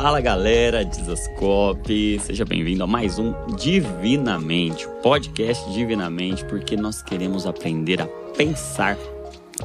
Fala 0.00 0.20
galera, 0.20 0.84
Dizascope, 0.84 2.20
seja 2.20 2.44
bem-vindo 2.44 2.84
a 2.84 2.86
mais 2.86 3.18
um 3.18 3.34
Divinamente, 3.56 4.86
podcast 5.02 5.68
Divinamente, 5.72 6.44
porque 6.44 6.76
nós 6.76 7.02
queremos 7.02 7.48
aprender 7.48 8.00
a 8.00 8.06
pensar 8.36 8.96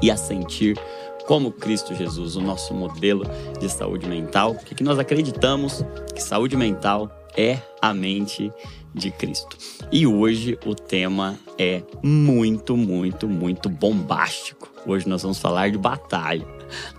e 0.02 0.10
a 0.10 0.18
sentir 0.18 0.76
como 1.28 1.52
Cristo 1.52 1.94
Jesus, 1.94 2.36
o 2.36 2.42
nosso 2.42 2.74
modelo 2.74 3.24
de 3.60 3.70
saúde 3.70 4.08
mental, 4.08 4.56
porque 4.56 4.84
nós 4.84 4.98
acreditamos 4.98 5.86
que 6.16 6.24
saúde 6.24 6.58
mental 6.58 7.12
é 7.38 7.60
a 7.80 7.94
mente 7.94 8.52
de 8.92 9.12
Cristo. 9.12 9.56
E 9.92 10.08
hoje 10.08 10.58
o 10.66 10.74
tema 10.74 11.38
é 11.60 11.84
muito, 12.02 12.76
muito, 12.76 13.28
muito 13.28 13.70
bombástico. 13.70 14.72
Hoje 14.84 15.08
nós 15.08 15.22
vamos 15.22 15.38
falar 15.38 15.70
de 15.70 15.78
batalha. 15.78 16.46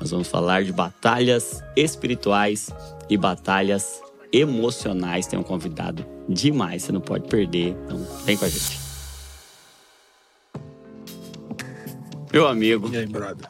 Nós 0.00 0.10
vamos 0.10 0.28
falar 0.28 0.62
de 0.62 0.72
batalhas 0.72 1.62
espirituais 1.76 2.72
e 3.08 3.16
batalhas 3.16 4.00
emocionais. 4.32 5.26
Tem 5.26 5.38
um 5.38 5.42
convidado 5.42 6.04
demais, 6.28 6.82
você 6.82 6.92
não 6.92 7.00
pode 7.00 7.28
perder. 7.28 7.76
Então, 7.84 8.06
vem 8.24 8.36
com 8.36 8.44
a 8.44 8.48
gente. 8.48 8.78
Meu 12.32 12.48
amigo. 12.48 12.90
E 12.92 12.96
aí, 12.96 13.06
brother? 13.06 13.46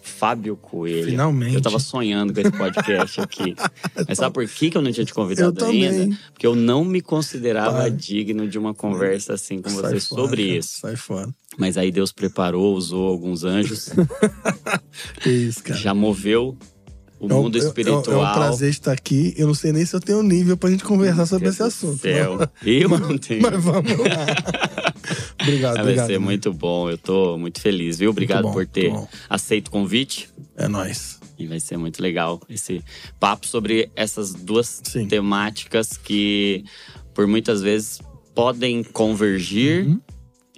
Fábio 0.00 0.56
Coelho. 0.56 1.10
Finalmente. 1.10 1.56
Eu 1.56 1.60
tava 1.60 1.78
sonhando 1.78 2.32
com 2.32 2.40
esse 2.40 2.50
podcast 2.50 3.20
aqui. 3.20 3.54
Mas 4.08 4.16
sabe 4.16 4.32
por 4.32 4.48
que, 4.48 4.70
eu 4.74 4.80
não 4.80 4.90
tinha 4.90 5.04
te 5.04 5.12
convidado 5.12 5.62
ainda? 5.64 6.16
Porque 6.32 6.46
eu 6.46 6.56
não 6.56 6.84
me 6.84 7.02
considerava 7.02 7.78
Para. 7.78 7.90
digno 7.90 8.48
de 8.48 8.58
uma 8.58 8.72
conversa 8.72 9.34
assim 9.34 9.60
com 9.60 9.68
Sai 9.68 9.76
você 9.76 10.00
fora, 10.00 10.22
sobre 10.22 10.46
cara, 10.46 10.58
isso. 10.58 10.80
Sai 10.80 10.96
fora. 10.96 11.28
Mas 11.58 11.76
aí 11.76 11.92
Deus 11.92 12.12
preparou, 12.12 12.74
usou 12.74 13.08
alguns 13.08 13.44
anjos, 13.44 13.90
Que 15.20 15.28
isso, 15.30 15.62
cara. 15.62 15.78
já 15.78 15.92
moveu 15.92 16.56
o 17.18 17.28
É 17.30 17.34
um- 17.34 17.42
mundo 17.44 17.56
é- 17.56 17.60
é 17.60 17.64
um- 17.64 17.66
espiritual. 17.68 18.02
É 18.26 18.30
um 18.30 18.32
prazer 18.34 18.70
estar 18.70 18.92
aqui. 18.92 19.34
Eu 19.36 19.46
não 19.46 19.54
sei 19.54 19.72
nem 19.72 19.84
se 19.86 19.94
eu 19.94 20.00
tenho 20.00 20.22
nível 20.22 20.56
pra 20.56 20.70
gente 20.70 20.84
conversar 20.84 21.26
sobre 21.26 21.44
Deus 21.44 21.54
esse 21.54 21.62
assunto. 21.62 22.00
Céu. 22.02 22.36
não. 22.38 22.48
Eu 22.64 22.88
mas, 22.90 23.00
não 23.00 23.18
tenho. 23.18 23.42
Mas 23.42 23.62
vamos 23.64 23.90
lá. 23.92 23.96
obrigado, 25.42 25.74
Vai 25.74 25.82
obrigado. 25.82 26.06
ser 26.06 26.12
amigo. 26.14 26.24
muito 26.24 26.52
bom. 26.52 26.90
Eu 26.90 26.98
tô 26.98 27.38
muito 27.38 27.60
feliz, 27.60 27.98
viu? 27.98 28.10
Obrigado 28.10 28.42
bom, 28.44 28.52
por 28.52 28.66
ter 28.66 28.92
aceito 29.28 29.68
o 29.68 29.70
convite. 29.70 30.28
É 30.56 30.68
nóis. 30.68 31.18
E 31.38 31.46
vai 31.46 31.60
ser 31.60 31.76
muito 31.76 32.00
legal 32.02 32.40
esse 32.48 32.82
papo 33.20 33.46
sobre 33.46 33.90
essas 33.94 34.32
duas 34.32 34.80
Sim. 34.84 35.06
temáticas 35.06 35.96
que, 35.96 36.64
por 37.14 37.26
muitas 37.26 37.60
vezes, 37.60 38.00
podem 38.34 38.82
convergir 38.82 39.86
Uhum. 39.86 40.00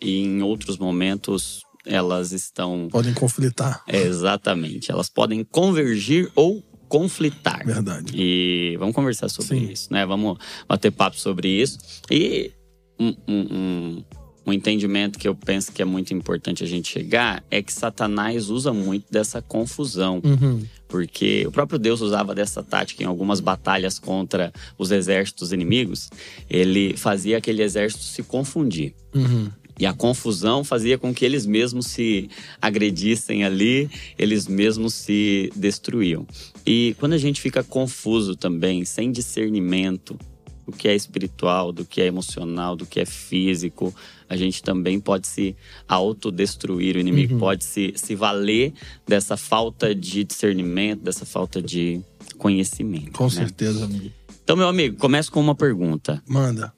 e 0.00 0.22
em 0.22 0.40
outros 0.42 0.78
momentos 0.78 1.62
elas 1.88 2.32
estão. 2.32 2.88
Podem 2.90 3.14
conflitar. 3.14 3.82
É, 3.88 4.00
exatamente. 4.02 4.90
Elas 4.92 5.08
podem 5.08 5.42
convergir 5.42 6.30
ou 6.34 6.62
conflitar. 6.88 7.64
Verdade. 7.66 8.12
E 8.14 8.76
vamos 8.78 8.94
conversar 8.94 9.28
sobre 9.28 9.58
Sim. 9.58 9.72
isso, 9.72 9.92
né? 9.92 10.06
Vamos 10.06 10.38
bater 10.68 10.90
papo 10.90 11.18
sobre 11.18 11.48
isso. 11.48 11.78
E 12.10 12.52
um, 12.98 13.14
um- 13.28 13.46
um- 13.50 14.04
um 14.46 14.52
entendimento 14.54 15.18
que 15.18 15.28
eu 15.28 15.34
penso 15.34 15.70
que 15.70 15.82
é 15.82 15.84
muito 15.84 16.14
importante 16.14 16.64
a 16.64 16.66
gente 16.66 16.88
chegar 16.90 17.44
é 17.50 17.60
que 17.62 17.70
Satanás 17.70 18.48
usa 18.48 18.72
muito 18.72 19.04
dessa 19.12 19.42
confusão. 19.42 20.22
Uhum. 20.24 20.64
Porque 20.88 21.46
o 21.46 21.52
próprio 21.52 21.78
Deus 21.78 22.00
usava 22.00 22.34
dessa 22.34 22.62
tática 22.62 23.02
em 23.02 23.06
algumas 23.06 23.40
batalhas 23.40 23.98
contra 23.98 24.50
os 24.78 24.90
exércitos 24.90 25.52
inimigos. 25.52 26.08
Ele 26.48 26.96
fazia 26.96 27.36
aquele 27.36 27.62
exército 27.62 28.02
se 28.04 28.22
confundir. 28.22 28.94
Uhum. 29.14 29.50
E 29.78 29.86
a 29.86 29.92
confusão 29.92 30.64
fazia 30.64 30.98
com 30.98 31.14
que 31.14 31.24
eles 31.24 31.46
mesmos 31.46 31.86
se 31.86 32.28
agredissem 32.60 33.44
ali, 33.44 33.88
eles 34.18 34.46
mesmos 34.46 34.94
se 34.94 35.52
destruíam. 35.54 36.26
E 36.66 36.96
quando 36.98 37.12
a 37.12 37.18
gente 37.18 37.40
fica 37.40 37.62
confuso 37.62 38.34
também, 38.34 38.84
sem 38.84 39.12
discernimento 39.12 40.18
do 40.66 40.72
que 40.72 40.86
é 40.86 40.94
espiritual, 40.94 41.72
do 41.72 41.84
que 41.84 42.00
é 42.00 42.06
emocional, 42.06 42.76
do 42.76 42.84
que 42.84 43.00
é 43.00 43.06
físico, 43.06 43.94
a 44.28 44.36
gente 44.36 44.62
também 44.62 45.00
pode 45.00 45.26
se 45.26 45.56
autodestruir. 45.88 46.96
O 46.96 46.98
inimigo 46.98 47.38
pode 47.38 47.64
se, 47.64 47.94
se 47.96 48.14
valer 48.14 48.74
dessa 49.06 49.34
falta 49.34 49.94
de 49.94 50.24
discernimento, 50.24 51.00
dessa 51.00 51.24
falta 51.24 51.62
de 51.62 52.02
conhecimento. 52.36 53.12
Com 53.12 53.24
né? 53.24 53.30
certeza, 53.30 53.84
amigo. 53.84 54.12
Então, 54.44 54.56
meu 54.56 54.68
amigo, 54.68 54.98
começo 54.98 55.32
com 55.32 55.40
uma 55.40 55.54
pergunta. 55.54 56.22
Manda. 56.28 56.72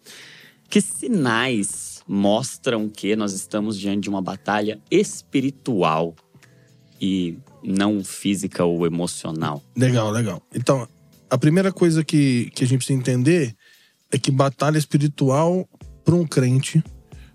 Que 0.69 0.81
sinais 0.81 2.00
mostram 2.12 2.88
que 2.88 3.15
nós 3.15 3.32
estamos 3.32 3.78
diante 3.78 4.03
de 4.03 4.09
uma 4.09 4.21
batalha 4.21 4.81
espiritual 4.91 6.16
e 7.00 7.38
não 7.62 8.03
física 8.03 8.65
ou 8.65 8.84
emocional? 8.84 9.62
Legal, 9.76 10.10
legal. 10.10 10.43
Então, 10.53 10.88
a 11.31 11.38
primeira 11.38 11.70
coisa 11.70 12.03
que, 12.03 12.50
que 12.53 12.65
a 12.65 12.66
gente 12.66 12.78
precisa 12.78 12.99
entender 12.99 13.54
é 14.10 14.19
que 14.19 14.32
batalha 14.32 14.76
espiritual 14.76 15.69
para 16.04 16.16
um 16.16 16.26
crente 16.26 16.82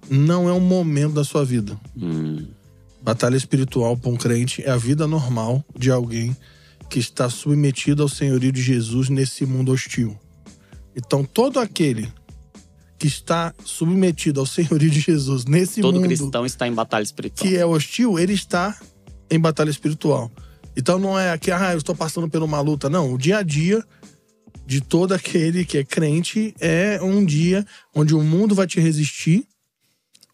não 0.09 0.49
é 0.49 0.51
um 0.51 0.59
momento 0.59 1.13
da 1.13 1.23
sua 1.23 1.45
vida. 1.45 1.79
Hum, 1.95 2.45
Batalha 3.01 3.37
espiritual 3.37 3.95
para 3.95 4.09
um 4.09 4.17
crente 4.17 4.61
é 4.61 4.71
a 4.71 4.77
vida 4.77 5.07
normal 5.07 5.63
de 5.73 5.89
alguém 5.89 6.35
que 6.89 6.99
está 6.99 7.29
submetido 7.29 8.03
ao 8.03 8.09
senhorio 8.09 8.51
de 8.51 8.61
Jesus 8.61 9.07
nesse 9.07 9.45
mundo 9.45 9.71
hostil. 9.71 10.19
Então, 10.93 11.23
todo 11.23 11.59
aquele 11.59 12.11
que 13.05 13.07
está 13.07 13.53
submetido 13.63 14.39
ao 14.39 14.47
senhorio 14.47 14.89
de 14.89 14.99
Jesus 14.99 15.45
nesse 15.45 15.79
todo 15.79 15.95
mundo 15.95 16.07
cristão 16.07 16.43
está 16.43 16.67
em 16.67 16.73
batalha 16.73 17.03
espiritual. 17.03 17.47
que 17.47 17.55
é 17.55 17.63
hostil, 17.63 18.17
ele 18.17 18.33
está 18.33 18.75
em 19.29 19.39
batalha 19.39 19.69
espiritual. 19.69 20.31
Então 20.75 20.97
não 20.97 21.17
é 21.17 21.37
que, 21.37 21.51
ah, 21.51 21.73
eu 21.73 21.77
estou 21.77 21.93
passando 21.95 22.27
por 22.27 22.41
uma 22.41 22.59
luta. 22.61 22.89
Não, 22.89 23.13
o 23.13 23.17
dia 23.17 23.37
a 23.37 23.43
dia 23.43 23.83
de 24.65 24.81
todo 24.81 25.13
aquele 25.13 25.63
que 25.63 25.77
é 25.77 25.83
crente 25.83 26.55
é 26.59 26.99
um 26.99 27.23
dia 27.23 27.63
onde 27.93 28.15
o 28.15 28.23
mundo 28.23 28.55
vai 28.55 28.65
te 28.65 28.79
resistir, 28.79 29.45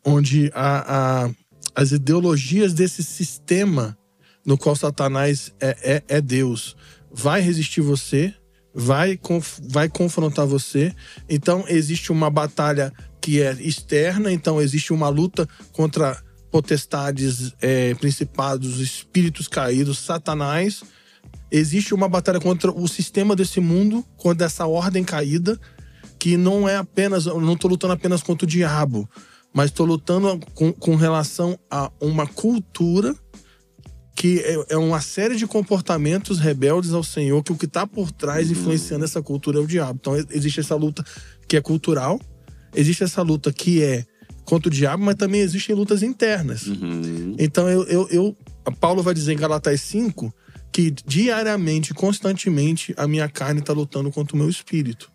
onde 0.06 0.50
a, 0.56 1.26
a- 1.26 1.32
as 1.76 1.92
ideologias 1.92 2.74
desse 2.74 3.04
sistema 3.04 3.98
no 4.46 4.58
qual 4.58 4.78
Satanás 4.78 5.54
é, 5.60 6.04
é, 6.08 6.18
é 6.18 6.22
Deus 6.22 6.76
vai 7.12 7.42
resistir 7.42 7.82
você, 7.82 8.34
vai, 8.74 9.18
conf- 9.18 9.60
vai 9.68 9.90
confrontar 9.90 10.46
você. 10.46 10.94
Então 11.30 11.66
existe 11.68 12.12
uma 12.12 12.30
batalha 12.30 12.92
que 13.20 13.42
é 13.42 13.54
externa, 13.54 14.32
então 14.32 14.62
existe 14.62 14.92
uma 14.92 15.10
luta 15.10 15.48
contra 15.72 16.22
potestades, 16.52 17.54
é, 17.62 17.94
principados, 17.96 18.80
espíritos 18.80 19.48
caídos, 19.48 20.00
Satanás. 20.00 20.84
Existe 21.50 21.94
uma 21.94 22.10
batalha 22.10 22.40
contra 22.40 22.72
o 22.72 22.88
sistema 22.88 23.36
desse 23.36 23.60
mundo, 23.60 24.06
contra 24.18 24.46
essa 24.48 24.66
ordem 24.66 25.04
caída, 25.04 25.60
que 26.18 26.38
não 26.38 26.68
é 26.68 26.78
apenas. 26.78 27.26
Eu 27.26 27.40
não 27.40 27.54
estou 27.54 27.70
lutando 27.70 27.94
apenas 27.94 28.24
contra 28.24 28.46
o 28.46 28.50
diabo, 28.50 29.10
mas 29.54 29.70
estou 29.70 29.86
lutando 29.86 30.40
com, 30.54 30.74
com 30.74 30.96
relação 30.96 31.58
a 31.70 31.92
uma 32.00 32.26
cultura 32.26 33.16
que 34.16 34.40
é, 34.40 34.66
é 34.74 34.78
uma 34.78 35.00
série 35.02 35.36
de 35.36 35.48
comportamentos 35.48 36.38
rebeldes 36.40 36.94
ao 36.94 37.04
Senhor, 37.04 37.42
que 37.44 37.52
o 37.52 37.56
que 37.58 37.66
está 37.66 37.88
por 37.88 38.12
trás 38.12 38.52
influenciando 38.52 39.06
essa 39.06 39.22
cultura 39.22 39.58
é 39.58 39.62
o 39.62 39.68
diabo. 39.68 39.98
Então 40.02 40.14
existe 40.30 40.60
essa 40.60 40.76
luta 40.76 41.04
que 41.48 41.56
é 41.58 41.62
cultural, 41.62 42.20
existe 42.76 43.04
essa 43.04 43.22
luta 43.22 43.52
que 43.54 43.82
é 43.82 44.06
contra 44.46 44.68
o 44.70 44.72
diabo, 44.72 45.04
mas 45.04 45.16
também 45.16 45.42
existem 45.42 45.76
lutas 45.76 46.04
internas. 46.04 46.68
Uhum. 46.68 47.36
Então 47.40 47.70
eu, 47.70 47.84
eu, 47.86 48.08
eu- 48.10 48.38
Paulo 48.80 49.02
vai 49.02 49.14
dizer 49.14 49.34
em 49.34 49.38
Galatas 49.38 49.80
5 49.82 50.34
que 50.72 50.92
diariamente, 50.92 51.94
constantemente, 51.94 52.94
a 52.98 53.08
minha 53.08 53.28
carne 53.28 53.60
está 53.60 53.74
lutando 53.74 54.10
contra 54.12 54.36
o 54.36 54.40
meu 54.40 54.50
espírito. 54.50 55.12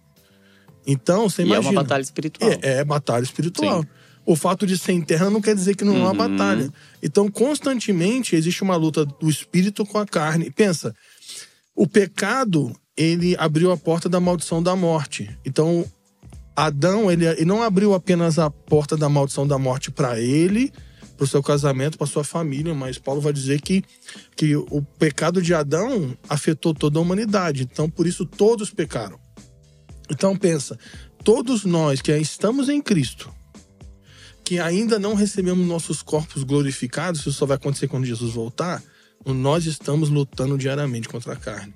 Então, 0.86 1.28
você 1.28 1.42
E 1.42 1.44
é 1.44 1.48
imagina. 1.48 1.70
uma 1.72 1.82
batalha 1.82 2.02
espiritual. 2.02 2.50
É, 2.50 2.58
é 2.78 2.84
batalha 2.84 3.22
espiritual. 3.24 3.82
Sim. 3.82 3.88
O 4.26 4.34
fato 4.34 4.66
de 4.66 4.76
ser 4.76 4.92
interna 4.92 5.30
não 5.30 5.40
quer 5.40 5.54
dizer 5.54 5.76
que 5.76 5.84
não 5.84 5.94
é 5.96 6.00
uma 6.00 6.10
Uhum. 6.10 6.16
batalha. 6.36 6.72
Então, 7.02 7.30
constantemente 7.30 8.34
existe 8.34 8.62
uma 8.62 8.74
luta 8.76 9.04
do 9.04 9.30
espírito 9.30 9.86
com 9.86 9.98
a 9.98 10.06
carne. 10.06 10.50
Pensa, 10.50 10.92
o 11.74 11.86
pecado, 11.86 12.74
ele 12.96 13.36
abriu 13.38 13.70
a 13.70 13.76
porta 13.76 14.08
da 14.08 14.18
maldição 14.18 14.60
da 14.62 14.74
morte. 14.74 15.30
Então, 15.44 15.84
Adão, 16.56 17.10
ele, 17.10 17.24
ele 17.24 17.44
não 17.44 17.62
abriu 17.62 17.94
apenas 17.94 18.38
a 18.38 18.50
porta 18.50 18.96
da 18.96 19.08
maldição 19.08 19.46
da 19.46 19.58
morte 19.58 19.90
para 19.90 20.18
ele, 20.18 20.72
para 21.16 21.24
o 21.24 21.26
seu 21.26 21.42
casamento, 21.42 21.96
para 21.96 22.06
sua 22.06 22.24
família, 22.24 22.74
mas 22.74 22.98
Paulo 22.98 23.20
vai 23.20 23.32
dizer 23.32 23.60
que, 23.60 23.84
que 24.34 24.56
o 24.56 24.82
pecado 24.98 25.40
de 25.40 25.54
Adão 25.54 26.16
afetou 26.28 26.74
toda 26.74 26.98
a 26.98 27.02
humanidade. 27.02 27.62
Então, 27.62 27.88
por 27.88 28.06
isso, 28.06 28.26
todos 28.26 28.70
pecaram. 28.70 29.18
Então, 30.10 30.36
pensa, 30.36 30.78
todos 31.22 31.64
nós 31.64 32.00
que 32.02 32.10
estamos 32.16 32.68
em 32.68 32.80
Cristo, 32.82 33.30
que 34.46 34.60
ainda 34.60 34.96
não 34.96 35.14
recebemos 35.14 35.66
nossos 35.66 36.02
corpos 36.02 36.44
glorificados, 36.44 37.20
isso 37.20 37.32
só 37.32 37.44
vai 37.44 37.56
acontecer 37.56 37.88
quando 37.88 38.04
Jesus 38.06 38.32
voltar, 38.32 38.80
nós 39.26 39.66
estamos 39.66 40.08
lutando 40.08 40.56
diariamente 40.56 41.08
contra 41.08 41.32
a 41.32 41.36
carne. 41.36 41.74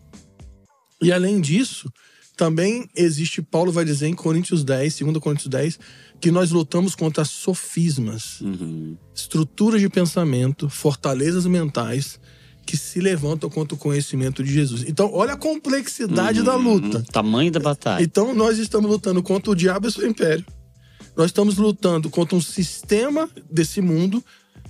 E 1.02 1.10
além 1.10 1.40
disso, 1.40 1.92
também 2.36 2.88
existe, 2.94 3.42
Paulo 3.42 3.72
vai 3.72 3.84
dizer 3.84 4.06
em 4.06 4.14
Coríntios 4.14 4.62
10, 4.62 5.00
2 5.00 5.18
Coríntios 5.18 5.48
10, 5.48 5.80
que 6.20 6.30
nós 6.30 6.52
lutamos 6.52 6.94
contra 6.94 7.24
sofismas, 7.24 8.40
Uhum. 8.40 8.96
estruturas 9.12 9.80
de 9.80 9.88
pensamento, 9.88 10.70
fortalezas 10.70 11.46
mentais 11.46 12.20
que 12.64 12.76
se 12.76 13.00
levantam 13.00 13.50
contra 13.50 13.74
o 13.74 13.78
conhecimento 13.78 14.44
de 14.44 14.52
Jesus. 14.52 14.84
Então, 14.86 15.10
olha 15.12 15.32
a 15.32 15.36
complexidade 15.36 16.40
da 16.44 16.54
luta. 16.54 16.98
Uhum. 16.98 17.04
Tamanho 17.04 17.50
da 17.50 17.58
batalha. 17.58 18.00
Então, 18.00 18.32
nós 18.32 18.58
estamos 18.58 18.88
lutando 18.88 19.20
contra 19.24 19.50
o 19.50 19.56
diabo 19.56 19.88
e 19.88 19.90
seu 19.90 20.06
império. 20.06 20.44
Nós 21.16 21.26
estamos 21.26 21.56
lutando 21.56 22.08
contra 22.10 22.36
um 22.36 22.40
sistema 22.40 23.28
desse 23.50 23.80
mundo, 23.80 24.24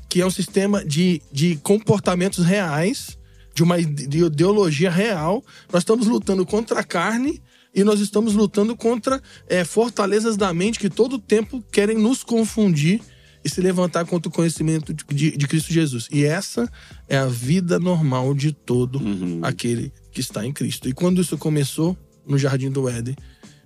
que 0.09 0.21
é 0.21 0.27
um 0.27 0.31
sistema 0.31 0.85
de, 0.85 1.21
de 1.31 1.57
comportamentos 1.57 2.45
reais, 2.45 3.17
de 3.55 3.63
uma 3.63 3.79
ideologia 3.79 4.91
real. 4.91 5.45
Nós 5.73 5.83
estamos 5.83 6.07
lutando 6.07 6.45
contra 6.47 6.81
a 6.81 6.85
carne 6.85 7.41
e 7.75 7.85
nós 7.85 8.01
estamos 8.01 8.35
lutando 8.35 8.77
contra 8.77 9.21
é, 9.49 9.65
fortalezas 9.65 10.37
da 10.37 10.53
mente 10.53 10.79
que 10.79 10.91
todo 10.91 11.19
tempo 11.19 11.63
querem 11.71 11.97
nos 11.99 12.25
confundir 12.25 13.01
e 13.45 13.49
se 13.49 13.61
levantar 13.61 14.05
contra 14.05 14.29
o 14.29 14.33
conhecimento 14.33 14.93
de, 14.93 15.05
de, 15.15 15.37
de 15.37 15.47
Cristo 15.49 15.73
Jesus. 15.73 16.09
E 16.11 16.25
essa 16.25 16.71
é 17.09 17.17
a 17.17 17.27
vida 17.27 17.79
normal 17.79 18.35
de 18.35 18.53
todo 18.53 18.99
Uhum. 19.01 19.41
aquele 19.43 19.93
que 20.13 20.21
está 20.21 20.45
em 20.45 20.53
Cristo. 20.53 20.89
E 20.89 20.93
quando 20.93 21.21
isso 21.23 21.39
começou 21.39 21.97
no 22.27 22.37
Jardim 22.37 22.71
do 22.71 22.89
Éden, 22.89 23.17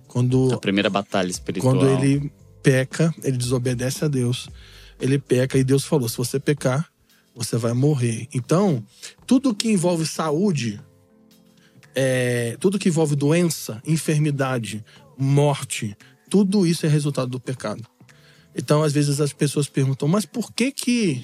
quando, 0.07 0.53
A 0.53 0.57
primeira 0.57 0.89
batalha 0.89 1.29
espiritual. 1.29 1.73
quando 1.75 1.87
ele 1.89 2.31
peca, 2.65 3.13
ele 3.21 3.37
desobedece 3.37 4.03
a 4.03 4.07
Deus, 4.07 4.49
ele 4.99 5.19
peca 5.19 5.55
e 5.55 5.63
Deus 5.63 5.85
falou: 5.85 6.09
se 6.09 6.17
você 6.17 6.39
pecar, 6.39 6.91
você 7.35 7.57
vai 7.57 7.73
morrer. 7.73 8.27
Então, 8.33 8.83
tudo 9.27 9.53
que 9.53 9.69
envolve 9.69 10.03
saúde, 10.07 10.81
é, 11.93 12.57
tudo 12.59 12.79
que 12.79 12.89
envolve 12.89 13.15
doença, 13.15 13.79
enfermidade, 13.85 14.83
morte, 15.15 15.95
tudo 16.27 16.65
isso 16.65 16.87
é 16.87 16.89
resultado 16.89 17.29
do 17.29 17.39
pecado. 17.39 17.85
Então, 18.55 18.81
às 18.81 18.93
vezes 18.93 19.21
as 19.21 19.31
pessoas 19.31 19.67
perguntam, 19.67 20.07
mas 20.07 20.25
por 20.25 20.51
que 20.51 20.71
que 20.71 21.23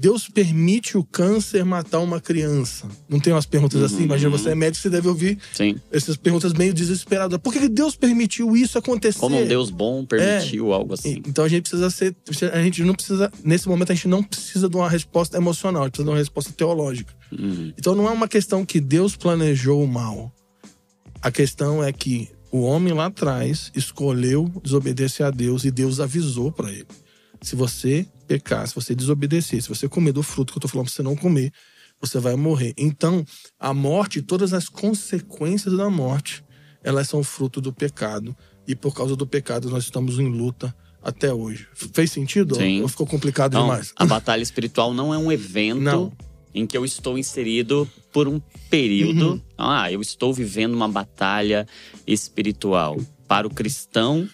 Deus 0.00 0.28
permite 0.28 0.96
o 0.96 1.02
câncer 1.02 1.64
matar 1.64 1.98
uma 1.98 2.20
criança? 2.20 2.86
Não 3.08 3.18
tem 3.18 3.32
umas 3.32 3.46
perguntas 3.46 3.82
assim? 3.82 4.04
Imagina, 4.04 4.30
você 4.30 4.50
é 4.50 4.54
médico, 4.54 4.80
você 4.80 4.88
deve 4.88 5.08
ouvir 5.08 5.36
Sim. 5.52 5.74
essas 5.90 6.16
perguntas 6.16 6.52
meio 6.52 6.72
desesperadas. 6.72 7.36
Por 7.40 7.52
que 7.52 7.68
Deus 7.68 7.96
permitiu 7.96 8.56
isso 8.56 8.78
acontecer? 8.78 9.18
Como 9.18 9.36
um 9.36 9.44
Deus 9.44 9.70
bom 9.70 10.06
permitiu 10.06 10.72
algo 10.72 10.94
assim. 10.94 11.20
Então 11.26 11.44
a 11.44 11.48
gente 11.48 11.62
precisa 11.62 11.90
ser. 11.90 12.14
A 12.52 12.62
gente 12.62 12.84
não 12.84 12.94
precisa. 12.94 13.28
Nesse 13.42 13.68
momento, 13.68 13.90
a 13.90 13.94
gente 13.96 14.06
não 14.06 14.22
precisa 14.22 14.68
de 14.68 14.76
uma 14.76 14.88
resposta 14.88 15.36
emocional, 15.36 15.82
a 15.82 15.86
gente 15.86 15.94
precisa 15.94 16.06
de 16.06 16.12
uma 16.12 16.18
resposta 16.18 16.52
teológica. 16.52 17.12
Uhum. 17.36 17.72
Então 17.76 17.96
não 17.96 18.06
é 18.06 18.12
uma 18.12 18.28
questão 18.28 18.64
que 18.64 18.80
Deus 18.80 19.16
planejou 19.16 19.82
o 19.82 19.88
mal. 19.88 20.32
A 21.20 21.32
questão 21.32 21.82
é 21.82 21.92
que 21.92 22.28
o 22.52 22.60
homem 22.60 22.94
lá 22.94 23.06
atrás 23.06 23.72
escolheu 23.74 24.48
desobedecer 24.62 25.26
a 25.26 25.30
Deus 25.30 25.64
e 25.64 25.72
Deus 25.72 25.98
avisou 25.98 26.52
para 26.52 26.70
ele. 26.70 26.86
Se 27.40 27.54
você 27.56 28.06
pecar, 28.26 28.66
se 28.66 28.74
você 28.74 28.94
desobedecer, 28.94 29.62
se 29.62 29.68
você 29.68 29.88
comer 29.88 30.12
do 30.12 30.22
fruto 30.22 30.52
que 30.52 30.58
eu 30.58 30.62
tô 30.62 30.68
falando 30.68 30.86
pra 30.86 30.94
você 30.94 31.02
não 31.02 31.16
comer, 31.16 31.52
você 32.00 32.18
vai 32.18 32.36
morrer. 32.36 32.74
Então, 32.76 33.24
a 33.58 33.74
morte, 33.74 34.22
todas 34.22 34.52
as 34.52 34.68
consequências 34.68 35.76
da 35.76 35.90
morte, 35.90 36.44
elas 36.82 37.08
são 37.08 37.22
fruto 37.22 37.60
do 37.60 37.72
pecado. 37.72 38.36
E 38.66 38.74
por 38.74 38.94
causa 38.94 39.16
do 39.16 39.26
pecado, 39.26 39.70
nós 39.70 39.84
estamos 39.84 40.18
em 40.18 40.28
luta 40.28 40.74
até 41.02 41.32
hoje. 41.32 41.66
Fez 41.92 42.12
sentido? 42.12 42.56
Sim. 42.56 42.82
Ou 42.82 42.88
ficou 42.88 43.06
complicado 43.06 43.58
demais? 43.58 43.92
a 43.96 44.04
batalha 44.04 44.42
espiritual 44.42 44.92
não 44.92 45.12
é 45.12 45.18
um 45.18 45.32
evento 45.32 45.80
Não. 45.80 46.12
em 46.54 46.66
que 46.66 46.76
eu 46.76 46.84
estou 46.84 47.16
inserido 47.16 47.88
por 48.12 48.28
um 48.28 48.40
período. 48.68 49.32
Uhum. 49.32 49.42
Ah, 49.56 49.90
eu 49.90 50.00
estou 50.00 50.32
vivendo 50.32 50.74
uma 50.74 50.88
batalha 50.88 51.66
espiritual. 52.06 52.96
Para 53.26 53.46
o 53.46 53.50
cristão, 53.50 54.28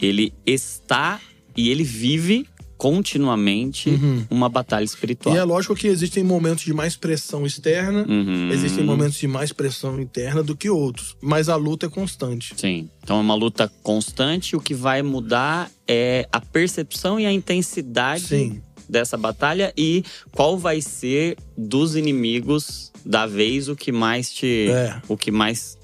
ele 0.00 0.32
está 0.46 1.20
e 1.56 1.68
ele 1.70 1.82
vive 1.84 2.46
continuamente 2.76 3.90
Uhum. 3.90 4.24
uma 4.30 4.48
batalha 4.48 4.84
espiritual. 4.84 5.34
E 5.34 5.38
é 5.38 5.44
lógico 5.44 5.74
que 5.74 5.86
existem 5.86 6.24
momentos 6.24 6.64
de 6.64 6.72
mais 6.72 6.96
pressão 6.96 7.44
externa, 7.44 8.06
Uhum. 8.08 8.50
existem 8.50 8.82
momentos 8.84 9.18
de 9.18 9.28
mais 9.28 9.52
pressão 9.52 10.00
interna 10.00 10.42
do 10.42 10.56
que 10.56 10.70
outros. 10.70 11.14
Mas 11.20 11.48
a 11.50 11.56
luta 11.56 11.86
é 11.86 11.88
constante. 11.88 12.54
Sim. 12.56 12.88
Então 13.02 13.18
é 13.18 13.20
uma 13.20 13.34
luta 13.34 13.70
constante. 13.82 14.56
O 14.56 14.60
que 14.60 14.74
vai 14.74 15.02
mudar 15.02 15.70
é 15.86 16.26
a 16.32 16.40
percepção 16.40 17.20
e 17.20 17.26
a 17.26 17.32
intensidade 17.32 18.24
Sim. 18.28 18.62
dessa 18.88 19.16
batalha 19.16 19.72
e 19.76 20.02
qual 20.32 20.58
vai 20.58 20.80
ser 20.80 21.36
dos 21.56 21.94
inimigos 21.96 22.90
da 23.04 23.26
vez 23.26 23.68
o 23.68 23.76
que 23.76 23.92
mais 23.92 24.30
te 24.32 24.68
É. 24.70 25.00
o 25.08 25.16
que 25.16 25.30
mais 25.30 25.76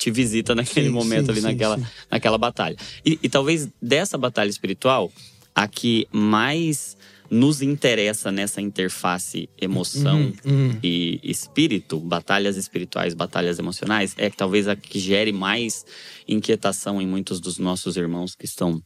te 0.00 0.10
visita 0.10 0.54
naquele 0.54 0.86
Sim, 0.88 0.92
momento 0.92 1.26
sim, 1.26 1.30
ali 1.32 1.40
sim, 1.42 1.46
naquela 1.46 1.78
naquela 2.10 2.38
batalha. 2.38 2.76
E, 3.04 3.18
e 3.22 3.28
talvez 3.28 3.68
dessa 3.80 4.16
batalha 4.16 4.48
espiritual 4.48 5.12
a 5.54 5.68
que 5.68 6.08
mais 6.10 6.96
nos 7.30 7.60
interessa 7.62 8.32
nessa 8.32 8.60
interface 8.60 9.48
emoção 9.60 10.18
Uhum, 10.44 10.52
uhum. 10.70 10.78
e 10.82 11.20
espírito, 11.22 12.00
batalhas 12.00 12.56
espirituais, 12.56 13.14
batalhas 13.14 13.58
emocionais, 13.58 14.14
é 14.18 14.28
talvez 14.30 14.66
a 14.66 14.74
que 14.74 14.98
gere 14.98 15.32
mais 15.32 15.84
inquietação 16.26 17.00
em 17.00 17.06
muitos 17.06 17.38
dos 17.38 17.58
nossos 17.58 17.96
irmãos 17.96 18.34
que 18.34 18.46
estão 18.46 18.82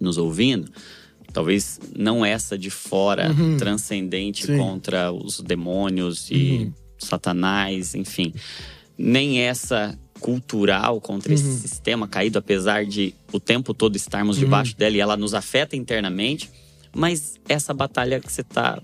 nos 0.00 0.18
ouvindo. 0.18 0.72
Talvez 1.32 1.78
não 1.94 2.24
essa 2.24 2.56
de 2.58 2.70
fora, 2.70 3.30
Uhum. 3.30 3.56
transcendente 3.58 4.46
Sim. 4.46 4.56
contra 4.56 5.12
os 5.12 5.40
demônios 5.40 6.28
e 6.30 6.34
Uhum. 6.64 6.72
Satanás, 6.98 7.94
enfim. 7.94 8.32
Nem 8.96 9.38
essa 9.40 9.96
cultural 10.20 11.00
contra 11.00 11.32
esse 11.32 11.44
Uhum. 11.44 11.58
sistema 11.58 12.08
caído, 12.08 12.38
apesar 12.38 12.84
de 12.84 13.14
o 13.32 13.38
tempo 13.40 13.72
todo 13.74 13.96
estarmos 13.96 14.36
Uhum. 14.36 14.44
debaixo 14.44 14.76
dela 14.76 14.96
e 14.96 15.00
ela 15.00 15.16
nos 15.16 15.34
afeta 15.34 15.76
internamente. 15.76 16.50
Mas 16.94 17.38
essa 17.48 17.72
batalha 17.74 18.20
que 18.20 18.32
você 18.32 18.42
tá. 18.42 18.80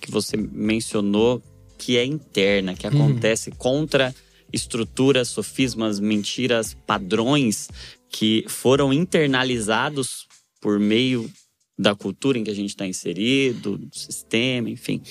que 0.00 0.10
você 0.10 0.34
mencionou, 0.36 1.42
que 1.76 1.98
é 1.98 2.04
interna, 2.04 2.74
que 2.74 2.86
Uhum. 2.86 2.92
acontece 2.94 3.50
contra 3.50 4.14
estruturas, 4.50 5.28
sofismas, 5.28 6.00
mentiras, 6.00 6.74
padrões 6.86 7.68
que 8.08 8.44
foram 8.48 8.92
internalizados 8.94 10.26
por 10.60 10.78
meio 10.80 11.30
da 11.78 11.94
cultura 11.94 12.38
em 12.38 12.44
que 12.44 12.50
a 12.50 12.54
gente 12.54 12.70
está 12.70 12.86
inserido, 12.86 13.76
do 13.78 13.88
sistema, 13.96 14.70
enfim, 14.70 15.02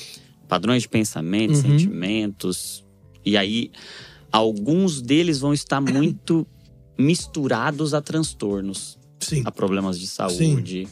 padrões 0.48 0.82
de 0.84 0.90
pensamento, 0.90 1.54
Uhum. 1.56 1.62
sentimentos. 1.62 2.84
E 3.26 3.38
aí, 3.38 3.72
alguns 4.32 5.02
deles 5.02 5.40
vão 5.40 5.54
estar 5.54 5.82
muito 5.82 6.46
misturados 6.98 7.94
a 7.94 8.02
transtornos, 8.02 8.98
Sim. 9.20 9.44
a 9.46 9.52
problemas 9.52 10.00
de 10.00 10.08
saúde. 10.08 10.88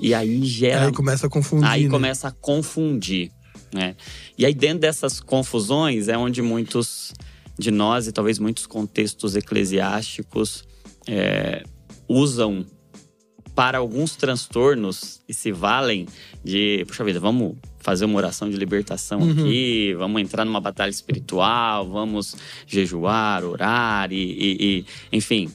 E 0.00 0.14
aí 0.14 0.44
gera 0.44 0.86
Aí 0.86 0.92
começa 0.92 1.26
a 1.26 1.30
confundir. 1.30 1.68
Aí 1.68 1.84
né? 1.84 1.90
começa 1.90 2.28
a 2.28 2.32
confundir, 2.32 3.30
né? 3.72 3.94
E 4.36 4.44
aí 4.44 4.54
dentro 4.54 4.80
dessas 4.80 5.20
confusões 5.20 6.08
é 6.08 6.18
onde 6.18 6.42
muitos 6.42 7.12
de 7.58 7.70
nós 7.70 8.08
e 8.08 8.12
talvez 8.12 8.38
muitos 8.38 8.66
contextos 8.66 9.36
eclesiásticos 9.36 10.64
é, 11.06 11.62
usam 12.08 12.66
para 13.54 13.78
alguns 13.78 14.16
transtornos 14.16 15.20
e 15.28 15.34
se 15.34 15.52
valem 15.52 16.06
de, 16.42 16.84
puxa 16.86 17.04
vida, 17.04 17.20
vamos 17.20 17.56
fazer 17.82 18.04
uma 18.06 18.16
oração 18.16 18.48
de 18.48 18.56
libertação 18.56 19.20
Uhum. 19.20 19.30
aqui, 19.32 19.94
vamos 19.98 20.22
entrar 20.22 20.44
numa 20.44 20.60
batalha 20.60 20.90
espiritual, 20.90 21.88
vamos 21.90 22.34
jejuar, 22.66 23.44
orar 23.44 24.12
e, 24.12 24.16
e- 24.16 24.56
e- 24.60 25.16
enfim. 25.16 25.50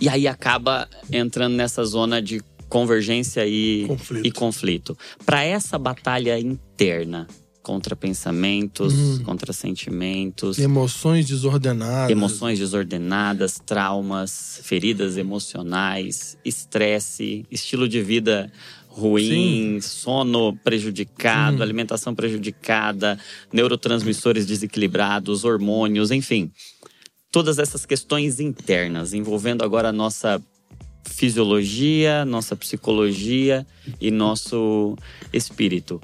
E 0.00 0.08
aí 0.08 0.26
acaba 0.26 0.88
entrando 1.12 1.54
nessa 1.54 1.84
zona 1.84 2.20
de 2.20 2.40
convergência 2.68 3.46
e 3.46 3.84
Conflito. 3.88 4.26
e 4.26 4.30
conflito. 4.30 4.98
Para 5.26 5.42
essa 5.44 5.78
batalha 5.78 6.38
interna 6.38 7.26
contra 7.62 7.94
pensamentos, 7.94 8.94
Uhum. 8.94 9.24
contra 9.24 9.52
sentimentos, 9.52 10.58
Emoções 10.58 11.26
desordenadas. 11.26 12.10
emoções 12.10 12.58
desordenadas, 12.58 13.60
traumas, 13.64 14.60
feridas 14.62 15.16
emocionais, 15.18 16.38
estresse, 16.44 17.44
estilo 17.50 17.86
de 17.88 18.00
vida 18.02 18.50
ruim, 18.90 19.80
sono 19.80 20.56
prejudicado, 20.64 21.58
Uhum. 21.58 21.62
alimentação 21.62 22.14
prejudicada, 22.14 23.18
neurotransmissores 23.52 24.46
desequilibrados, 24.46 25.44
hormônios, 25.44 26.10
enfim. 26.10 26.50
Todas 27.30 27.58
essas 27.58 27.86
questões 27.86 28.40
internas 28.40 29.14
envolvendo 29.14 29.62
agora 29.64 29.90
a 29.90 29.92
nossa 29.92 30.42
fisiologia, 31.04 32.24
nossa 32.24 32.56
psicologia 32.56 33.64
e 34.00 34.10
nosso 34.10 34.96
espírito. 35.32 36.00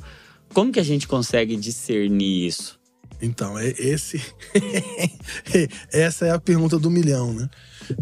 Como 0.54 0.72
que 0.72 0.80
a 0.80 0.84
gente 0.84 1.08
consegue 1.08 1.56
discernir 1.56 2.46
isso? 2.46 2.78
Então, 3.20 3.58
é 3.58 3.68
esse. 3.78 4.22
essa 5.92 6.26
é 6.26 6.30
a 6.30 6.38
pergunta 6.38 6.78
do 6.78 6.90
milhão, 6.90 7.32
né? 7.32 7.48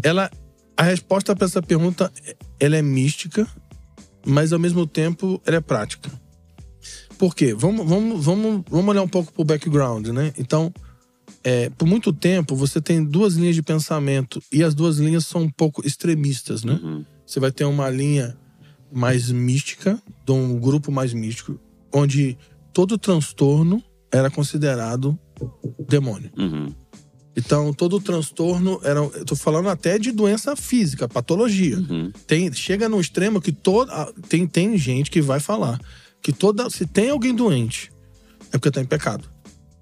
Ela, 0.03 0.29
a 0.77 0.83
resposta 0.83 1.35
para 1.35 1.45
essa 1.45 1.61
pergunta, 1.61 2.11
ela 2.59 2.75
é 2.75 2.81
mística, 2.81 3.47
mas 4.25 4.51
ao 4.51 4.59
mesmo 4.59 4.87
tempo 4.87 5.41
ela 5.45 5.57
é 5.57 5.61
prática. 5.61 6.11
Por 7.17 7.35
quê? 7.35 7.53
Vamos, 7.53 7.87
vamos, 7.87 8.25
vamos, 8.25 8.63
vamos 8.69 8.87
olhar 8.87 9.01
um 9.01 9.07
pouco 9.07 9.31
pro 9.31 9.43
background, 9.43 10.07
né? 10.07 10.33
Então, 10.37 10.73
é, 11.43 11.69
por 11.69 11.87
muito 11.87 12.11
tempo 12.11 12.55
você 12.55 12.81
tem 12.81 13.03
duas 13.03 13.35
linhas 13.35 13.55
de 13.55 13.61
pensamento 13.61 14.41
e 14.51 14.63
as 14.63 14.73
duas 14.73 14.97
linhas 14.97 15.25
são 15.25 15.43
um 15.43 15.49
pouco 15.49 15.85
extremistas, 15.85 16.63
né? 16.63 16.79
Uhum. 16.83 17.05
Você 17.25 17.39
vai 17.39 17.51
ter 17.51 17.65
uma 17.65 17.89
linha 17.89 18.37
mais 18.91 19.31
mística, 19.31 20.01
de 20.25 20.31
um 20.31 20.59
grupo 20.59 20.91
mais 20.91 21.13
místico, 21.13 21.59
onde 21.93 22.37
todo 22.73 22.97
transtorno 22.97 23.81
era 24.11 24.29
considerado 24.29 25.17
demônio. 25.87 26.31
Uhum. 26.37 26.73
Então, 27.37 27.73
todo 27.73 27.99
transtorno 27.99 28.79
era. 28.83 28.99
Eu 28.99 29.25
tô 29.25 29.35
falando 29.35 29.67
até 29.69 29.99
de 29.99 30.11
doença 30.11 30.55
física, 30.55 31.07
patologia. 31.07 31.77
Uhum. 31.77 32.11
Tem, 32.25 32.51
chega 32.53 32.87
no 32.87 32.99
extremo 32.99 33.41
que 33.41 33.51
toda. 33.51 34.11
Tem, 34.29 34.47
tem 34.47 34.77
gente 34.77 35.11
que 35.11 35.21
vai 35.21 35.39
falar 35.39 35.79
que 36.21 36.31
toda. 36.31 36.69
Se 36.69 36.85
tem 36.85 37.09
alguém 37.09 37.35
doente, 37.35 37.91
é 38.51 38.57
porque 38.57 38.71
tá 38.71 38.81
em 38.81 38.85
pecado. 38.85 39.29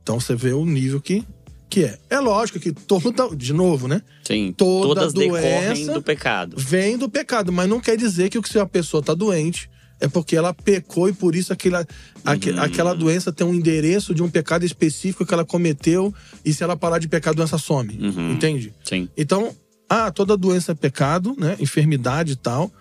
Então 0.02 0.20
você 0.20 0.36
vê 0.36 0.52
o 0.52 0.66
nível 0.66 1.00
que, 1.00 1.24
que 1.70 1.84
é. 1.84 1.98
É 2.10 2.20
lógico 2.20 2.60
que 2.60 2.72
toda. 2.72 3.36
De 3.36 3.54
novo, 3.54 3.88
né? 3.88 4.02
Sim, 4.24 4.52
Toda 4.58 4.88
todas 5.02 5.14
decorrem 5.14 5.74
doença- 5.76 5.94
do 5.94 6.02
pecado. 6.02 6.56
Vem 6.58 6.98
do 6.98 7.08
pecado, 7.10 7.52
mas 7.52 7.70
não 7.70 7.80
quer 7.80 7.96
dizer 7.96 8.30
que 8.30 8.42
se 8.50 8.58
a 8.58 8.66
pessoa 8.66 9.04
tá 9.04 9.14
doente 9.14 9.70
é 10.00 10.08
porque 10.08 10.36
ela 10.36 10.54
pecou 10.54 11.08
e 11.10 11.14
por 11.14 11.36
isso 11.36 11.54
aquela, 11.54 11.86
aque- 12.26 12.52
Uhum. 12.52 12.60
aquela 12.62 12.94
doença 12.94 13.32
tem 13.32 13.46
um 13.48 13.54
endereço 13.54 14.14
de 14.14 14.22
um 14.22 14.30
pecado 14.30 14.66
específico 14.66 15.26
que 15.26 15.34
ela 15.34 15.46
cometeu 15.46 16.14
e 16.44 16.54
se 16.54 16.64
ela 16.64 16.76
parar 16.76 17.00
de 17.00 17.08
pecar, 17.08 17.32
a 17.32 17.36
doença 17.36 17.58
some. 17.58 17.98
Uhum. 17.98 18.32
Entende? 18.34 18.74
Sim. 18.84 19.08
Então, 19.16 19.56
ah, 19.90 20.12
toda 20.12 20.36
doença 20.36 20.72
é 20.72 20.76
pecado, 20.76 21.36
né? 21.38 21.56
Enfermidade 21.60 22.34
e 22.34 22.36
tal. 22.36 22.72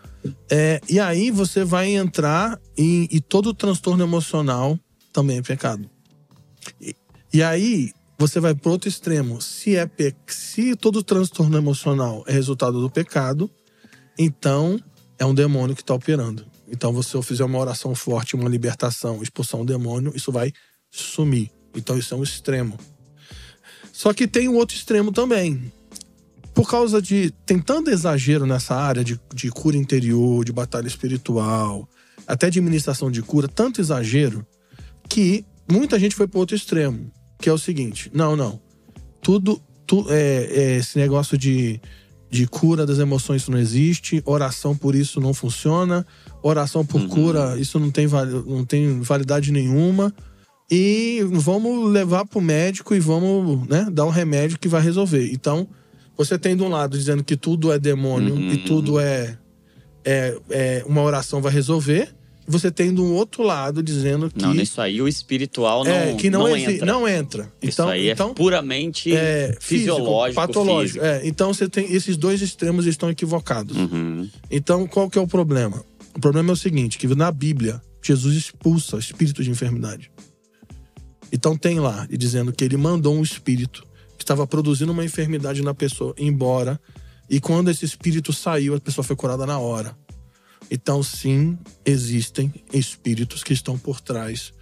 É, 0.51 0.81
e 0.89 0.99
aí 1.01 1.31
você 1.31 1.65
vai 1.65 1.95
entrar 1.95 2.59
em. 2.77 3.09
E 3.11 3.21
todo 3.21 3.53
transtorno 3.53 4.03
emocional 4.05 4.79
também 5.13 5.39
é 5.39 5.43
pecado. 5.43 5.89
E, 6.81 6.95
e 7.35 7.43
aí 7.43 7.91
você 8.19 8.39
vai 8.39 8.55
para 8.55 8.71
outro 8.71 8.89
extremo. 8.89 9.41
Se, 9.43 9.75
é 9.75 9.85
pe... 9.85 10.15
Se 10.29 10.77
todo 10.77 11.03
transtorno 11.03 11.57
emocional 11.59 12.23
é 12.29 12.33
resultado 12.33 12.81
do 12.81 12.89
pecado, 12.89 13.51
então 14.19 14.79
é 15.19 15.27
um 15.27 15.35
demônio 15.35 15.75
que 15.75 15.83
está 15.83 15.95
operando. 15.95 16.45
Então, 16.73 17.01
se 17.03 17.15
eu 17.15 17.23
fizer 17.23 17.45
uma 17.45 17.59
oração 17.59 17.95
forte, 17.95 18.35
uma 18.35 18.49
libertação, 18.49 19.23
expulsar 19.23 19.61
um 19.61 19.65
demônio, 19.65 20.13
isso 20.17 20.33
vai 20.33 20.51
sumir. 20.91 21.51
Então, 21.77 21.99
isso 21.99 22.15
é 22.15 22.17
um 22.17 22.23
extremo. 22.23 22.79
Só 23.93 24.15
que 24.15 24.27
tem 24.27 24.49
um 24.49 24.57
outro 24.57 24.75
extremo 24.75 25.13
também 25.13 25.71
por 26.55 26.69
causa 26.69 27.01
de. 27.01 27.31
Tem 27.45 27.59
tanto 27.59 27.91
exagero 27.91 28.47
nessa 28.47 28.75
área 28.75 29.05
de, 29.05 29.21
de 29.35 29.51
cura 29.51 29.77
interior, 29.77 30.45
de 30.45 30.53
batalha 30.53 30.87
espiritual, 30.87 31.89
até 32.27 32.49
de 32.51 32.59
administração 32.59 33.11
de 33.11 33.23
cura, 33.23 33.49
tanto 33.49 33.81
exagero, 33.81 34.47
que 35.09 35.45
muita 35.71 35.99
gente 35.99 36.15
foi 36.15 36.27
para 36.27 36.41
outro 36.41 36.57
extremo. 36.57 37.11
Que 37.39 37.49
é 37.49 37.53
o 37.53 37.59
seguinte: 37.59 38.11
não, 38.15 38.37
não. 38.37 38.61
Tudo. 39.21 39.63
Tu, 39.85 40.07
é, 40.09 40.49
é, 40.51 40.77
esse 40.77 40.97
negócio 40.97 41.37
de, 41.37 41.81
de 42.33 42.47
cura 42.47 42.87
das 42.87 42.99
emoções, 42.99 43.43
isso 43.43 43.51
não 43.51 43.59
existe. 43.59 44.23
Oração 44.25 44.75
por 44.75 44.95
isso 44.95 45.21
não 45.21 45.35
funciona. 45.35 46.07
Oração 46.43 46.83
por 46.83 47.03
Uhum. 47.03 47.09
cura, 47.09 47.59
isso 47.61 47.79
não 47.79 47.91
tem, 47.91 48.09
não 48.47 48.65
tem 48.65 49.01
validade 49.03 49.53
nenhuma. 49.53 50.11
E 50.71 51.21
vamos 51.31 51.93
levar 51.93 52.25
pro 52.25 52.41
médico 52.41 52.95
e 52.95 52.99
vamos 52.99 53.69
né, 53.69 53.87
dar 53.93 54.07
um 54.07 54.11
remédio 54.11 54.59
que 54.59 54.67
vai 54.67 54.81
resolver. 54.81 55.31
Então, 55.31 55.69
você 56.17 56.39
tem 56.39 56.57
de 56.57 56.63
um 56.63 56.69
lado 56.71 56.97
dizendo 56.97 57.23
que 57.23 57.37
tudo 57.37 57.71
é 57.71 57.79
demônio 57.79 58.35
Uhum. 58.35 58.51
e 58.53 58.57
tudo 58.57 58.99
é, 58.99 59.37
é, 60.03 60.35
é 60.49 60.85
uma 60.87 61.03
oração 61.03 61.43
vai 61.43 61.53
resolver. 61.53 62.15
Você 62.47 62.71
tem 62.71 62.93
de 62.93 63.01
um 63.01 63.15
outro 63.15 63.43
lado 63.43 63.83
dizendo 63.83 64.29
que, 64.29 64.43
Não, 64.43 64.53
nisso 64.53 64.81
aí 64.81 65.01
o 65.01 65.07
espiritual 65.07 65.85
não, 65.85 65.93
é, 65.93 66.15
que 66.15 66.29
não, 66.29 66.41
não 66.41 66.57
entra. 66.57 66.87
não 66.87 67.09
entra. 67.09 67.53
Isso 67.63 67.81
Então, 67.81 67.89
aí 67.89 68.11
então 68.11 68.31
é 68.31 68.35
puramente 68.35 69.15
é 69.15 69.57
fisiológico, 69.61 70.41
patológico. 70.41 71.05
É, 71.05 71.21
então 71.25 71.55
você 71.55 71.69
tem 71.69 71.93
esses 71.93 72.17
dois 72.17 72.43
extremos 72.43 72.87
estão 72.87 73.11
equivocados. 73.11 73.77
Uhum. 73.77 74.29
Então, 74.51 74.87
qual 74.87 75.09
que 75.09 75.19
é 75.19 75.21
o 75.21 75.27
problema? 75.27 75.85
O 76.15 76.21
problema 76.21 76.51
é 76.51 76.53
o 76.53 76.57
seguinte, 76.57 76.99
que 76.99 77.07
na 77.15 77.31
Bíblia, 77.31 77.81
Jesus 78.03 78.37
expulsa 78.37 78.99
espírito 78.99 79.43
de 79.43 79.51
enfermidade. 79.51 80.11
Então 81.33 81.57
tem 81.57 81.81
lá, 81.81 82.07
e 82.11 82.17
dizendo 82.17 82.53
que 82.53 82.65
ele 82.65 82.77
mandou 82.77 83.15
um 83.15 83.23
espírito 83.23 83.87
que 84.19 84.25
estava 84.25 84.47
produzindo 84.47 84.93
uma 84.93 85.05
enfermidade 85.05 85.63
na 85.63 85.73
pessoa 85.73 86.15
embora, 86.19 86.79
e 87.31 87.41
quando 87.41 87.71
esse 87.71 87.85
espírito 87.85 88.33
saiu, 88.33 88.75
a 88.75 88.81
pessoa 88.81 89.03
foi 89.03 89.17
curada 89.17 89.47
na 89.47 89.59
hora. 89.59 89.97
Então, 90.71 91.03
sim, 91.03 91.59
existem 91.85 92.53
espíritos 92.73 93.45
que 93.45 93.53
estão 93.53 93.79
por 93.79 94.01
trás 94.01 94.53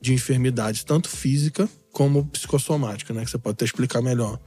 de 0.00 0.14
enfermidades, 0.14 0.84
tanto 0.84 1.08
física 1.08 1.68
como 1.92 2.24
psicossomática, 2.26 3.12
né? 3.12 3.24
Que 3.24 3.30
você 3.30 3.38
pode 3.38 3.54
até 3.54 3.64
explicar 3.64 4.00
melhor. 4.00 4.38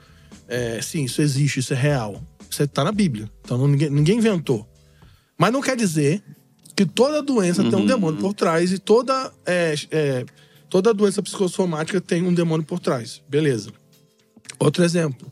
É, 0.48 0.82
sim, 0.82 1.04
isso 1.04 1.22
existe, 1.22 1.60
isso 1.60 1.74
é 1.74 1.78
real. 1.78 2.24
Isso 2.50 2.64
está 2.64 2.84
na 2.84 2.92
Bíblia. 2.92 3.30
Então 3.42 3.58
não- 3.58 3.68
ninguém, 3.68 3.90
ninguém 3.90 4.18
inventou. 4.18 4.68
Mas 5.38 5.52
não 5.52 5.62
quer 5.62 5.76
dizer 5.76 6.24
que 6.76 6.86
toda 6.86 7.22
doença 7.22 7.64
tem 7.64 7.74
um 7.76 7.82
Uhum. 7.82 7.86
demônio 7.86 8.20
por 8.20 8.34
trás 8.34 8.72
e 8.72 8.80
toda, 8.80 9.32
é, 9.46 9.76
é, 9.92 10.26
toda 10.70 10.94
doença 10.94 11.22
psicossomática 11.22 12.00
tem 12.02 12.24
um 12.24 12.34
demônio 12.34 12.66
por 12.66 12.80
trás. 12.80 13.22
Beleza. 13.30 13.72
Outro 14.58 14.84
exemplo. 14.84 15.32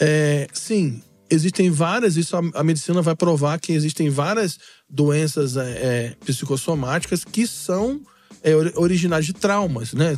É, 0.00 0.46
sim, 0.52 1.02
existem 1.30 1.70
várias, 1.70 2.16
isso 2.16 2.36
a, 2.36 2.40
a 2.54 2.64
medicina 2.64 3.00
vai 3.02 3.14
provar 3.16 3.58
que 3.60 3.72
existem 3.72 4.08
várias 4.10 4.58
doenças 4.88 5.56
é, 5.56 5.70
é, 5.70 6.16
psicossomáticas 6.24 7.24
que 7.24 7.46
são 7.46 8.00
é, 8.42 9.20
de 9.20 9.32
traumas, 9.32 9.92
né? 9.92 10.16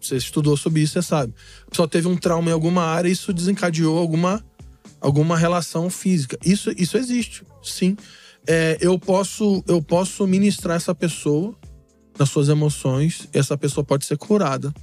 Você 0.00 0.16
estudou 0.16 0.56
sobre 0.56 0.82
isso, 0.82 0.94
você 0.94 1.02
sabe. 1.02 1.32
Pessoa 1.70 1.88
teve 1.88 2.08
um 2.08 2.16
trauma 2.16 2.50
em 2.50 2.52
alguma 2.52 2.82
área 2.82 3.08
e 3.08 3.12
isso 3.12 3.32
desencadeou 3.32 3.98
alguma, 3.98 4.44
alguma 5.00 5.36
relação 5.36 5.88
física. 5.88 6.38
Isso, 6.44 6.72
isso 6.76 6.96
existe, 6.96 7.42
sim. 7.62 7.96
É, 8.46 8.76
eu, 8.80 8.98
posso, 8.98 9.62
eu 9.68 9.80
posso 9.80 10.26
ministrar 10.26 10.76
essa 10.76 10.94
pessoa 10.94 11.56
nas 12.18 12.28
suas 12.28 12.48
emoções, 12.48 13.28
e 13.32 13.38
essa 13.38 13.56
pessoa 13.56 13.84
pode 13.84 14.04
ser 14.04 14.18
curada 14.18 14.74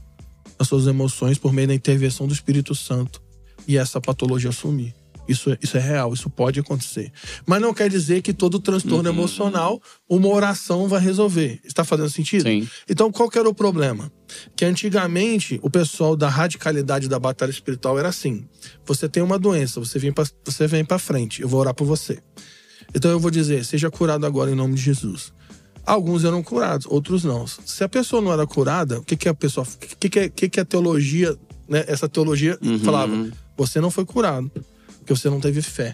das 0.57 0.67
suas 0.67 0.87
emoções 0.87 1.37
por 1.37 1.53
meio 1.53 1.67
da 1.67 1.73
intervenção 1.73 2.25
do 2.25 2.33
Espírito 2.33 2.73
Santo 2.73 3.21
e 3.67 3.77
essa 3.77 4.01
patologia 4.01 4.51
sumir. 4.51 4.98
Isso, 5.29 5.51
é- 5.51 5.57
isso 5.61 5.77
é 5.77 5.79
real, 5.79 6.13
isso 6.13 6.29
pode 6.29 6.59
acontecer. 6.59 7.11
Mas 7.45 7.61
não 7.61 7.73
quer 7.73 7.89
dizer 7.89 8.21
que 8.21 8.33
todo 8.33 8.59
transtorno 8.59 9.09
Uhum. 9.09 9.15
emocional, 9.15 9.81
uma 10.09 10.27
oração 10.27 10.87
vai 10.87 10.99
resolver. 10.99 11.59
Está 11.63 11.83
fazendo 11.85 12.09
sentido? 12.09 12.43
Sim. 12.43 12.67
Então, 12.89 13.11
qual 13.11 13.29
que 13.29 13.37
era 13.37 13.47
o 13.47 13.53
problema? 13.53 14.11
Que 14.55 14.65
antigamente 14.65 15.59
o 15.61 15.69
pessoal 15.69 16.15
da 16.15 16.27
radicalidade 16.29 17.07
da 17.07 17.19
batalha 17.19 17.51
espiritual 17.51 17.97
era 17.99 18.09
assim: 18.09 18.47
você 18.85 19.07
tem 19.07 19.21
uma 19.23 19.37
doença, 19.39 19.79
você 19.79 19.99
vem 19.99 20.11
pra, 20.11 20.25
você 20.43 20.67
vem 20.67 20.83
para 20.83 20.97
frente, 20.99 21.41
eu 21.41 21.47
vou 21.47 21.59
orar 21.59 21.73
por 21.73 21.85
você. 21.85 22.19
Então 22.93 23.11
eu 23.11 23.19
vou 23.19 23.29
dizer, 23.31 23.63
seja 23.65 23.89
curado 23.91 24.25
agora 24.25 24.49
em 24.51 24.55
nome 24.55 24.73
de 24.75 24.81
Jesus. 24.81 25.31
Alguns 25.85 26.23
eram 26.23 26.43
curados, 26.43 26.85
outros 26.89 27.23
não. 27.23 27.45
Se 27.47 27.83
a 27.83 27.89
pessoa 27.89 28.21
não 28.21 28.31
era 28.33 28.45
curada, 28.45 28.99
o 28.99 29.03
que, 29.03 29.15
que 29.15 29.29
a 29.29 29.33
pessoa, 29.33 29.65
o 29.65 29.77
que, 29.97 30.09
que, 30.09 30.29
que, 30.29 30.49
que 30.49 30.59
a 30.59 30.65
teologia, 30.65 31.35
né, 31.67 31.83
essa 31.87 32.07
teologia 32.09 32.57
Uhum. 32.61 32.79
falava? 32.79 33.29
Você 33.57 33.79
não 33.81 33.89
foi 33.91 34.05
curado, 34.05 34.51
porque 35.09 35.19
você 35.19 35.29
não 35.29 35.39
teve 35.39 35.61
fé. 35.63 35.93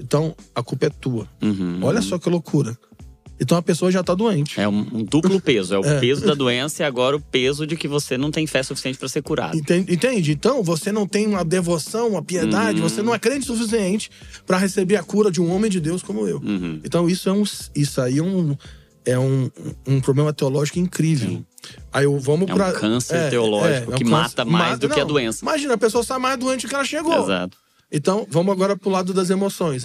Então 0.00 0.34
a 0.54 0.62
culpa 0.62 0.86
é 0.86 0.90
tua. 0.90 1.28
Uhum. 1.40 1.78
Olha 1.82 2.02
só 2.02 2.18
que 2.18 2.28
loucura. 2.28 2.76
Então 3.38 3.56
a 3.56 3.62
pessoa 3.62 3.90
já 3.92 4.02
tá 4.02 4.14
doente. 4.14 4.60
É 4.60 4.68
um, 4.68 4.80
um 4.92 5.04
duplo 5.04 5.40
peso. 5.40 5.74
É 5.74 5.78
o 5.78 5.84
É. 5.86 6.00
peso 6.00 6.26
da 6.26 6.34
doença 6.34 6.82
e 6.82 6.86
agora 6.86 7.16
o 7.16 7.20
peso 7.20 7.64
de 7.66 7.76
que 7.76 7.86
você 7.86 8.18
não 8.18 8.30
tem 8.30 8.46
fé 8.46 8.62
suficiente 8.62 8.98
para 8.98 9.08
ser 9.08 9.22
curado. 9.22 9.56
Entende? 9.56 9.94
Entende? 9.94 10.32
Então, 10.32 10.62
você 10.64 10.90
não 10.90 11.06
tem 11.06 11.26
uma 11.28 11.44
devoção, 11.44 12.08
uma 12.08 12.22
piedade, 12.22 12.80
Uhum. 12.82 12.88
você 12.88 13.02
não 13.02 13.14
é 13.14 13.18
crente 13.18 13.46
suficiente 13.46 14.10
para 14.44 14.58
receber 14.58 14.96
a 14.96 15.02
cura 15.02 15.30
de 15.30 15.40
um 15.40 15.50
homem 15.54 15.70
de 15.70 15.80
Deus 15.80 16.02
como 16.02 16.26
eu. 16.26 16.38
Uhum. 16.38 16.80
Então, 16.84 17.08
isso 17.08 17.28
é 17.28 17.32
um 17.32 17.44
isso 17.74 18.00
aí 18.00 18.18
é 18.18 18.22
um, 18.22 18.56
é 19.06 19.18
um, 19.18 19.48
um 19.86 20.00
problema 20.00 20.32
teológico 20.32 20.78
incrível. 20.80 21.42
Aí 21.92 22.04
eu, 22.04 22.18
vamos 22.18 22.48
É 22.48 22.52
um 22.52 22.56
pra, 22.56 22.72
câncer 22.72 23.30
teológico 23.30 23.92
é 23.92 23.94
um 23.94 23.98
que 23.98 24.04
mata 24.04 24.44
mais 24.44 24.78
do 24.78 24.88
que 24.88 24.98
a 24.98 25.04
não, 25.04 25.06
doença. 25.12 25.44
Imagina, 25.44 25.74
a 25.74 25.78
pessoa 25.78 26.02
sai 26.02 26.18
mais 26.18 26.36
doente 26.38 26.66
que 26.66 26.74
ela 26.74 26.84
chegou. 26.84 27.22
Exato. 27.22 27.56
Então, 27.92 28.26
vamos 28.30 28.52
agora 28.52 28.76
pro 28.76 28.90
lado 28.90 29.12
das 29.12 29.30
emoções. 29.30 29.82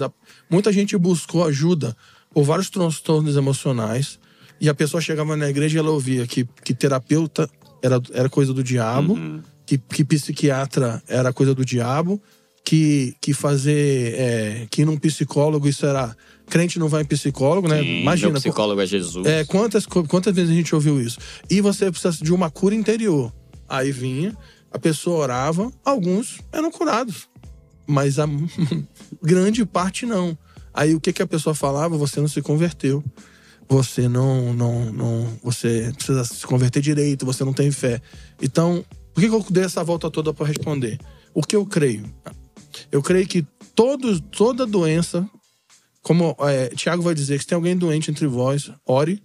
Muita 0.50 0.72
gente 0.72 0.96
buscou 0.96 1.44
ajuda 1.44 1.96
por 2.32 2.44
vários 2.44 2.70
transtornos 2.70 3.36
emocionais. 3.36 4.18
E 4.60 4.68
a 4.68 4.74
pessoa 4.74 5.00
chegava 5.00 5.36
na 5.36 5.48
igreja 5.50 5.76
e 5.76 5.80
ela 5.80 5.90
ouvia 5.90 6.26
que, 6.26 6.48
que 6.64 6.72
terapeuta 6.72 7.48
era, 7.82 8.00
era 8.12 8.28
coisa 8.28 8.52
do 8.54 8.62
diabo, 8.64 9.14
Uhum. 9.14 9.42
que, 9.66 9.76
que 9.76 10.04
psiquiatra 10.04 11.02
era 11.08 11.32
coisa 11.32 11.54
do 11.54 11.64
diabo, 11.64 12.22
que, 12.64 13.14
que 13.20 13.32
fazer. 13.34 14.14
É, 14.18 14.66
que 14.70 14.82
ir 14.82 14.84
num 14.84 14.96
psicólogo 14.96 15.68
isso 15.68 15.84
era. 15.84 16.16
Crente 16.48 16.78
não 16.78 16.88
vai 16.88 17.02
em 17.02 17.04
psicólogo, 17.04 17.66
né? 17.68 17.80
Sim, 17.82 18.02
Imagina. 18.02 18.32
meu 18.32 18.40
psicólogo 18.40 18.80
é 18.80 18.86
Jesus. 18.86 19.26
É, 19.26 19.44
quantas, 19.44 19.84
quantas 19.84 20.32
vezes 20.34 20.50
a 20.52 20.54
gente 20.54 20.74
ouviu 20.74 21.00
isso? 21.00 21.18
E 21.50 21.60
você 21.60 21.90
precisa 21.90 22.16
de 22.22 22.32
uma 22.32 22.48
cura 22.50 22.74
interior. 22.74 23.32
Aí 23.68 23.90
vinha, 23.90 24.36
a 24.70 24.78
pessoa 24.78 25.18
orava, 25.18 25.72
alguns 25.84 26.38
eram 26.52 26.70
curados, 26.70 27.28
mas 27.86 28.18
a 28.18 28.26
grande 29.22 29.64
parte 29.64 30.06
não. 30.06 30.36
Aí 30.72 30.94
o 30.94 31.00
que, 31.00 31.12
que 31.12 31.22
a 31.22 31.26
pessoa 31.26 31.54
falava? 31.54 31.96
Você 31.96 32.20
não 32.20 32.28
se 32.28 32.42
converteu. 32.42 33.02
Você 33.68 34.08
não, 34.08 34.52
não, 34.52 34.92
não. 34.92 35.38
Você 35.42 35.92
precisa 35.94 36.24
se 36.24 36.46
converter 36.46 36.80
direito, 36.80 37.26
você 37.26 37.44
não 37.44 37.52
tem 37.52 37.70
fé. 37.70 38.00
Então, 38.40 38.84
por 39.14 39.20
que, 39.20 39.28
que 39.28 39.34
eu 39.34 39.44
dei 39.50 39.64
essa 39.64 39.82
volta 39.82 40.10
toda 40.10 40.32
para 40.32 40.46
responder? 40.46 40.98
O 41.34 41.42
que 41.42 41.56
eu 41.56 41.64
creio? 41.64 42.04
Eu 42.92 43.02
creio 43.02 43.26
que 43.26 43.46
todos, 43.74 44.20
toda 44.30 44.66
doença, 44.66 45.28
como 46.02 46.36
é, 46.40 46.68
Tiago 46.68 47.02
vai 47.02 47.14
dizer, 47.14 47.38
que 47.38 47.42
se 47.42 47.48
tem 47.48 47.56
alguém 47.56 47.76
doente 47.76 48.10
entre 48.10 48.26
vós, 48.26 48.70
ore 48.86 49.22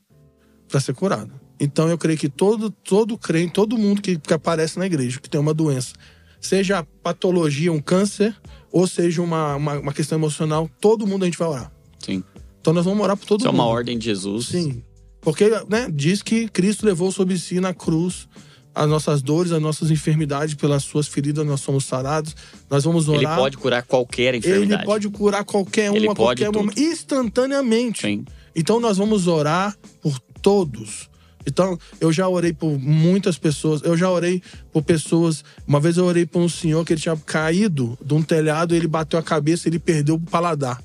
para 0.68 0.80
ser 0.80 0.94
curado. 0.94 1.32
Então 1.60 1.88
eu 1.88 1.98
creio 1.98 2.18
que 2.18 2.30
todo, 2.30 2.72
todo 2.72 3.18
crente, 3.18 3.54
todo 3.54 3.78
mundo 3.78 4.02
que, 4.02 4.18
que 4.18 4.34
aparece 4.34 4.80
na 4.80 4.86
igreja, 4.86 5.20
que 5.20 5.30
tem 5.30 5.40
uma 5.40 5.54
doença, 5.54 5.94
seja 6.42 6.86
patologia, 7.04 7.72
um 7.72 7.80
câncer, 7.80 8.36
ou 8.72 8.88
seja 8.88 9.22
uma, 9.22 9.56
uma, 9.56 9.80
uma, 9.80 9.94
questão 9.94 10.18
emocional, 10.18 10.70
todo 10.82 11.06
mundo 11.06 11.24
a 11.24 11.26
gente 11.26 11.38
vai 11.38 11.48
orar. 11.48 11.72
Sim. 12.00 12.24
Então 12.60 12.74
nós 12.74 12.86
vamos 12.86 13.02
orar 13.02 13.16
por 13.16 13.26
todo 13.26 13.42
Isso 13.42 13.52
mundo. 13.52 13.62
é 13.62 13.64
uma 13.64 13.70
ordem 13.70 13.98
de 13.98 14.06
Jesus. 14.06 14.48
Sim. 14.48 14.84
Porque 15.22 15.50
né, 15.70 15.88
diz 15.94 16.22
que 16.22 16.48
Cristo 16.48 16.86
levou 16.86 17.12
sobre 17.12 17.38
si 17.38 17.60
na 17.60 17.74
cruz 17.74 18.28
as 18.74 18.90
nossas 18.90 19.22
dores, 19.22 19.52
as 19.52 19.62
nossas 19.62 19.92
enfermidades, 19.92 20.56
pelas 20.56 20.84
suas 20.84 21.08
feridas 21.08 21.46
nós 21.46 21.62
somos 21.62 21.86
sarados. 21.86 22.36
Nós 22.70 22.84
vamos 22.84 23.08
orar. 23.08 23.34
Ele 23.34 23.42
pode 23.42 23.58
curar 23.58 23.84
qualquer 23.84 24.34
enfermidade. 24.34 24.82
Ele 24.82 24.86
pode 24.86 25.10
curar 25.10 25.44
qualquer 25.44 25.92
um 25.92 25.96
Ele 25.96 26.08
a 26.08 26.16
pode 26.16 26.42
qualquer 26.42 26.58
momento, 26.58 26.80
instantaneamente. 26.80 28.02
Sim. 28.02 28.26
Então 28.56 28.80
nós 28.80 28.98
vamos 28.98 29.28
orar 29.28 29.76
por 30.02 30.18
todos. 30.42 31.11
Então, 31.46 31.78
eu 32.00 32.12
já 32.12 32.28
orei 32.28 32.54
por 32.54 32.78
muitas 32.80 33.38
pessoas. 33.38 33.82
Eu 33.84 33.98
já 33.98 34.10
orei 34.10 34.42
por 34.72 34.84
pessoas. 34.84 35.44
Uma 35.68 35.80
vez 35.80 35.98
eu 35.98 36.06
orei 36.06 36.26
por 36.26 36.42
um 36.42 36.50
senhor 36.50 36.86
que 36.86 36.94
ele 36.94 37.02
tinha 37.02 37.16
caído 37.18 37.98
de 38.04 38.14
um 38.14 38.22
telhado, 38.22 38.76
ele 38.76 38.88
bateu 38.88 39.20
a 39.20 39.24
cabeça 39.24 39.68
e 39.68 39.70
ele 39.70 39.80
perdeu 39.80 40.16
o 40.16 40.20
paladar. 40.20 40.82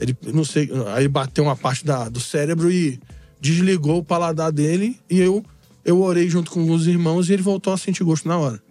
Ele, 0.00 0.16
não 0.32 0.44
sei, 0.44 0.70
aí 0.94 1.06
bateu 1.06 1.44
uma 1.44 1.56
parte 1.56 1.84
da, 1.84 2.08
do 2.08 2.18
cérebro 2.20 2.70
e 2.70 2.98
desligou 3.40 3.98
o 3.98 4.04
paladar 4.04 4.50
dele. 4.50 4.98
E 5.08 5.20
eu, 5.20 5.44
eu 5.84 6.00
orei 6.00 6.28
junto 6.28 6.50
com 6.50 6.68
os 6.70 6.86
irmãos 6.86 7.28
e 7.28 7.32
ele 7.32 7.42
voltou 7.42 7.72
a 7.72 7.78
sentir 7.78 8.02
gosto 8.02 8.26
na 8.26 8.38
hora. 8.38 8.62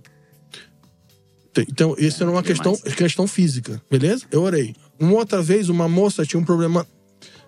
Então, 1.57 1.95
isso 1.99 2.23
era 2.23 2.31
uma 2.31 2.41
questão, 2.41 2.75
questão 2.75 3.27
física, 3.27 3.81
beleza? 3.89 4.25
Eu 4.31 4.41
orei. 4.41 4.75
Uma 4.99 5.13
outra 5.13 5.41
vez, 5.41 5.69
uma 5.69 5.87
moça 5.87 6.25
tinha 6.25 6.39
um 6.39 6.45
problema 6.45 6.85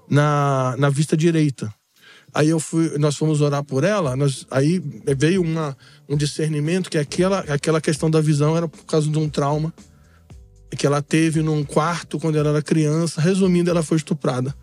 na, 0.08 0.76
na 0.78 0.90
vista 0.90 1.18
direita. 1.18 1.74
Aí 2.36 2.50
eu 2.50 2.60
fui, 2.60 2.98
nós 2.98 3.16
fomos 3.16 3.40
orar 3.40 3.64
por 3.64 3.86
ela, 3.86 4.14
nós, 4.14 4.46
aí 4.52 4.84
veio 5.18 5.42
uma, 5.42 5.76
um 6.08 6.18
discernimento 6.18 6.90
que 6.90 6.98
aquela, 6.98 7.40
aquela 7.40 7.80
questão 7.80 8.12
da 8.12 8.20
visão 8.20 8.58
era 8.58 8.68
por 8.68 8.84
causa 8.84 9.10
de 9.10 9.18
um 9.18 9.30
trauma 9.30 9.74
que 10.78 10.86
ela 10.86 11.02
teve 11.02 11.42
num 11.42 11.64
quarto 11.64 12.20
quando 12.20 12.38
ela 12.38 12.50
era 12.50 12.62
criança. 12.62 13.22
Resumindo, 13.22 13.70
ela 13.70 13.82
foi 13.82 13.96
estuprada. 13.96 14.54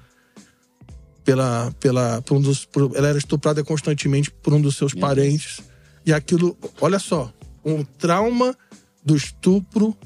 Pela, 1.25 1.73
pela, 1.81 2.21
por 2.21 2.37
um 2.37 2.43
dos, 2.43 2.67
por, 2.67 2.93
ela 2.95 3.09
era 3.09 3.17
estuprada 3.17 3.65
constantemente 3.65 4.31
por 4.31 4.53
um 4.53 4.61
dos 4.61 4.77
seus 4.77 4.93
Meu 4.93 5.01
parentes. 5.01 5.63
E 6.05 6.13
aquilo, 6.13 6.55
olha 6.79 6.99
só, 6.99 7.33
um 7.65 7.83
trauma 7.83 8.55
do 9.03 9.17
estupro 9.17 9.97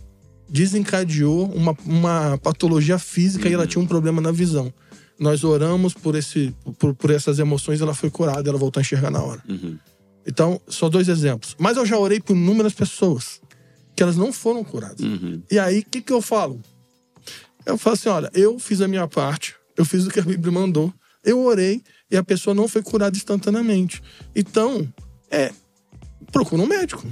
desencadeou 0.48 1.50
uma, 1.50 1.76
uma 1.84 2.38
patologia 2.38 2.96
física 2.96 3.48
e 3.48 3.54
ela 3.54 3.66
tinha 3.66 3.82
um 3.82 3.86
problema 3.88 4.20
na 4.20 4.30
visão. 4.30 4.72
Nós 5.18 5.44
oramos 5.44 5.94
por, 5.94 6.14
esse, 6.14 6.54
por, 6.78 6.94
por 6.94 7.10
essas 7.10 7.38
emoções, 7.38 7.80
ela 7.80 7.94
foi 7.94 8.10
curada, 8.10 8.48
ela 8.48 8.58
voltou 8.58 8.80
a 8.80 8.82
enxergar 8.82 9.10
na 9.10 9.22
hora. 9.22 9.42
Uhum. 9.48 9.78
Então, 10.26 10.60
só 10.68 10.88
dois 10.88 11.08
exemplos. 11.08 11.56
Mas 11.58 11.76
eu 11.76 11.86
já 11.86 11.98
orei 11.98 12.20
por 12.20 12.36
inúmeras 12.36 12.74
pessoas 12.74 13.40
que 13.94 14.02
elas 14.02 14.16
não 14.16 14.32
foram 14.32 14.62
curadas. 14.62 15.00
Uhum. 15.00 15.42
E 15.50 15.58
aí, 15.58 15.80
o 15.80 15.84
que, 15.84 16.02
que 16.02 16.12
eu 16.12 16.20
falo? 16.20 16.60
Eu 17.64 17.78
falo 17.78 17.94
assim: 17.94 18.08
olha, 18.08 18.30
eu 18.34 18.58
fiz 18.58 18.80
a 18.80 18.88
minha 18.88 19.08
parte, 19.08 19.54
eu 19.76 19.84
fiz 19.84 20.06
o 20.06 20.10
que 20.10 20.20
a 20.20 20.22
Bíblia 20.22 20.52
mandou, 20.52 20.92
eu 21.24 21.42
orei 21.44 21.82
e 22.10 22.16
a 22.16 22.22
pessoa 22.22 22.54
não 22.54 22.68
foi 22.68 22.82
curada 22.82 23.16
instantaneamente. 23.16 24.02
Então, 24.34 24.86
é. 25.30 25.52
Procura 26.32 26.62
um 26.62 26.66
médico. 26.66 27.06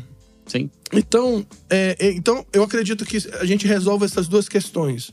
Sim. 0.47 0.71
Então, 0.93 1.47
é, 1.71 1.97
é, 1.99 2.13
então, 2.13 2.45
eu 2.53 2.63
acredito 2.63 3.05
que 3.05 3.17
a 3.41 3.45
gente 3.45 3.67
resolve 3.67 4.05
essas 4.05 4.29
duas 4.29 4.49
questões. 4.49 5.13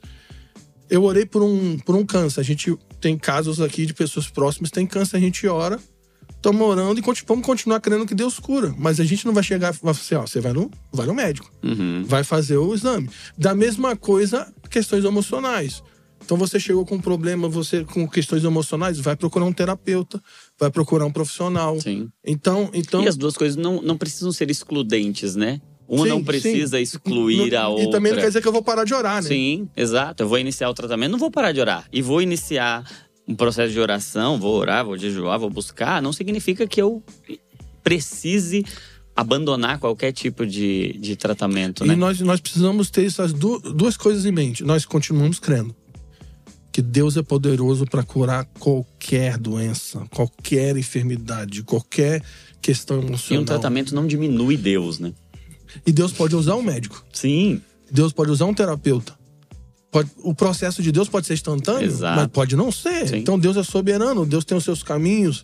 Eu 0.92 1.04
orei 1.04 1.26
por 1.26 1.42
um, 1.42 1.78
por 1.80 1.96
um 1.96 2.06
câncer. 2.06 2.42
A 2.42 2.44
gente 2.44 2.78
tem 3.00 3.18
casos 3.18 3.62
aqui 3.62 3.86
de 3.86 3.94
pessoas 3.94 4.28
próximas 4.30 4.70
que 4.70 4.76
têm 4.76 4.86
câncer, 4.86 5.16
a 5.16 5.20
gente 5.22 5.48
ora, 5.48 5.80
estamos 6.36 6.62
orando 6.62 7.00
e 7.00 7.04
vamos 7.26 7.46
continuar 7.46 7.80
crendo 7.80 8.06
que 8.06 8.14
Deus 8.14 8.38
cura. 8.40 8.76
Mas 8.78 9.00
a 9.00 9.06
gente 9.06 9.26
não 9.26 9.34
vai 9.34 9.42
chegar 9.42 9.74
e 9.74 9.78
falar 9.78 9.92
assim, 9.92 10.16
ó, 10.16 10.28
você 10.28 10.42
vai 10.42 10.52
no, 10.52 10.70
vai 10.92 11.08
no 11.08 11.14
médico, 11.14 11.50
Uhum. 11.64 12.04
vai 12.06 12.26
fazer 12.26 12.58
o 12.58 12.74
exame. 12.74 13.10
Da 13.38 13.56
mesma 13.56 13.96
coisa, 13.96 14.54
questões 14.70 15.06
emocionais. 15.06 15.82
Então 16.24 16.38
você 16.38 16.60
chegou 16.60 16.86
com 16.86 16.96
um 16.96 17.02
problema, 17.02 17.48
você 17.48 17.84
com 17.86 18.08
questões 18.08 18.44
emocionais, 18.44 19.00
vai 19.00 19.16
procurar 19.16 19.46
um 19.46 19.54
terapeuta, 19.54 20.22
vai 20.60 20.70
procurar 20.70 21.06
um 21.06 21.12
profissional. 21.12 21.80
Sim. 21.80 22.10
Então, 22.24 22.70
então 22.74 23.02
E 23.04 23.08
as 23.08 23.16
duas 23.16 23.36
coisas 23.38 23.56
não, 23.56 23.82
não 23.82 23.98
precisam 23.98 24.32
ser 24.32 24.52
excludentes, 24.52 25.36
né? 25.36 25.62
Uma 25.94 26.04
Sim, 26.06 26.10
não 26.10 26.24
precisa 26.24 26.78
sim. 26.78 26.84
excluir 26.84 27.54
a 27.54 27.68
outra. 27.68 27.84
E 27.84 27.92
também 27.92 28.14
não 28.14 28.20
quer 28.22 28.28
dizer 28.28 28.42
que 28.42 28.48
eu 28.48 28.52
vou 28.54 28.64
parar 28.64 28.86
de 28.86 28.94
orar, 28.94 29.22
né? 29.22 29.28
Sim, 29.28 29.68
exato. 29.76 30.24
Eu 30.24 30.28
vou 30.30 30.40
iniciar 30.40 30.70
o 30.70 30.74
tratamento, 30.74 31.12
não 31.12 31.20
vou 31.20 31.30
parar 31.30 31.52
de 31.52 31.60
orar. 31.60 31.86
E 31.92 32.02
vou 32.02 32.22
iniciar 32.22 32.90
um 33.28 33.36
processo 33.36 33.74
de 33.74 33.80
oração, 33.80 34.40
vou 34.40 34.56
orar, 34.56 34.86
vou 34.86 34.98
jejuar, 34.98 35.38
vou 35.38 35.50
buscar. 35.50 36.02
Não 36.02 36.14
significa 36.14 36.66
que 36.66 36.82
eu 36.82 37.04
precise 37.84 38.64
abandonar 39.16 39.80
qualquer 39.80 40.14
tipo 40.14 40.46
de, 40.46 40.94
de 41.00 41.16
tratamento, 41.18 41.84
E 41.84 41.90
né? 41.90 41.96
nós, 41.96 42.20
nós 42.22 42.40
precisamos 42.40 42.90
ter 42.90 43.06
essas 43.06 43.34
du- 43.34 43.60
duas 43.60 43.98
coisas 43.98 44.26
em 44.26 44.32
mente. 44.32 44.64
Nós 44.64 44.86
continuamos 44.86 45.40
crendo 45.40 45.76
que 46.72 46.82
Deus 46.82 47.18
é 47.18 47.22
poderoso 47.22 47.86
para 47.86 48.02
curar 48.02 48.46
qualquer 48.58 49.38
doença, 49.38 50.06
qualquer 50.10 50.78
enfermidade, 50.78 51.64
qualquer 51.64 52.24
questão 52.62 53.02
E 53.02 53.06
emocional. 53.08 53.42
um 53.44 53.46
tratamento 53.46 53.94
não 53.94 54.08
diminui 54.08 54.56
Deus, 54.56 54.98
né? 54.98 55.12
E 55.86 55.92
Deus 55.92 56.12
pode 56.12 56.36
usar 56.36 56.56
um 56.56 56.62
médico. 56.62 57.04
Sim, 57.14 57.62
Deus 57.92 58.14
pode 58.14 58.32
usar 58.32 58.46
um 58.46 58.54
terapeuta. 58.54 59.20
Pode- 59.92 60.10
o 60.24 60.34
processo 60.34 60.82
de 60.82 60.92
Deus 60.92 61.10
pode 61.10 61.28
ser 61.28 61.34
instantâneo, 61.34 61.86
Exato. 61.88 62.16
mas 62.16 62.28
pode 62.28 62.56
não 62.56 62.72
ser. 62.72 63.10
Sim. 63.10 63.18
Então 63.18 63.38
Deus 63.38 63.58
é 63.58 63.64
soberano, 63.64 64.26
Deus 64.26 64.46
tem 64.46 64.58
os 64.58 64.64
seus 64.64 64.82
caminhos. 64.82 65.44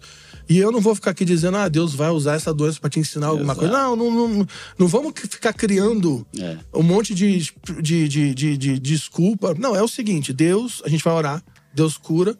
E 0.49 0.57
eu 0.57 0.71
não 0.71 0.79
vou 0.79 0.95
ficar 0.95 1.11
aqui 1.11 1.25
dizendo, 1.25 1.57
ah, 1.57 1.67
Deus 1.67 1.93
vai 1.93 2.09
usar 2.09 2.35
essa 2.35 2.53
doença 2.53 2.79
para 2.79 2.89
te 2.89 2.99
ensinar 2.99 3.27
alguma 3.27 3.51
Exato. 3.51 3.59
coisa. 3.59 3.73
Não, 3.73 3.95
não, 3.97 4.29
não, 4.29 4.47
não 4.79 4.87
vamos 4.87 5.11
ficar 5.29 5.51
criando 5.51 6.25
é. 6.39 6.57
um 6.73 6.83
monte 6.83 7.13
de, 7.13 7.45
de, 7.81 8.07
de, 8.07 8.33
de, 8.33 8.57
de 8.57 8.79
desculpa. 8.79 9.53
Não, 9.59 9.75
é 9.75 9.83
o 9.83 9.87
seguinte: 9.89 10.31
Deus, 10.31 10.81
a 10.85 10.89
gente 10.89 11.03
vai 11.03 11.13
orar, 11.13 11.43
Deus 11.75 11.97
cura, 11.97 12.37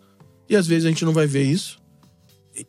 e 0.50 0.56
às 0.56 0.66
vezes 0.66 0.86
a 0.86 0.90
gente 0.90 1.04
não 1.04 1.12
vai 1.12 1.28
ver 1.28 1.44
isso. 1.44 1.78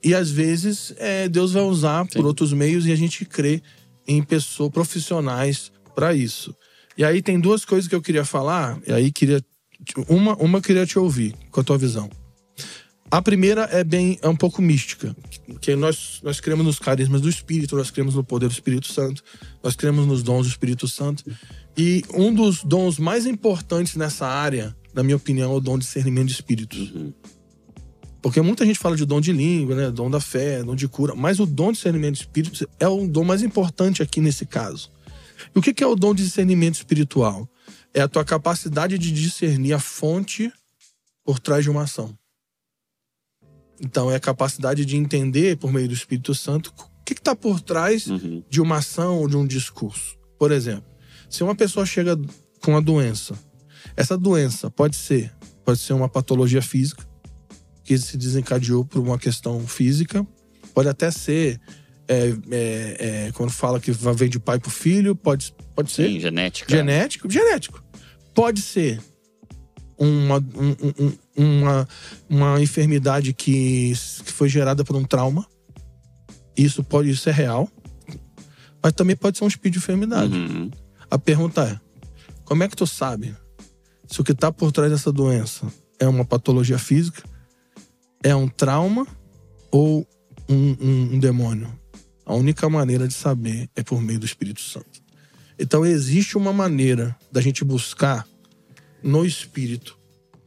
E, 0.02 0.14
às 0.14 0.30
vezes 0.30 0.92
é, 0.98 1.28
Deus 1.28 1.52
vai 1.52 1.62
usar 1.62 2.04
por 2.06 2.20
Sim. 2.20 2.24
outros 2.24 2.52
meios 2.52 2.84
e 2.84 2.92
a 2.92 2.96
gente 2.96 3.24
crê 3.24 3.62
em 4.08 4.22
pessoas 4.22 4.72
profissionais 4.72 5.70
para 5.94 6.14
isso. 6.14 6.56
E 6.96 7.04
aí 7.04 7.22
tem 7.22 7.38
duas 7.38 7.64
coisas 7.64 7.86
que 7.86 7.94
eu 7.94 8.02
queria 8.02 8.24
falar, 8.24 8.80
e 8.86 8.92
aí 8.92 9.12
queria. 9.12 9.44
Uma, 10.08 10.34
uma 10.36 10.60
queria 10.60 10.84
te 10.84 10.98
ouvir 10.98 11.34
com 11.52 11.60
a 11.60 11.64
tua 11.64 11.78
visão. 11.78 12.10
A 13.10 13.22
primeira 13.22 13.62
é 13.70 13.84
bem 13.84 14.18
é 14.20 14.28
um 14.28 14.34
pouco 14.36 14.60
mística, 14.60 15.16
que 15.60 15.74
nós 15.76 16.20
nós 16.22 16.40
cremos 16.40 16.66
nos 16.66 16.78
carismas 16.78 17.20
do 17.20 17.28
Espírito, 17.28 17.76
nós 17.76 17.90
cremos 17.90 18.14
no 18.14 18.24
poder 18.24 18.48
do 18.48 18.52
Espírito 18.52 18.92
Santo, 18.92 19.22
nós 19.62 19.76
cremos 19.76 20.06
nos 20.06 20.22
dons 20.22 20.46
do 20.46 20.50
Espírito 20.50 20.88
Santo. 20.88 21.24
E 21.76 22.02
um 22.12 22.34
dos 22.34 22.64
dons 22.64 22.98
mais 22.98 23.24
importantes 23.24 23.94
nessa 23.94 24.26
área, 24.26 24.76
na 24.92 25.02
minha 25.02 25.16
opinião, 25.16 25.52
é 25.52 25.54
o 25.54 25.60
dom 25.60 25.78
de 25.78 25.84
discernimento 25.84 26.26
de 26.26 26.32
espíritos. 26.32 26.90
Uhum. 26.90 27.12
Porque 28.20 28.40
muita 28.40 28.66
gente 28.66 28.78
fala 28.78 28.96
de 28.96 29.04
dom 29.06 29.20
de 29.20 29.32
língua, 29.32 29.76
né, 29.76 29.90
dom 29.90 30.10
da 30.10 30.20
fé, 30.20 30.62
dom 30.62 30.74
de 30.74 30.88
cura, 30.88 31.14
mas 31.14 31.38
o 31.38 31.46
dom 31.46 31.68
de 31.70 31.76
discernimento 31.78 32.14
de 32.14 32.20
espíritos 32.22 32.64
é 32.80 32.88
o 32.88 33.06
dom 33.06 33.24
mais 33.24 33.42
importante 33.42 34.02
aqui 34.02 34.20
nesse 34.20 34.44
caso. 34.44 34.90
E 35.54 35.58
o 35.58 35.62
que 35.62 35.72
que 35.72 35.84
é 35.84 35.86
o 35.86 35.94
dom 35.94 36.14
de 36.14 36.24
discernimento 36.24 36.74
espiritual? 36.74 37.48
É 37.94 38.00
a 38.00 38.08
tua 38.08 38.24
capacidade 38.24 38.98
de 38.98 39.12
discernir 39.12 39.72
a 39.72 39.78
fonte 39.78 40.52
por 41.24 41.38
trás 41.38 41.62
de 41.62 41.70
uma 41.70 41.82
ação. 41.82 42.16
Então, 43.80 44.10
é 44.10 44.16
a 44.16 44.20
capacidade 44.20 44.84
de 44.84 44.96
entender, 44.96 45.56
por 45.56 45.72
meio 45.72 45.86
do 45.86 45.94
Espírito 45.94 46.34
Santo, 46.34 46.72
o 46.76 47.04
que 47.04 47.12
está 47.12 47.36
por 47.36 47.60
trás 47.60 48.06
Uhum. 48.06 48.42
de 48.50 48.60
uma 48.60 48.78
ação 48.78 49.18
ou 49.18 49.28
de 49.28 49.36
um 49.36 49.46
discurso. 49.46 50.18
Por 50.38 50.50
exemplo, 50.50 50.84
se 51.30 51.44
uma 51.44 51.54
pessoa 51.54 51.86
chega 51.86 52.16
com 52.60 52.72
uma 52.72 52.82
doença, 52.82 53.38
essa 53.96 54.18
doença 54.18 54.68
pode 54.70 54.96
ser, 54.96 55.32
pode 55.64 55.78
ser 55.78 55.92
uma 55.92 56.08
patologia 56.08 56.60
física, 56.60 57.07
que 57.88 57.96
se 57.96 58.18
desencadeou 58.18 58.84
por 58.84 58.98
uma 59.00 59.18
questão 59.18 59.66
física, 59.66 60.26
pode 60.74 60.90
até 60.90 61.10
ser, 61.10 61.58
é, 62.06 62.34
é, 62.50 62.96
é, 63.28 63.32
quando 63.32 63.50
fala 63.50 63.80
que 63.80 63.90
vai- 63.92 64.12
vem 64.14 64.28
de 64.28 64.38
pai 64.38 64.58
para 64.58 64.70
filho, 64.70 65.16
pode, 65.16 65.54
pode 65.74 65.90
ser 65.90 66.06
Sim, 66.06 66.20
genética. 66.20 66.70
genético, 66.70 67.30
genético. 67.30 67.82
Pode 68.34 68.60
ser 68.60 69.00
uma, 69.98 70.36
um- 70.36 70.76
um- 70.82 71.12
um- 71.36 71.60
uma, 71.62 71.88
uma 72.28 72.60
enfermidade 72.60 73.32
que, 73.32 73.94
que 74.26 74.32
foi 74.32 74.50
gerada 74.50 74.84
por 74.84 74.94
um 74.94 75.02
trauma. 75.04 75.46
Isso 76.54 76.84
pode 76.84 77.16
ser 77.16 77.32
real. 77.32 77.70
Mas 78.82 78.92
também 78.92 79.16
pode 79.16 79.38
ser 79.38 79.44
um 79.44 79.48
espírito 79.48 79.72
de 79.72 79.78
enfermidade. 79.78 80.34
Uhum. 80.36 80.70
A 81.10 81.18
pergunta 81.18 81.62
é: 81.64 81.80
como 82.44 82.62
é 82.64 82.68
que 82.68 82.76
tu 82.76 82.86
sabe 82.86 83.34
se 84.06 84.20
o 84.20 84.24
que 84.24 84.32
está 84.32 84.52
por 84.52 84.70
trás 84.72 84.90
dessa 84.92 85.10
doença 85.10 85.66
é 85.98 86.06
uma 86.06 86.24
patologia 86.24 86.78
física, 86.78 87.22
é 88.22 88.34
um 88.34 88.48
trauma 88.48 89.06
ou 89.70 90.06
um, 90.48 90.76
um- 90.80 91.14
um 91.14 91.18
demônio? 91.18 91.72
A 92.24 92.34
única 92.34 92.68
maneira 92.68 93.08
de 93.08 93.14
saber 93.14 93.68
é 93.74 93.82
por 93.82 94.00
meio 94.02 94.18
do 94.18 94.26
Espírito 94.26 94.60
Santo. 94.60 95.00
Então 95.58 95.84
existe 95.84 96.36
uma 96.36 96.52
maneira 96.52 97.16
da 97.32 97.40
gente 97.40 97.64
buscar 97.64 98.26
no 99.02 99.24
Espírito 99.24 99.98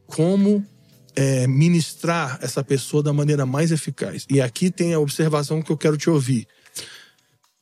como 0.06 0.64
é, 1.14 1.46
ministrar 1.46 2.38
essa 2.40 2.62
pessoa 2.64 3.02
da 3.02 3.12
maneira 3.12 3.44
mais 3.44 3.70
eficaz. 3.72 4.26
E 4.30 4.40
aqui 4.40 4.70
tem 4.70 4.94
a 4.94 4.98
observação 5.00 5.60
que 5.60 5.70
eu 5.70 5.76
quero 5.76 5.96
te 5.96 6.08
ouvir. 6.08 6.46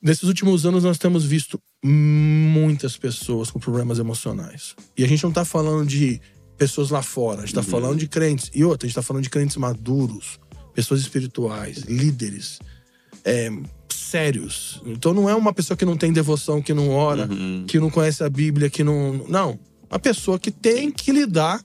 Nesses 0.01 0.23
últimos 0.23 0.65
anos, 0.65 0.83
nós 0.83 0.97
temos 0.97 1.25
visto 1.25 1.61
muitas 1.83 2.97
pessoas 2.97 3.51
com 3.51 3.59
problemas 3.59 3.99
emocionais. 3.99 4.75
E 4.97 5.03
a 5.03 5.07
gente 5.07 5.21
não 5.23 5.29
está 5.29 5.43
falando 5.45 5.85
de 5.87 6.19
pessoas 6.61 6.91
lá 6.91 7.01
fora, 7.01 7.39
a 7.39 7.41
gente 7.41 7.57
está 7.57 7.63
falando 7.63 7.97
de 7.97 8.07
crentes. 8.07 8.51
E 8.53 8.63
outra, 8.63 8.85
a 8.85 8.87
gente 8.87 8.91
está 8.91 9.01
falando 9.01 9.23
de 9.23 9.31
crentes 9.31 9.57
maduros, 9.57 10.39
pessoas 10.75 11.01
espirituais, 11.01 11.77
líderes, 11.79 12.59
é, 13.25 13.49
sérios. 13.91 14.79
Então 14.85 15.11
não 15.11 15.27
é 15.27 15.33
uma 15.33 15.51
pessoa 15.51 15.75
que 15.75 15.85
não 15.85 15.97
tem 15.97 16.13
devoção, 16.13 16.61
que 16.61 16.71
não 16.71 16.89
ora, 16.91 17.27
que 17.67 17.79
não 17.79 17.89
conhece 17.89 18.23
a 18.23 18.29
Bíblia, 18.29 18.69
que 18.69 18.83
não. 18.83 19.25
Não. 19.27 19.59
Uma 19.89 19.97
pessoa 19.97 20.37
que 20.37 20.51
tem 20.51 20.91
que 20.91 21.11
lidar 21.11 21.59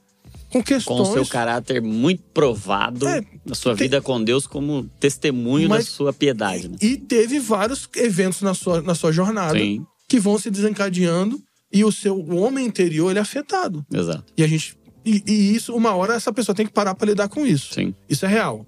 com 0.50 0.62
questões. 0.62 0.96
Com 0.96 1.10
o 1.10 1.12
seu 1.12 1.26
caráter 1.26 1.82
muito 1.82 2.22
provado 2.32 3.06
É, 3.06 3.20
na 3.44 3.54
sua 3.54 3.74
vida 3.74 4.00
com 4.00 4.22
Deus 4.24 4.46
como 4.46 4.84
testemunho 4.98 5.68
Mas- 5.68 5.84
da 5.84 5.90
sua 5.90 6.12
piedade. 6.12 6.68
Né? 6.70 6.76
E 6.80 6.96
teve 6.96 7.38
vários 7.38 7.86
eventos 7.96 8.40
na 8.40 8.54
sua, 8.54 8.80
na 8.80 8.94
sua 8.94 9.12
jornada 9.12 9.58
Sim, 9.58 9.84
que 10.08 10.18
vão 10.18 10.38
se 10.38 10.50
desencadeando 10.50 11.38
e 11.70 11.84
o 11.84 11.92
seu 11.92 12.16
o 12.16 12.36
homem 12.36 12.64
interior 12.66 13.10
ele 13.10 13.18
é 13.18 13.22
afetado. 13.22 13.84
exato. 13.92 14.24
E 14.38 14.42
a 14.42 14.46
gente. 14.46 14.74
E, 15.06 15.22
e 15.26 15.54
isso, 15.54 15.72
uma 15.74 15.94
hora, 15.94 16.14
essa 16.14 16.32
pessoa 16.32 16.54
tem 16.54 16.66
que 16.66 16.72
parar 16.72 16.94
para 16.96 17.06
lidar 17.08 17.28
com 17.28 17.46
isso. 17.46 17.72
Sim. 17.72 17.94
Isso 18.08 18.26
é 18.26 18.28
real. 18.28 18.66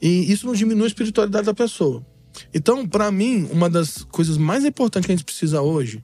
E 0.00 0.30
isso 0.30 0.46
não 0.46 0.52
diminui 0.54 0.84
a 0.84 0.88
espiritualidade 0.88 1.46
da 1.46 1.54
pessoa. 1.54 2.04
Então, 2.52 2.86
para 2.86 3.10
mim, 3.10 3.48
uma 3.50 3.70
das 3.70 4.04
coisas 4.04 4.36
mais 4.36 4.64
importantes 4.64 5.06
que 5.06 5.12
a 5.12 5.16
gente 5.16 5.24
precisa 5.24 5.62
hoje 5.62 6.02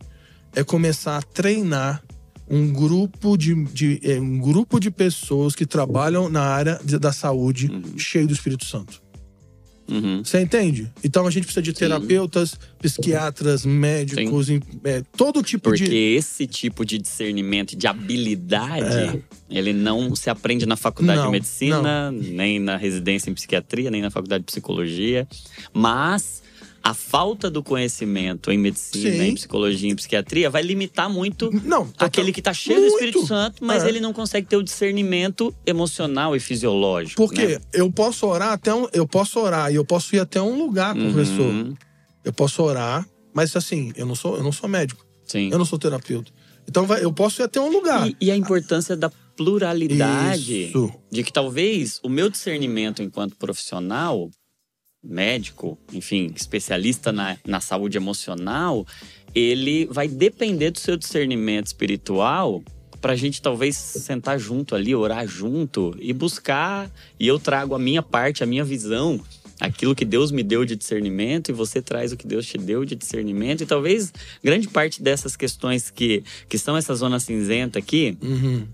é 0.55 0.65
começar 0.65 1.19
a 1.19 1.23
treinar 1.23 2.03
um 2.51 2.73
grupo 2.73 3.37
de, 3.37 3.55
de- 3.67 4.01
é, 4.03 4.19
um 4.19 4.39
grupo 4.39 4.81
de 4.81 4.91
pessoas 4.91 5.55
que 5.55 5.67
trabalham 5.67 6.31
na 6.31 6.41
área 6.43 6.81
da 6.99 7.13
saúde 7.13 7.69
cheio 7.99 8.27
do 8.27 8.33
Espírito 8.33 8.65
Santo. 8.65 9.03
Uhum. 9.91 10.23
Você 10.23 10.41
entende? 10.41 10.91
Então 11.03 11.27
a 11.27 11.31
gente 11.31 11.45
precisa 11.45 11.63
de 11.63 11.73
terapeutas, 11.73 12.59
psiquiatras, 12.79 13.65
médicos, 13.65 14.49
é, 14.85 15.03
todo 15.17 15.43
tipo 15.43 15.71
Porque 15.71 15.85
de. 15.85 15.97
esse 15.97 16.47
tipo 16.47 16.85
de 16.85 16.99
discernimento, 16.99 17.75
de 17.75 17.87
habilidade, 17.87 19.23
ele 19.49 19.73
não 19.73 20.15
se 20.15 20.29
aprende 20.29 20.67
na 20.67 20.77
faculdade 20.77 21.19
É. 21.19 21.23
Não, 21.23 21.27
de 21.27 21.33
medicina, 21.33 22.13
nem 22.13 22.59
na 22.59 22.77
residência 22.77 23.31
em 23.31 23.35
psiquiatria, 23.35 23.91
nem 23.91 24.03
na 24.03 24.11
faculdade 24.11 24.43
de 24.43 24.47
psicologia. 24.47 25.27
Mas 25.73 26.43
a 26.83 26.95
falta 26.95 27.51
do 27.51 27.63
conhecimento 27.63 28.51
em 28.51 28.57
medicina, 28.59 29.11
Sim. 29.17 29.23
em 29.31 29.35
psicologia, 29.35 29.91
em 29.91 29.95
psiquiatria 29.97 30.49
vai 30.49 30.63
limitar 30.63 31.11
muito 31.11 31.51
Não, 31.65 31.93
aquele 31.99 32.33
que 32.33 32.41
tá 32.41 32.53
cheio 32.55 32.77
do 32.77 32.83
Muito. 32.83 32.95
Espírito 32.95 33.27
Santo, 33.27 33.65
mas 33.65 33.85
É. 33.85 33.89
ele 33.89 34.01
não 34.01 34.13
consegue 34.13 34.47
ter 34.47 34.57
o 34.57 34.63
discernimento 34.63 35.55
emocional 35.67 36.35
e 36.37 36.41
fisiológico. 36.41 37.17
Porque 37.27 37.47
né? 37.47 37.61
eu 37.73 37.91
posso 37.93 38.27
orar 38.27 38.53
até 38.53 38.73
um, 38.75 38.87
eu 38.93 39.07
posso 39.07 39.39
orar 39.41 39.71
e 39.73 39.75
eu 39.75 39.85
posso 39.85 40.15
ir 40.17 40.21
até 40.21 40.41
um 40.41 40.57
lugar, 40.57 40.95
professor. 40.95 41.47
Uhum. 41.47 41.75
Eu 42.25 42.33
posso 42.33 42.63
orar, 42.63 43.07
mas 43.35 43.55
assim, 43.57 43.93
eu 43.97 44.07
não 44.07 44.15
sou, 44.15 44.37
eu 44.37 44.43
não 44.43 44.53
sou 44.53 44.69
médico, 44.69 45.05
Sim. 45.27 45.51
eu 45.51 45.59
não 45.59 45.65
sou 45.65 45.79
terapeuta. 45.79 46.31
Então 46.69 46.87
vai- 46.87 47.03
eu 47.03 47.13
posso 47.13 47.41
ir 47.43 47.45
até 47.45 47.61
um 47.61 47.71
lugar. 47.71 48.07
E, 48.09 48.17
e 48.21 48.31
a 48.31 48.37
importância 48.37 48.95
da 48.97 49.11
pluralidade. 49.37 50.67
Isso. 50.69 50.93
De 51.11 51.23
que 51.23 51.33
talvez 51.33 52.01
o 52.03 52.09
meu 52.09 52.29
discernimento 52.29 53.03
enquanto 53.03 53.37
profissional, 53.37 54.31
médico, 55.03 55.79
enfim, 55.93 56.33
especialista 56.35 57.13
na, 57.13 57.37
na 57.47 57.61
saúde 57.61 57.97
emocional, 57.97 58.87
ele 59.35 59.87
vai 59.87 60.09
depender 60.09 60.71
do 60.71 60.79
seu 60.79 60.97
discernimento 60.97 61.67
espiritual 61.67 62.63
pra 63.01 63.15
gente 63.15 63.41
talvez 63.41 63.77
sentar 63.77 64.39
junto 64.41 64.75
ali, 64.75 64.95
orar 64.95 65.27
junto 65.27 65.97
e 66.01 66.13
buscar. 66.13 66.91
E 67.19 67.27
eu 67.29 67.39
trago 67.39 67.75
a 67.75 67.79
minha 67.79 68.03
parte, 68.03 68.43
a 68.43 68.47
minha 68.47 68.65
visão, 68.65 69.21
aquilo 69.61 69.95
que 69.95 70.05
Deus 70.05 70.33
me 70.33 70.43
deu 70.43 70.65
de 70.65 70.75
discernimento, 70.75 71.51
e 71.51 71.53
você 71.53 71.81
traz 71.81 72.11
o 72.13 72.17
que 72.17 72.27
Deus 72.27 72.45
te 72.47 72.59
deu 72.59 72.85
de 72.85 72.97
discernimento. 72.97 73.63
E 73.63 73.67
talvez 73.67 74.13
grande 74.43 74.67
parte 74.69 75.01
dessas 75.01 75.37
questões 75.37 75.91
que, 75.91 76.25
que 76.49 76.59
são 76.59 76.77
essa 76.77 76.95
zona 76.95 77.21
cinzenta 77.21 77.79
aqui, 77.79 78.19
Uhum. 78.21 78.67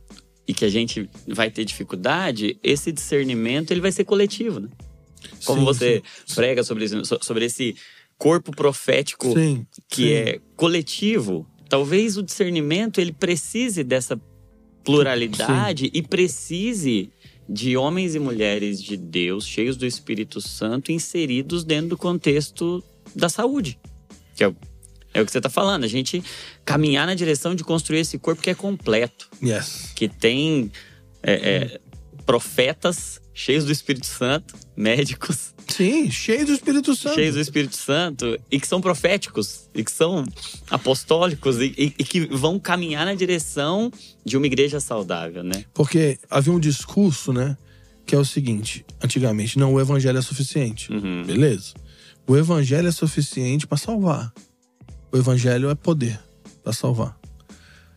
e 0.48 0.54
que 0.54 0.64
a 0.64 0.70
gente 0.70 1.08
vai 1.28 1.50
ter 1.50 1.66
dificuldade, 1.66 2.58
esse 2.62 2.90
discernimento 2.92 3.70
ele 3.72 3.80
vai 3.82 3.92
ser 3.92 4.04
coletivo, 4.04 4.60
né? 4.60 4.68
Como 5.44 5.60
Sim, 5.60 5.64
você 5.64 6.02
prega 6.34 6.62
sobre, 6.62 6.86
sobre 7.20 7.44
esse 7.44 7.76
corpo 8.18 8.50
profético 8.50 9.32
Sim. 9.32 9.66
que 9.88 10.02
sim. 10.02 10.12
é 10.12 10.40
coletivo, 10.56 11.46
talvez 11.68 12.16
o 12.16 12.22
discernimento 12.22 13.00
ele 13.00 13.12
precise 13.12 13.82
dessa 13.82 14.20
pluralidade 14.84 15.90
e 15.92 16.02
precise 16.02 17.10
de 17.48 17.76
homens 17.76 18.14
e 18.14 18.18
mulheres 18.18 18.82
de 18.82 18.96
Deus 18.96 19.46
cheios 19.46 19.76
do 19.76 19.86
Espírito 19.86 20.40
Santo 20.40 20.92
inseridos 20.92 21.64
dentro 21.64 21.90
do 21.90 21.98
contexto 21.98 22.82
da 23.14 23.28
saúde, 23.28 23.78
que 24.34 24.44
é 24.44 24.48
o, 24.48 24.56
é 25.12 25.20
o 25.20 25.26
que 25.26 25.32
você 25.32 25.38
está 25.38 25.50
falando. 25.50 25.84
A 25.84 25.88
gente 25.88 26.22
caminhar 26.64 27.06
na 27.06 27.14
direção 27.14 27.54
de 27.54 27.62
construir 27.62 28.00
esse 28.00 28.18
corpo 28.18 28.42
que 28.42 28.50
é 28.50 28.54
completo 28.54 29.28
Yes. 29.42 29.92
que 29.94 30.08
tem 30.08 30.70
é, 31.22 31.32
é, 31.32 31.80
profetas 32.24 33.20
cheios 33.32 33.64
do 33.64 33.72
Espírito 33.72 34.06
Santo, 34.06 34.54
médicos 34.76 35.54
Sim, 35.68 36.10
cheio 36.10 36.44
do 36.46 36.52
Espírito 36.52 36.94
Santo. 36.94 37.14
cheios 37.14 37.34
do 37.36 37.40
Espírito 37.40 37.76
Santo 37.76 38.38
e 38.50 38.60
que 38.60 38.66
são 38.66 38.80
proféticos 38.80 39.68
e 39.74 39.82
que 39.82 39.90
são 39.90 40.24
apostólicos 40.70 41.58
e, 41.60 41.74
e- 41.78 41.94
e 41.98 42.04
que 42.04 42.26
vão 42.26 42.58
caminhar 42.58 43.06
na 43.06 43.14
direção 43.14 43.90
de 44.24 44.36
uma 44.36 44.46
igreja 44.46 44.80
saudável, 44.80 45.42
né? 45.42 45.64
Porque 45.72 46.18
havia 46.28 46.52
um 46.52 46.60
discurso, 46.60 47.32
né? 47.32 47.56
Que 48.06 48.14
é 48.14 48.18
o 48.18 48.24
seguinte: 48.24 48.84
antigamente, 49.02 49.58
não, 49.58 49.72
o 49.72 49.80
evangelho 49.80 50.18
é 50.18 50.22
suficiente. 50.22 50.92
Uhum. 50.92 51.24
Beleza. 51.24 51.72
O 52.26 52.36
evangelho 52.36 52.88
é 52.88 52.92
suficiente 52.92 53.66
para 53.66 53.78
salvar. 53.78 54.32
O 55.12 55.16
evangelho 55.16 55.70
é 55.70 55.74
poder 55.74 56.20
para 56.62 56.72
salvar. 56.72 57.16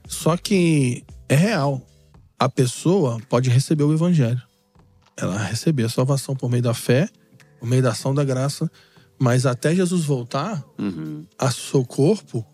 Só 0.08 0.38
que 0.38 1.04
é 1.28 1.36
real. 1.36 1.86
A 2.40 2.48
pessoa 2.48 3.20
pode 3.28 3.50
receber 3.50 3.84
o 3.84 3.94
evangelho. 3.94 4.42
Ela 5.20 5.38
receber 5.38 5.84
a 5.84 5.90
salvação 5.90 6.36
por 6.36 6.50
meio 6.50 6.62
da 6.64 6.74
fé, 6.74 7.10
por 7.60 7.68
meio 7.68 7.82
da 7.82 7.92
ação 7.92 8.14
da 8.14 8.24
graça, 8.24 8.70
mas 9.20 9.46
até 9.46 9.74
Jesus 9.76 10.06
voltar, 10.06 10.64
Uhum. 10.78 11.26
a 11.40 11.50
seu 11.52 11.84
corpo 11.84 12.46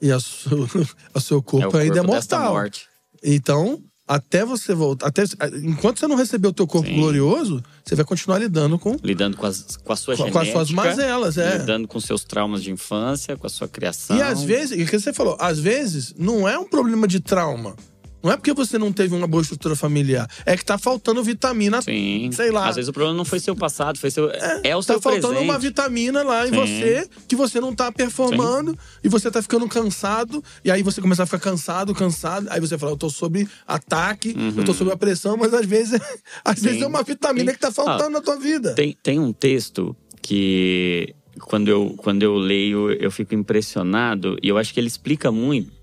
e 0.00 0.10
a 0.10 0.18
seu, 0.18 0.66
a 1.14 1.20
seu 1.20 1.42
corpo, 1.42 1.66
é 1.66 1.70
corpo 1.70 1.76
ainda 1.78 1.98
é 1.98 2.02
mortal. 2.02 2.54
morte. 2.54 2.86
Então, 3.22 3.82
até 4.06 4.42
você 4.42 4.74
voltar, 4.74 5.08
até 5.08 5.24
enquanto 5.62 5.98
você 5.98 6.06
não 6.06 6.16
receber 6.16 6.48
o 6.48 6.52
teu 6.52 6.66
corpo 6.66 6.88
Sim. 6.88 6.94
glorioso, 6.96 7.62
você 7.84 7.94
vai 7.94 8.06
continuar 8.06 8.38
lidando 8.38 8.78
com, 8.78 8.96
Lidando 9.02 9.36
com, 9.36 9.44
as, 9.44 9.76
com 9.76 9.92
a 9.92 9.96
sua 9.96 10.16
com, 10.16 10.24
genética. 10.24 10.32
com 10.32 10.46
as 10.60 10.68
suas 10.68 10.70
mazelas, 10.70 11.36
é. 11.36 11.58
Lidando 11.58 11.86
com 11.86 12.00
seus 12.00 12.24
traumas 12.24 12.62
de 12.62 12.70
infância, 12.70 13.36
com 13.36 13.46
a 13.46 13.50
sua 13.50 13.68
criação. 13.68 14.16
E 14.16 14.22
às 14.22 14.42
vezes, 14.42 14.82
o 14.82 14.90
que 14.90 14.98
você 14.98 15.12
falou, 15.12 15.36
às 15.38 15.58
vezes 15.58 16.14
não 16.16 16.48
é 16.48 16.58
um 16.58 16.66
problema 16.66 17.06
de 17.06 17.20
trauma. 17.20 17.76
Não 18.22 18.32
é 18.32 18.36
porque 18.36 18.52
você 18.52 18.78
não 18.78 18.92
teve 18.92 19.14
uma 19.14 19.26
boa 19.26 19.42
estrutura 19.42 19.76
familiar, 19.76 20.28
é 20.44 20.56
que 20.56 20.64
tá 20.64 20.76
faltando 20.76 21.22
vitamina. 21.22 21.80
Sim. 21.82 22.30
Sei 22.32 22.50
lá. 22.50 22.68
Às 22.68 22.76
vezes 22.76 22.88
o 22.88 22.92
problema 22.92 23.16
não 23.16 23.24
foi 23.24 23.38
seu 23.38 23.54
passado, 23.54 23.98
foi 23.98 24.10
seu. 24.10 24.28
É, 24.64 24.74
o 24.76 24.80
tá 24.80 24.94
seu 24.94 25.00
faltando 25.00 25.28
presente. 25.28 25.44
uma 25.44 25.58
vitamina 25.58 26.22
lá 26.24 26.46
em 26.46 26.50
Sim. 26.50 26.56
você 26.56 27.08
que 27.28 27.36
você 27.36 27.60
não 27.60 27.74
tá 27.74 27.92
performando 27.92 28.76
e 29.04 29.08
você 29.08 29.30
tá 29.30 29.40
ficando 29.40 29.68
cansado. 29.68 30.42
E 30.64 30.70
aí 30.70 30.82
você 30.82 31.00
começa 31.00 31.22
a 31.22 31.26
ficar 31.26 31.38
cansado, 31.38 31.94
cansado. 31.94 32.48
Aí 32.50 32.60
você 32.60 32.76
fala, 32.76 32.92
eu 32.92 32.96
tô 32.96 33.08
sob 33.08 33.46
ataque, 33.66 34.34
eu 34.56 34.64
tô 34.64 34.74
sob 34.74 34.90
a 34.90 34.96
pressão, 34.96 35.36
mas 35.36 35.54
às 35.54 35.64
vezes, 35.66 36.00
às 36.44 36.54
vezes 36.60 36.68
Uhum. 36.78 36.78
Sim. 36.78 36.84
é 36.84 36.86
uma 36.88 37.02
vitamina 37.02 37.50
Sim. 37.52 37.54
que 37.54 37.60
tá 37.60 37.70
faltando 37.72 38.10
na 38.10 38.20
tua 38.20 38.36
vida. 38.36 38.74
Tem, 38.74 38.96
tem 39.02 39.18
um 39.20 39.32
texto 39.32 39.94
que 40.20 41.14
quando 41.40 41.68
eu, 41.68 41.94
quando 41.96 42.22
eu 42.24 42.34
leio 42.36 42.90
eu 42.92 43.10
fico 43.12 43.34
impressionado 43.34 44.36
e 44.42 44.48
eu 44.48 44.58
acho 44.58 44.74
que 44.74 44.80
ele 44.80 44.88
explica 44.88 45.30
muito 45.30 45.77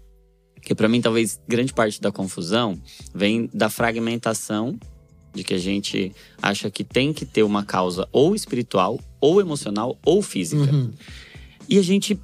que 0.66 0.76
para 0.76 0.90
mim 0.90 1.00
talvez 1.00 1.40
grande 1.48 1.72
parte 1.72 2.02
da 2.02 2.12
confusão 2.12 2.78
vem 3.14 3.50
da 3.54 3.70
fragmentação 3.70 4.78
de 5.34 5.44
que 5.44 5.54
a 5.54 5.58
gente 5.58 6.12
acha 6.42 6.70
que 6.72 6.84
tem 6.84 7.14
que 7.14 7.26
ter 7.26 7.44
uma 7.44 7.64
causa 7.64 8.08
ou 8.12 8.36
espiritual 8.36 9.00
ou 9.22 9.40
emocional 9.40 9.98
ou 10.04 10.22
física 10.22 10.72
Uhum. 10.74 10.92
e 11.70 11.78
a 11.78 11.82
gente 11.82 12.20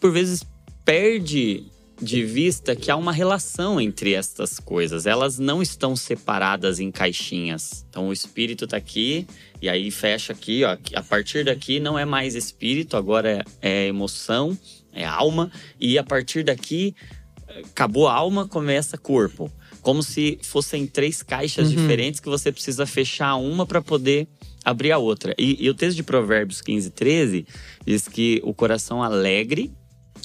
por 0.00 0.12
vezes 0.12 0.42
perde 0.84 1.64
de 2.00 2.24
vista 2.24 2.74
que 2.74 2.90
há 2.90 2.96
uma 2.96 3.12
relação 3.12 3.78
entre 3.78 4.14
estas 4.14 4.58
coisas. 4.58 5.04
Elas 5.04 5.38
não 5.38 5.60
estão 5.60 5.94
separadas 5.94 6.80
em 6.80 6.90
caixinhas. 6.90 7.84
Então 7.90 8.08
o 8.08 8.12
espírito 8.12 8.66
tá 8.66 8.78
aqui 8.78 9.26
e 9.60 9.68
aí 9.68 9.90
fecha 9.90 10.32
aqui, 10.32 10.64
ó. 10.64 10.78
A 10.94 11.02
partir 11.02 11.44
daqui 11.44 11.78
não 11.78 11.98
é 11.98 12.06
mais 12.06 12.34
espírito, 12.34 12.96
agora 12.96 13.44
é, 13.60 13.84
é 13.84 13.86
emoção, 13.88 14.56
é 14.94 15.04
alma 15.04 15.52
e 15.78 15.98
a 15.98 16.02
partir 16.02 16.42
daqui 16.42 16.94
acabou 17.58 18.08
a 18.08 18.14
alma, 18.14 18.46
começa 18.46 18.96
corpo. 18.98 19.50
Como 19.82 20.02
se 20.02 20.38
fossem 20.42 20.86
três 20.86 21.22
caixas 21.22 21.68
Uhum. 21.70 21.76
diferentes 21.76 22.20
que 22.20 22.28
você 22.28 22.52
precisa 22.52 22.84
fechar 22.86 23.36
uma 23.36 23.64
para 23.64 23.80
poder 23.80 24.28
abrir 24.64 24.92
a 24.92 24.98
outra. 24.98 25.34
E, 25.38 25.56
e 25.64 25.70
o 25.70 25.74
texto 25.74 25.96
de 25.96 26.02
Provérbios 26.02 26.60
15, 26.60 26.90
13 26.90 27.46
diz 27.86 28.06
que 28.06 28.40
o 28.44 28.52
coração 28.52 29.02
alegre 29.02 29.72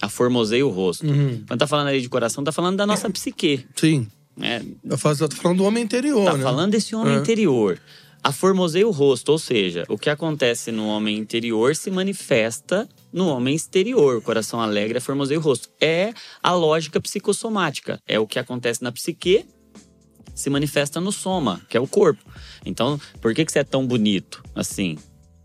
aformoseia 0.02 0.66
o 0.66 0.70
rosto. 0.70 1.06
Uhum. 1.08 1.42
Quando 1.48 1.60
tá 1.60 1.68
falando 1.68 1.88
ali 1.88 2.02
de 2.02 2.10
coração, 2.10 2.44
tá 2.44 2.52
falando 2.52 2.76
da 2.76 2.86
nossa 2.86 3.10
psique. 3.10 3.66
Sim. 3.76 4.08
É, 4.42 4.62
tô 4.90 4.98
falando 4.98 5.58
do 5.60 5.64
homem 5.64 5.82
interior, 5.84 6.26
tá 6.26 6.36
né? 6.38 6.44
falando 6.44 6.72
desse 6.72 6.94
homem 6.94 7.16
É. 7.16 7.20
interior. 7.20 7.80
Aformoseia 8.22 8.86
o 8.88 8.92
rosto, 8.92 9.32
ou 9.32 9.40
seja, 9.40 9.86
o 9.88 9.98
que 9.98 10.10
acontece 10.10 10.72
no 10.72 10.88
homem 10.88 11.18
interior 11.18 11.76
se 11.76 11.90
manifesta 11.92 12.90
no 13.15 13.30
homem 13.30 13.56
exterior. 13.56 14.17
O 14.17 14.21
coração 14.21 14.60
alegre 14.60 14.97
aformoseia 14.97 15.39
o 15.39 15.41
rosto. 15.41 15.69
É 15.82 16.13
a 16.43 16.51
lógica 16.51 16.99
psicossomática. 16.99 17.97
É 18.06 18.19
o 18.19 18.28
que 18.28 18.38
acontece 18.38 18.84
na 18.84 18.91
psique, 18.91 19.45
se 20.36 20.49
manifesta 20.49 20.99
no 20.99 21.12
soma, 21.13 21.62
que 21.69 21.78
é 21.78 21.80
o 21.80 21.88
corpo. 21.88 22.21
Então, 22.65 22.99
por 23.21 23.34
que, 23.34 23.45
que 23.45 23.51
você 23.51 23.60
é 23.60 23.63
tão 23.63 23.88
bonito 23.88 24.43
assim? 24.54 24.97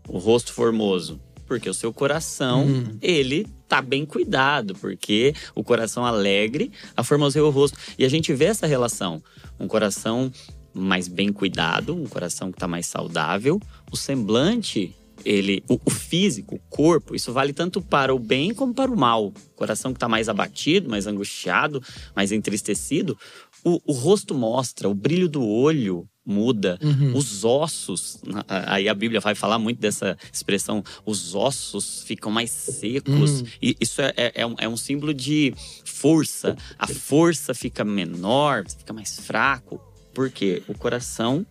O 0.07 0.17
rosto 0.17 0.51
formoso? 0.51 1.19
Porque 1.47 1.69
o 1.69 1.73
seu 1.73 1.93
coração, 1.93 2.65
Uhum. 2.65 2.97
ele 3.01 3.47
tá 3.69 3.81
bem 3.81 4.05
cuidado, 4.05 4.73
porque 4.75 5.33
o 5.55 5.63
coração 5.63 6.05
alegre 6.05 6.71
aformoseia 6.95 7.43
o 7.45 7.49
rosto. 7.49 7.77
E 7.97 8.03
a 8.03 8.09
gente 8.09 8.33
vê 8.33 8.45
essa 8.45 8.67
relação. 8.67 9.23
Um 9.59 9.67
coração 9.67 10.29
mais 10.73 11.07
bem 11.07 11.31
cuidado, 11.31 11.95
um 11.95 12.05
coração 12.05 12.51
que 12.51 12.57
tá 12.57 12.67
mais 12.67 12.85
saudável. 12.85 13.59
O 13.91 13.95
semblante, 13.97 14.95
ele, 15.25 15.63
o, 15.69 15.79
o 15.85 15.89
físico, 15.89 16.55
o 16.55 16.59
corpo, 16.69 17.15
isso 17.15 17.31
vale 17.33 17.53
tanto 17.53 17.81
para 17.81 18.13
o 18.13 18.19
bem 18.19 18.53
como 18.53 18.73
para 18.73 18.91
o 18.91 18.97
mal. 18.97 19.27
O 19.27 19.33
coração 19.55 19.93
que 19.93 19.99
tá 19.99 20.07
mais 20.07 20.27
abatido, 20.29 20.89
mais 20.89 21.07
angustiado, 21.07 21.81
mais 22.15 22.31
entristecido, 22.31 23.17
o, 23.63 23.79
o 23.85 23.93
rosto 23.93 24.33
mostra, 24.33 24.89
o 24.89 24.93
brilho 24.93 25.29
do 25.29 25.45
olho 25.47 26.07
muda, 26.25 26.77
Uhum. 26.83 27.17
os 27.17 27.43
ossos. 27.43 28.19
Aí 28.47 28.87
a 28.87 28.93
Bíblia 28.93 29.19
vai 29.19 29.33
falar 29.33 29.57
muito 29.57 29.79
dessa 29.79 30.15
expressão, 30.31 30.83
os 31.05 31.33
ossos 31.33 32.03
ficam 32.03 32.31
mais 32.31 32.51
secos. 32.51 33.41
Uhum. 33.41 33.47
E 33.61 33.75
isso 33.81 34.01
é, 34.01 34.13
é- 34.15 34.31
é 34.35 34.45
um, 34.45 34.55
é 34.59 34.69
um 34.69 34.77
símbolo 34.77 35.13
de 35.13 35.51
força. 35.83 36.55
A 36.77 36.87
força 36.87 37.53
fica 37.53 37.83
menor, 37.83 38.63
fica 38.69 38.93
mais 38.93 39.19
fraco. 39.19 39.81
Porque 40.13 40.61
o 40.67 40.73
coração, 40.77 41.45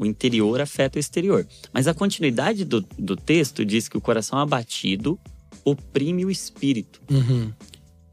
o 0.00 0.06
interior 0.06 0.62
afeta 0.62 0.98
o 0.98 1.00
exterior. 1.00 1.46
Mas 1.74 1.86
a 1.86 1.92
continuidade 1.92 2.64
do, 2.64 2.80
do 2.98 3.14
texto 3.14 3.66
diz 3.66 3.86
que 3.86 3.98
o 3.98 4.00
coração 4.00 4.38
abatido 4.38 5.20
oprime 5.62 6.24
o 6.24 6.30
espírito. 6.30 7.02
Uhum. 7.10 7.52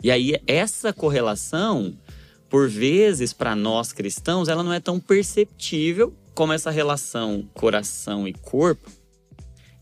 E 0.03 0.11
aí, 0.11 0.35
essa 0.45 0.91
correlação, 0.91 1.97
por 2.49 2.67
vezes, 2.67 3.31
para 3.31 3.55
nós 3.55 3.93
cristãos, 3.93 4.49
ela 4.49 4.63
não 4.63 4.73
é 4.73 4.81
tão 4.81 4.99
perceptível 4.99 6.13
como 6.35 6.51
essa 6.51 6.69
relação 6.69 7.49
coração 7.53 8.27
e 8.27 8.33
corpo, 8.33 8.91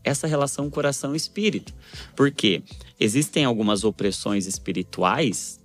essa 0.04 0.28
relação 0.28 0.70
coração 0.70 1.12
e 1.12 1.16
espírito. 1.16 1.74
Porque 2.14 2.62
existem 3.00 3.44
algumas 3.44 3.82
opressões 3.82 4.46
espirituais 4.46 5.58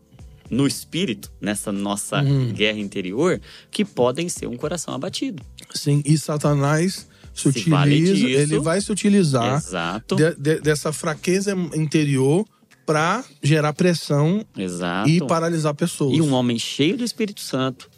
no 0.51 0.67
espírito, 0.67 1.31
nessa 1.41 1.71
nossa 1.71 2.21
Uhum. 2.21 2.51
guerra 2.51 2.77
interior, 2.79 3.39
que 3.71 3.83
podem 3.85 4.27
ser 4.29 4.47
um 4.47 4.57
coração 4.57 4.93
abatido. 4.93 5.41
Sim, 5.73 6.03
e 6.05 6.17
Satanás 6.17 7.07
se, 7.33 7.51
Se 7.53 7.69
vale 7.69 7.95
utiliza, 7.95 8.13
disso. 8.27 8.39
ele 8.39 8.59
vai 8.59 8.81
se 8.81 8.91
utilizar 8.91 9.57
Exato. 9.57 10.15
de- 10.17 10.35
de- 10.35 10.59
dessa 10.59 10.91
fraqueza 10.91 11.53
interior 11.73 12.45
para 12.85 13.23
gerar 13.41 13.71
pressão 13.71 14.45
Exato. 14.57 15.09
e 15.09 15.25
paralisar 15.25 15.73
pessoas. 15.73 16.17
E 16.17 16.21
um 16.21 16.33
homem 16.33 16.59
cheio 16.59 16.97
do 16.97 17.05
Espírito 17.05 17.39
Santo, 17.39 17.89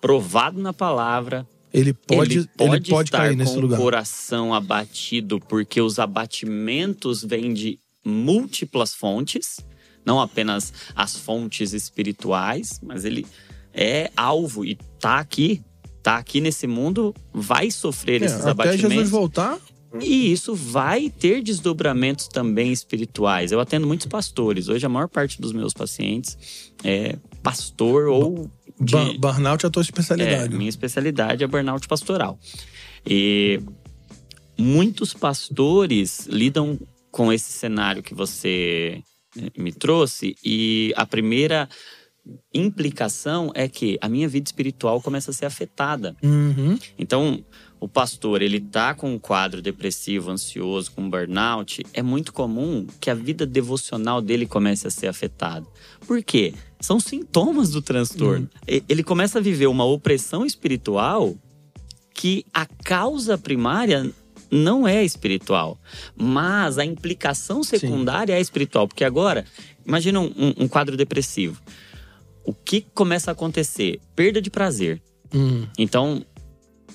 provado 0.00 0.60
na 0.60 0.72
palavra, 0.72 1.44
ele 1.72 1.92
pode, 1.92 2.38
ele 2.38 2.48
pode, 2.56 2.90
pode 2.90 3.08
estar 3.08 3.34
com 3.36 3.60
lugar. 3.60 3.78
o 3.80 3.82
coração 3.82 4.54
abatido, 4.54 5.40
porque 5.40 5.80
os 5.80 5.98
abatimentos 5.98 7.24
vêm 7.24 7.52
de 7.52 7.80
múltiplas 8.04 8.94
fontes, 8.94 9.58
não 10.04 10.20
apenas 10.20 10.72
as 10.94 11.16
fontes 11.16 11.72
espirituais, 11.72 12.80
mas 12.82 13.04
ele 13.04 13.26
é 13.72 14.10
alvo 14.16 14.64
e 14.64 14.76
tá 15.00 15.18
aqui, 15.18 15.62
tá 16.02 16.16
aqui 16.16 16.40
nesse 16.40 16.66
mundo, 16.66 17.14
vai 17.32 17.70
sofrer 17.70 18.22
É, 18.22 18.26
esses 18.26 18.40
até 18.40 18.50
abatimentos. 18.50 18.90
Jesus 18.90 19.10
voltar, 19.10 19.58
E 20.00 20.32
isso 20.32 20.54
vai 20.54 21.08
ter 21.08 21.42
desdobramentos 21.42 22.26
também 22.26 22.72
espirituais. 22.72 23.52
Eu 23.52 23.60
atendo 23.60 23.86
muitos 23.86 24.06
pastores. 24.06 24.68
Hoje 24.68 24.84
a 24.84 24.88
maior 24.88 25.08
parte 25.08 25.40
dos 25.40 25.52
meus 25.52 25.72
pacientes 25.72 26.72
é 26.82 27.16
pastor 27.42 28.08
ou 28.08 28.50
de, 28.80 29.18
burnout 29.18 29.64
é 29.64 29.68
a 29.68 29.70
tua 29.70 29.82
é, 29.82 29.84
especialidade. 29.84 30.54
minha 30.54 30.68
especialidade 30.68 31.44
é 31.44 31.46
burnout 31.46 31.86
pastoral. 31.86 32.38
E 33.06 33.60
muitos 34.58 35.14
pastores 35.14 36.26
lidam 36.26 36.78
com 37.10 37.32
esse 37.32 37.52
cenário 37.52 38.02
que 38.02 38.14
você 38.14 39.00
me 39.56 39.72
trouxe 39.72 40.36
e 40.44 40.92
a 40.96 41.04
primeira 41.06 41.68
implicação 42.52 43.50
é 43.54 43.68
que 43.68 43.98
a 44.00 44.08
minha 44.08 44.28
vida 44.28 44.48
espiritual 44.48 45.00
começa 45.00 45.30
a 45.30 45.34
ser 45.34 45.46
afetada. 45.46 46.16
Uhum. 46.22 46.78
Então, 46.98 47.44
o 47.78 47.86
pastor, 47.88 48.40
ele 48.40 48.60
tá 48.60 48.94
com 48.94 49.12
um 49.12 49.18
quadro 49.18 49.60
depressivo, 49.60 50.30
ansioso, 50.30 50.90
com 50.92 51.08
burnout, 51.10 51.84
é 51.92 52.02
muito 52.02 52.32
comum 52.32 52.86
que 52.98 53.10
a 53.10 53.14
vida 53.14 53.44
devocional 53.44 54.22
dele 54.22 54.46
comece 54.46 54.86
a 54.86 54.90
ser 54.90 55.06
afetada. 55.08 55.66
Por 56.06 56.22
quê? 56.22 56.54
São 56.80 56.98
sintomas 56.98 57.70
do 57.70 57.82
transtorno. 57.82 58.48
E- 58.66 58.82
Ele 58.88 59.02
começa 59.02 59.38
a 59.38 59.42
viver 59.42 59.66
uma 59.66 59.84
opressão 59.84 60.46
espiritual 60.46 61.34
que 62.14 62.46
a 62.54 62.64
causa 62.64 63.36
primária 63.36 64.10
não 64.54 64.86
é 64.86 65.04
espiritual, 65.04 65.78
mas 66.16 66.78
a 66.78 66.84
implicação 66.84 67.62
secundária 67.64 68.32
é 68.34 68.40
espiritual. 68.40 68.86
Porque 68.86 69.04
agora, 69.04 69.44
imagina 69.84 70.20
um, 70.20 70.32
um- 70.58 70.68
quadro 70.68 70.96
depressivo. 70.96 71.60
O 72.44 72.54
que 72.54 72.82
começa 72.94 73.30
a 73.30 73.32
acontecer? 73.32 74.00
Perda 74.14 74.40
de 74.40 74.50
prazer. 74.50 75.02
Uhum. 75.34 75.66
Então, 75.78 76.24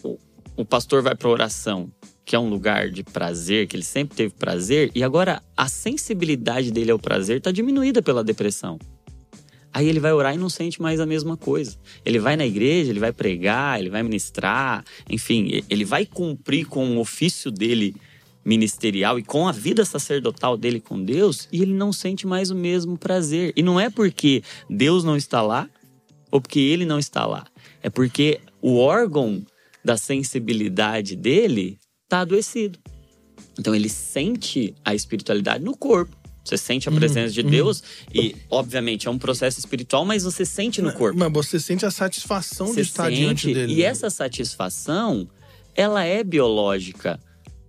o, 0.04 0.18
o 0.56 0.64
pastor 0.64 1.02
vai 1.02 1.16
para 1.16 1.28
oração, 1.28 1.92
que 2.24 2.36
é 2.36 2.40
um 2.40 2.50
lugar 2.50 2.90
de 2.90 3.04
prazer, 3.04 3.68
que 3.68 3.76
ele 3.76 3.84
sempre 3.84 4.16
teve 4.16 4.34
prazer, 4.36 4.92
e 4.94 5.04
agora 5.04 5.42
a 5.58 5.68
sensibilidade 5.68 6.72
dele 6.72 6.92
ao 6.92 7.00
prazer 7.00 7.38
está 7.40 7.52
diminuída 7.52 8.02
pela 8.02 8.24
depressão. 8.24 8.78
Aí 9.74 9.88
ele 9.88 10.00
vai 10.00 10.12
orar 10.12 10.34
e 10.34 10.38
não 10.38 10.50
sente 10.50 10.82
mais 10.82 11.00
a 11.00 11.06
mesma 11.06 11.38
coisa. 11.38 11.78
Ele 12.04 12.20
vai 12.20 12.36
na 12.36 12.46
igreja, 12.46 12.90
ele 12.90 13.00
vai 13.00 13.12
pregar, 13.12 13.80
ele 13.80 13.90
vai 13.90 14.02
ministrar, 14.02 14.84
enfim, 15.10 15.64
ele 15.70 15.86
vai 15.86 16.06
cumprir 16.06 16.66
com 16.66 16.98
o 16.98 17.00
ofício 17.00 17.52
dele 17.52 17.96
ministerial 18.44 19.20
e 19.20 19.24
com 19.24 19.48
a 19.48 19.52
vida 19.52 19.86
sacerdotal 19.86 20.58
dele 20.58 20.80
com 20.80 21.04
Deus, 21.04 21.48
e 21.52 21.62
ele 21.62 21.74
não 21.74 21.94
sente 21.94 22.26
mais 22.26 22.50
o 22.50 22.56
mesmo 22.56 22.98
prazer. 22.98 23.54
E 23.56 23.62
não 23.62 23.80
é 23.80 23.90
porque 23.90 24.42
Deus 24.70 25.04
não 25.04 25.16
está 25.16 25.42
lá 25.42 25.70
ou 26.32 26.42
porque 26.42 26.60
ele 26.60 26.86
não 26.86 26.98
está 26.98 27.26
lá. 27.26 27.46
É 27.82 27.90
porque 27.90 28.40
o 28.62 28.78
órgão 28.78 29.46
da 29.84 29.98
sensibilidade 29.98 31.16
dele 31.16 31.78
está 32.04 32.22
adoecido. 32.22 32.80
Então 33.58 33.74
ele 33.76 33.90
sente 33.90 34.74
a 34.84 34.94
espiritualidade 34.96 35.64
no 35.64 35.76
corpo. 35.76 36.19
Você 36.44 36.58
sente 36.58 36.90
a 36.90 36.92
presença 36.92 37.34
de 37.34 37.44
Deus 37.44 37.84
e, 38.14 38.36
obviamente, 38.50 39.08
é 39.08 39.12
um 39.12 39.20
processo 39.20 39.60
espiritual, 39.60 40.06
mas 40.06 40.24
você 40.24 40.46
sente 40.46 40.82
no 40.82 40.92
corpo. 40.94 41.20
Mas 41.20 41.32
você 41.32 41.60
sente 41.60 41.86
a 41.86 41.92
satisfação 41.92 42.68
Você 42.68 42.82
de 42.82 42.88
estar 42.88 43.06
sente, 43.06 43.18
diante 43.18 43.54
dele. 43.54 43.74
E 43.74 43.84
essa 43.84 44.10
satisfação, 44.10 45.28
ela 45.76 46.04
é 46.04 46.24
biológica. 46.24 47.20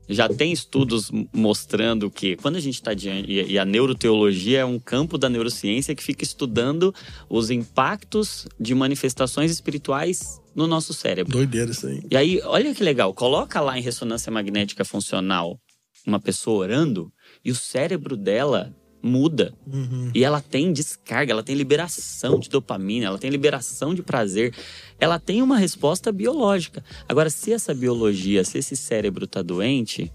Já 0.08 0.28
tem 0.28 0.50
estudos 0.50 1.10
mostrando 1.32 2.10
que 2.10 2.34
quando 2.36 2.56
a 2.56 2.60
gente 2.60 2.74
está 2.74 2.92
diante. 2.92 3.30
E 3.30 3.56
a 3.58 3.64
neuroteologia 3.64 4.60
é 4.60 4.64
um 4.64 4.78
campo 4.78 5.16
da 5.16 5.28
neurociência 5.28 5.94
que 5.94 6.02
fica 6.02 6.24
estudando 6.24 6.92
os 7.28 7.50
impactos 7.50 8.48
de 8.58 8.74
manifestações 8.74 9.52
espirituais 9.52 10.40
no 10.52 10.66
nosso 10.66 10.92
cérebro. 10.92 11.32
Doideira 11.32 11.70
isso 11.70 11.86
aí. 11.86 12.02
E 12.10 12.16
aí, 12.16 12.40
olha 12.44 12.74
que 12.74 12.82
legal, 12.82 13.14
coloca 13.14 13.60
lá 13.60 13.78
em 13.78 13.82
ressonância 13.82 14.32
magnética 14.32 14.84
funcional 14.84 15.60
uma 16.06 16.18
pessoa 16.18 16.58
orando 16.64 17.12
e 17.44 17.50
o 17.50 17.54
cérebro 17.54 18.16
dela 18.16 18.74
muda. 19.02 19.54
Uhum. 19.66 20.10
E 20.14 20.22
ela 20.22 20.40
tem 20.42 20.72
descarga, 20.72 21.32
ela 21.32 21.42
tem 21.42 21.54
liberação 21.56 22.38
de 22.38 22.48
dopamina, 22.50 23.06
ela 23.06 23.18
tem 23.18 23.30
liberação 23.30 23.94
de 23.94 24.02
prazer. 24.02 24.54
Ela 24.98 25.18
tem 25.18 25.40
uma 25.40 25.56
resposta 25.56 26.12
biológica. 26.12 26.84
Agora, 27.08 27.30
se 27.30 27.52
essa 27.52 27.74
biologia, 27.74 28.44
se 28.44 28.58
esse 28.58 28.76
cérebro 28.76 29.26
tá 29.26 29.40
doente, 29.40 30.12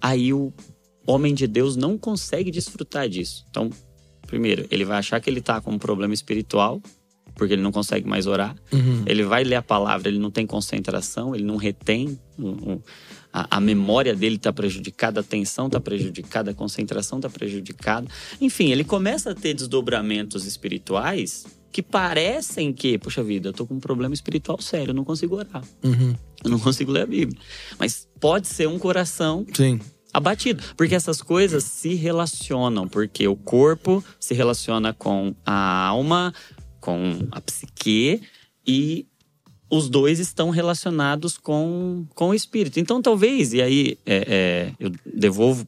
aí 0.00 0.32
o 0.32 0.52
homem 1.06 1.34
de 1.34 1.46
Deus 1.46 1.74
não 1.74 1.98
consegue 1.98 2.50
desfrutar 2.52 3.08
disso. 3.08 3.44
Então, 3.50 3.68
primeiro, 4.26 4.66
ele 4.70 4.84
vai 4.84 4.98
achar 4.98 5.20
que 5.20 5.28
ele 5.28 5.40
tá 5.40 5.60
com 5.60 5.72
um 5.72 5.78
problema 5.78 6.14
espiritual, 6.14 6.80
porque 7.34 7.54
ele 7.54 7.62
não 7.62 7.72
consegue 7.72 8.06
mais 8.08 8.26
orar. 8.26 8.54
Uhum. 8.72 9.02
Ele 9.06 9.22
vai 9.24 9.42
ler 9.42 9.56
a 9.56 9.62
palavra, 9.62 10.08
ele 10.08 10.18
não 10.18 10.30
tem 10.30 10.46
concentração, 10.46 11.34
ele 11.34 11.44
não 11.44 11.56
retém. 11.56 12.18
um- 12.38 12.74
um- 12.74 12.82
a, 13.32 13.56
a 13.56 13.60
memória 13.60 14.14
dele 14.14 14.36
está 14.36 14.52
prejudicada, 14.52 15.20
a 15.20 15.22
atenção 15.22 15.66
está 15.66 15.80
prejudicada, 15.80 16.50
a 16.50 16.54
concentração 16.54 17.18
está 17.18 17.28
prejudicada. 17.28 18.06
Enfim, 18.40 18.70
ele 18.70 18.84
começa 18.84 19.30
a 19.30 19.34
ter 19.34 19.54
desdobramentos 19.54 20.44
espirituais 20.46 21.46
que 21.70 21.82
parecem 21.82 22.72
que, 22.72 22.98
poxa 22.98 23.22
vida, 23.22 23.50
eu 23.50 23.52
tô 23.52 23.66
com 23.66 23.74
um 23.74 23.80
problema 23.80 24.14
espiritual 24.14 24.60
sério, 24.60 24.90
eu 24.90 24.94
não 24.94 25.04
consigo 25.04 25.36
orar, 25.36 25.62
Uhum. 25.84 26.14
eu 26.44 26.50
não 26.50 26.58
consigo 26.58 26.90
ler 26.90 27.02
a 27.02 27.06
Bíblia. 27.06 27.38
Mas 27.78 28.08
pode 28.18 28.48
ser 28.48 28.66
um 28.66 28.78
coração 28.78 29.46
Sim. 29.54 29.78
abatido. 30.12 30.62
Porque 30.76 30.94
essas 30.94 31.20
coisas 31.20 31.64
se 31.64 31.94
relacionam, 31.94 32.88
porque 32.88 33.28
o 33.28 33.36
corpo 33.36 34.02
se 34.18 34.32
relaciona 34.34 34.94
com 34.94 35.34
a 35.44 35.86
alma, 35.86 36.32
com 36.80 37.28
a 37.30 37.40
psique, 37.40 38.22
e 38.66 39.06
os 39.70 39.88
dois 39.88 40.18
estão 40.18 40.50
relacionados 40.50 41.36
com, 41.36 42.06
com 42.14 42.30
o 42.30 42.34
espírito. 42.34 42.80
Então, 42.80 43.02
talvez, 43.02 43.52
e 43.52 43.60
aí 43.60 43.98
é, 44.06 44.16
é, 44.26 44.72
eu 44.80 44.90
devolvo 45.04 45.66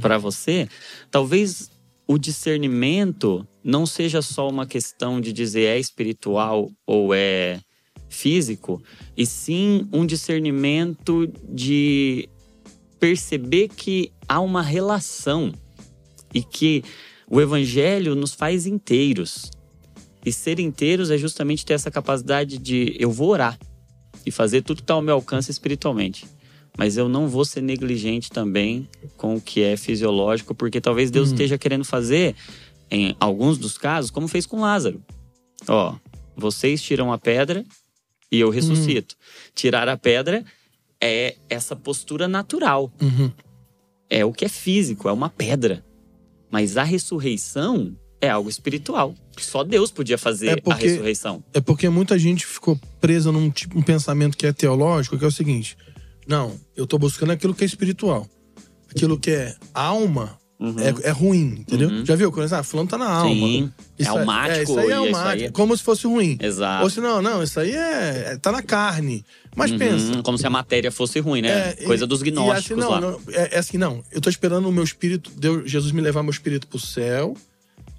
para 0.00 0.18
você, 0.18 0.68
talvez 1.10 1.70
o 2.06 2.18
discernimento 2.18 3.46
não 3.62 3.84
seja 3.84 4.22
só 4.22 4.48
uma 4.48 4.66
questão 4.66 5.20
de 5.20 5.32
dizer 5.32 5.64
é 5.64 5.78
espiritual 5.78 6.70
ou 6.86 7.12
é 7.12 7.60
físico, 8.08 8.82
e 9.14 9.26
sim 9.26 9.86
um 9.92 10.06
discernimento 10.06 11.30
de 11.46 12.28
perceber 12.98 13.68
que 13.68 14.10
há 14.26 14.40
uma 14.40 14.62
relação 14.62 15.52
e 16.32 16.42
que 16.42 16.82
o 17.28 17.40
evangelho 17.40 18.14
nos 18.14 18.32
faz 18.32 18.66
inteiros. 18.66 19.50
E 20.24 20.32
ser 20.32 20.58
inteiros 20.58 21.10
é 21.10 21.18
justamente 21.18 21.64
ter 21.64 21.74
essa 21.74 21.90
capacidade 21.90 22.58
de 22.58 22.96
eu 22.98 23.10
vou 23.10 23.30
orar 23.30 23.58
e 24.26 24.30
fazer 24.30 24.62
tudo 24.62 24.78
que 24.78 24.82
está 24.82 24.94
ao 24.94 25.02
meu 25.02 25.14
alcance 25.14 25.50
espiritualmente. 25.50 26.26
Mas 26.76 26.96
eu 26.96 27.08
não 27.08 27.28
vou 27.28 27.44
ser 27.44 27.60
negligente 27.60 28.30
também 28.30 28.88
com 29.16 29.34
o 29.34 29.40
que 29.40 29.62
é 29.62 29.76
fisiológico, 29.76 30.54
porque 30.54 30.80
talvez 30.80 31.10
Deus 31.10 31.28
hum. 31.28 31.32
esteja 31.32 31.58
querendo 31.58 31.84
fazer, 31.84 32.36
em 32.90 33.16
alguns 33.18 33.58
dos 33.58 33.76
casos, 33.76 34.10
como 34.10 34.28
fez 34.28 34.46
com 34.46 34.60
Lázaro. 34.60 35.02
Ó, 35.66 35.96
vocês 36.36 36.80
tiram 36.80 37.12
a 37.12 37.18
pedra 37.18 37.64
e 38.30 38.38
eu 38.38 38.50
ressuscito. 38.50 39.14
Uhum. 39.14 39.50
Tirar 39.54 39.88
a 39.88 39.96
pedra 39.96 40.44
é 41.00 41.36
essa 41.48 41.74
postura 41.74 42.28
natural. 42.28 42.92
Uhum. 43.00 43.32
É 44.08 44.24
o 44.24 44.32
que 44.32 44.44
é 44.44 44.48
físico, 44.48 45.08
é 45.08 45.12
uma 45.12 45.28
pedra. 45.28 45.84
Mas 46.50 46.76
a 46.76 46.82
ressurreição 46.82 47.96
é 48.20 48.28
algo 48.28 48.48
espiritual. 48.48 49.14
Só 49.38 49.62
Deus 49.62 49.90
podia 49.90 50.18
fazer 50.18 50.48
é 50.48 50.56
porque, 50.56 50.86
a 50.86 50.90
ressurreição. 50.90 51.44
É 51.52 51.60
porque 51.60 51.88
muita 51.88 52.18
gente 52.18 52.46
ficou 52.46 52.78
presa 53.00 53.30
num 53.30 53.50
tipo, 53.50 53.78
um 53.78 53.82
pensamento 53.82 54.36
que 54.36 54.46
é 54.46 54.52
teológico, 54.52 55.18
que 55.18 55.24
é 55.24 55.28
o 55.28 55.32
seguinte: 55.32 55.76
não, 56.26 56.54
eu 56.76 56.86
tô 56.86 56.98
buscando 56.98 57.32
aquilo 57.32 57.54
que 57.54 57.64
é 57.64 57.66
espiritual. 57.66 58.28
Aquilo 58.90 59.18
que 59.18 59.30
é 59.30 59.54
alma 59.74 60.38
Uhum. 60.60 60.74
É, 60.80 61.08
é, 61.08 61.10
ruim, 61.12 61.58
entendeu? 61.60 61.88
Uhum. 61.88 62.04
Já 62.04 62.16
viu? 62.16 62.32
Quando 62.32 62.52
ah, 62.52 62.64
fulano 62.64 62.88
tá 62.88 62.98
na 62.98 63.08
alma. 63.08 63.32
Sim, 63.32 63.72
é 63.96 64.02
isso 64.02 64.10
é 64.10 64.18
almático. 64.18 64.58
É, 64.58 64.62
isso 64.64 64.78
aí 64.78 64.90
é 64.90 64.94
almático, 64.94 65.48
é... 65.48 65.50
como 65.52 65.76
se 65.76 65.84
fosse 65.84 66.04
ruim. 66.04 66.36
Exato. 66.40 66.82
Ou 66.82 66.90
se 66.90 67.00
não, 67.00 67.22
não, 67.22 67.44
isso 67.44 67.60
aí 67.60 67.70
é, 67.70 68.32
é 68.32 68.36
tá 68.38 68.50
na 68.50 68.60
carne. 68.60 69.24
Mas 69.54 69.70
uhum. 69.70 69.78
pensa. 69.78 70.22
Como 70.22 70.36
se 70.36 70.44
a 70.44 70.50
matéria 70.50 70.90
fosse 70.90 71.20
ruim, 71.20 71.42
né? 71.42 71.74
É, 71.78 71.84
Coisa 71.84 72.08
dos 72.08 72.22
gnósticos 72.22 72.72
assim, 72.72 72.80
não, 72.80 72.90
lá. 72.90 73.00
Não, 73.00 73.20
é, 73.30 73.54
é, 73.54 73.58
assim, 73.58 73.78
não. 73.78 74.02
Eu 74.10 74.20
tô 74.20 74.28
esperando 74.28 74.68
o 74.68 74.72
meu 74.72 74.82
espírito, 74.82 75.30
Deus, 75.36 75.70
Jesus 75.70 75.92
me 75.92 76.00
levar 76.00 76.24
meu 76.24 76.32
espírito 76.32 76.66
pro 76.66 76.80
céu 76.80 77.36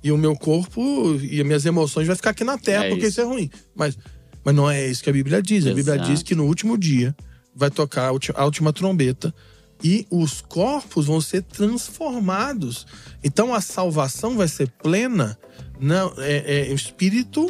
e 0.04 0.12
o 0.12 0.18
meu 0.18 0.36
corpo 0.36 1.16
e 1.22 1.40
as 1.40 1.46
minhas 1.46 1.66
emoções 1.66 2.08
vai 2.08 2.16
ficar 2.16 2.32
aqui 2.32 2.44
na 2.44 2.58
terra, 2.58 2.86
porque 2.90 3.08
isso. 3.08 3.20
isso 3.20 3.22
é 3.22 3.24
ruim. 3.26 3.50
Mas, 3.76 3.98
mas 4.44 4.56
não 4.56 4.70
é 4.70 4.88
isso 4.88 5.04
que 5.04 5.10
a 5.10 5.14
Bíblia 5.14 5.42
diz. 5.42 5.68
A 5.68 5.74
Bíblia 5.74 5.98
diz 5.98 6.24
que 6.24 6.36
no 6.36 6.46
último 6.46 6.78
dia 6.78 7.16
vai 7.56 7.70
tocar 7.70 8.12
a 8.36 8.46
última 8.46 8.72
trombeta 8.72 9.34
e 9.84 10.06
os 10.10 10.42
corpos 10.42 11.06
vão 11.06 11.22
ser 11.22 11.44
transformados. 11.44 12.86
Então 13.24 13.54
a 13.54 13.62
salvação 13.62 14.38
vai 14.38 14.48
ser 14.48 14.70
plena, 14.82 15.38
não, 15.80 16.14
é, 16.18 16.70
é 16.70 16.74
espírito, 16.74 17.50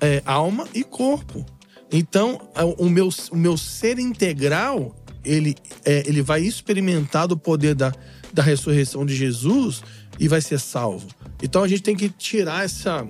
é, 0.00 0.22
alma 0.24 0.68
e 0.74 0.82
corpo. 0.84 1.44
Então 1.92 2.40
o 2.78 2.88
meu, 2.88 3.08
o 3.30 3.36
meu 3.36 3.56
ser 3.56 3.98
integral 3.98 4.94
ele, 5.24 5.54
é, 5.84 6.02
ele 6.06 6.22
vai 6.22 6.42
experimentar 6.42 7.30
o 7.30 7.36
poder 7.36 7.74
da, 7.74 7.92
da 8.32 8.42
ressurreição 8.42 9.04
de 9.04 9.14
Jesus 9.14 9.82
e 10.18 10.28
vai 10.28 10.40
ser 10.40 10.58
salvo. 10.58 11.08
Então 11.42 11.62
a 11.62 11.68
gente 11.68 11.82
tem 11.82 11.96
que 11.96 12.08
tirar 12.08 12.64
essa 12.64 13.06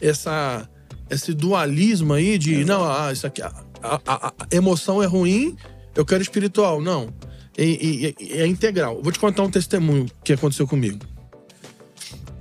essa 0.00 0.68
esse 1.10 1.34
dualismo 1.34 2.14
aí 2.14 2.38
de 2.38 2.54
Exato. 2.54 2.66
não, 2.66 2.90
ah, 2.90 3.12
isso 3.12 3.26
aqui 3.26 3.42
a, 3.42 3.52
a, 3.82 4.00
a, 4.28 4.32
emoção 4.50 5.02
é 5.02 5.06
ruim, 5.06 5.56
eu 5.94 6.04
quero 6.04 6.22
espiritual. 6.22 6.80
Não 6.80 7.12
e, 7.56 8.14
e, 8.18 8.32
é 8.32 8.46
integral. 8.46 9.00
Vou 9.02 9.12
te 9.12 9.18
contar 9.18 9.42
um 9.42 9.50
testemunho 9.50 10.06
que 10.24 10.32
aconteceu 10.32 10.66
comigo. 10.66 10.98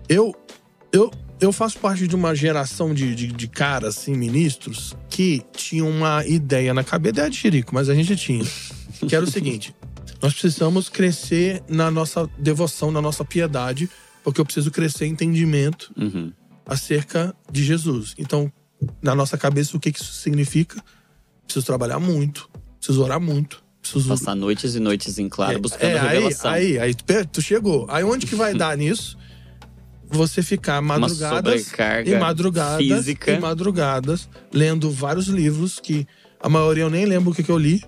Eu, 0.07 0.33
eu, 0.91 1.11
eu 1.39 1.51
faço 1.51 1.79
parte 1.79 2.07
de 2.07 2.15
uma 2.15 2.35
geração 2.35 2.93
de, 2.93 3.15
de, 3.15 3.27
de 3.27 3.47
caras, 3.47 3.97
assim, 3.97 4.15
ministros, 4.15 4.95
que 5.09 5.41
tinham 5.53 5.89
uma 5.89 6.25
ideia 6.25 6.73
na 6.73 6.83
cabeça, 6.83 7.13
ideia 7.13 7.29
de 7.29 7.37
Chirico, 7.37 7.73
mas 7.73 7.89
a 7.89 7.95
gente 7.95 8.15
tinha. 8.15 8.45
Que 9.07 9.15
era 9.15 9.25
o 9.25 9.29
seguinte: 9.29 9.75
nós 10.21 10.33
precisamos 10.33 10.89
crescer 10.89 11.63
na 11.67 11.89
nossa 11.89 12.29
devoção, 12.37 12.91
na 12.91 13.01
nossa 13.01 13.25
piedade, 13.25 13.89
porque 14.23 14.39
eu 14.41 14.45
preciso 14.45 14.71
crescer 14.71 15.05
em 15.05 15.11
entendimento 15.11 15.91
uhum. 15.97 16.31
acerca 16.65 17.35
de 17.51 17.63
Jesus. 17.63 18.13
Então, 18.17 18.51
na 19.01 19.15
nossa 19.15 19.37
cabeça, 19.37 19.75
o 19.75 19.79
que 19.79 19.89
isso 19.89 20.13
significa? 20.13 20.83
Preciso 21.45 21.65
trabalhar 21.65 21.99
muito, 21.99 22.49
preciso 22.79 23.03
orar 23.03 23.19
muito, 23.19 23.63
Preciso... 23.81 24.07
Passar 24.07 24.35
noites 24.35 24.75
e 24.75 24.79
noites 24.79 25.17
em 25.17 25.27
claro, 25.27 25.55
é, 25.55 25.57
buscando 25.57 25.83
é, 25.83 25.99
revelação. 25.99 26.51
Aí, 26.51 26.79
aí, 26.79 26.95
aí, 27.09 27.25
tu 27.25 27.41
chegou. 27.41 27.85
Aí 27.89 28.03
onde 28.03 28.27
que 28.27 28.35
vai 28.35 28.53
dar 28.55 28.77
nisso? 28.77 29.17
Você 30.07 30.43
ficar 30.43 30.81
madrugadas 30.81 31.71
e 32.05 32.15
madrugadas 32.15 32.77
física. 32.77 33.31
e 33.31 33.39
madrugadas 33.39 34.29
lendo 34.53 34.91
vários 34.91 35.27
livros 35.27 35.79
que 35.79 36.05
a 36.39 36.49
maioria 36.49 36.83
eu 36.83 36.89
nem 36.89 37.05
lembro 37.05 37.31
o 37.31 37.35
que, 37.35 37.43
que 37.43 37.51
eu 37.51 37.57
li. 37.57 37.81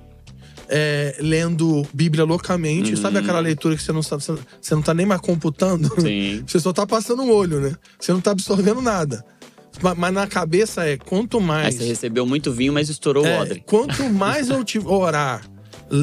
É, 0.70 1.18
lendo 1.20 1.86
Bíblia 1.94 2.24
loucamente. 2.24 2.92
Uhum. 2.92 2.98
Sabe 2.98 3.18
aquela 3.18 3.40
leitura 3.40 3.76
que 3.76 3.84
você 3.84 3.92
não 3.92 4.02
sabe, 4.02 4.24
você 4.24 4.76
não 4.76 4.82
tá 4.82 4.94
nem 4.94 5.06
mais 5.06 5.22
computando? 5.22 5.90
Sim. 6.02 6.44
Você 6.48 6.60
só 6.60 6.72
tá 6.72 6.88
passando 6.88 7.24
o 7.24 7.34
olho, 7.34 7.60
né? 7.60 7.76
Você 8.00 8.14
não 8.14 8.22
tá 8.22 8.32
absorvendo 8.32 8.82
nada. 8.82 9.24
Mas, 9.82 9.98
mas 9.98 10.14
na 10.14 10.26
cabeça 10.26 10.88
é 10.88 10.98
quanto 10.98 11.42
mais. 11.42 11.76
Aí 11.76 11.82
você 11.82 11.86
recebeu 11.86 12.26
muito 12.26 12.52
vinho, 12.52 12.74
mas 12.74 12.90
estourou 12.90 13.26
é, 13.26 13.38
o 13.38 13.42
odre. 13.42 13.64
Quanto 13.66 14.10
mais 14.10 14.50
eu 14.50 14.64
te 14.66 14.80
orar 14.80 15.44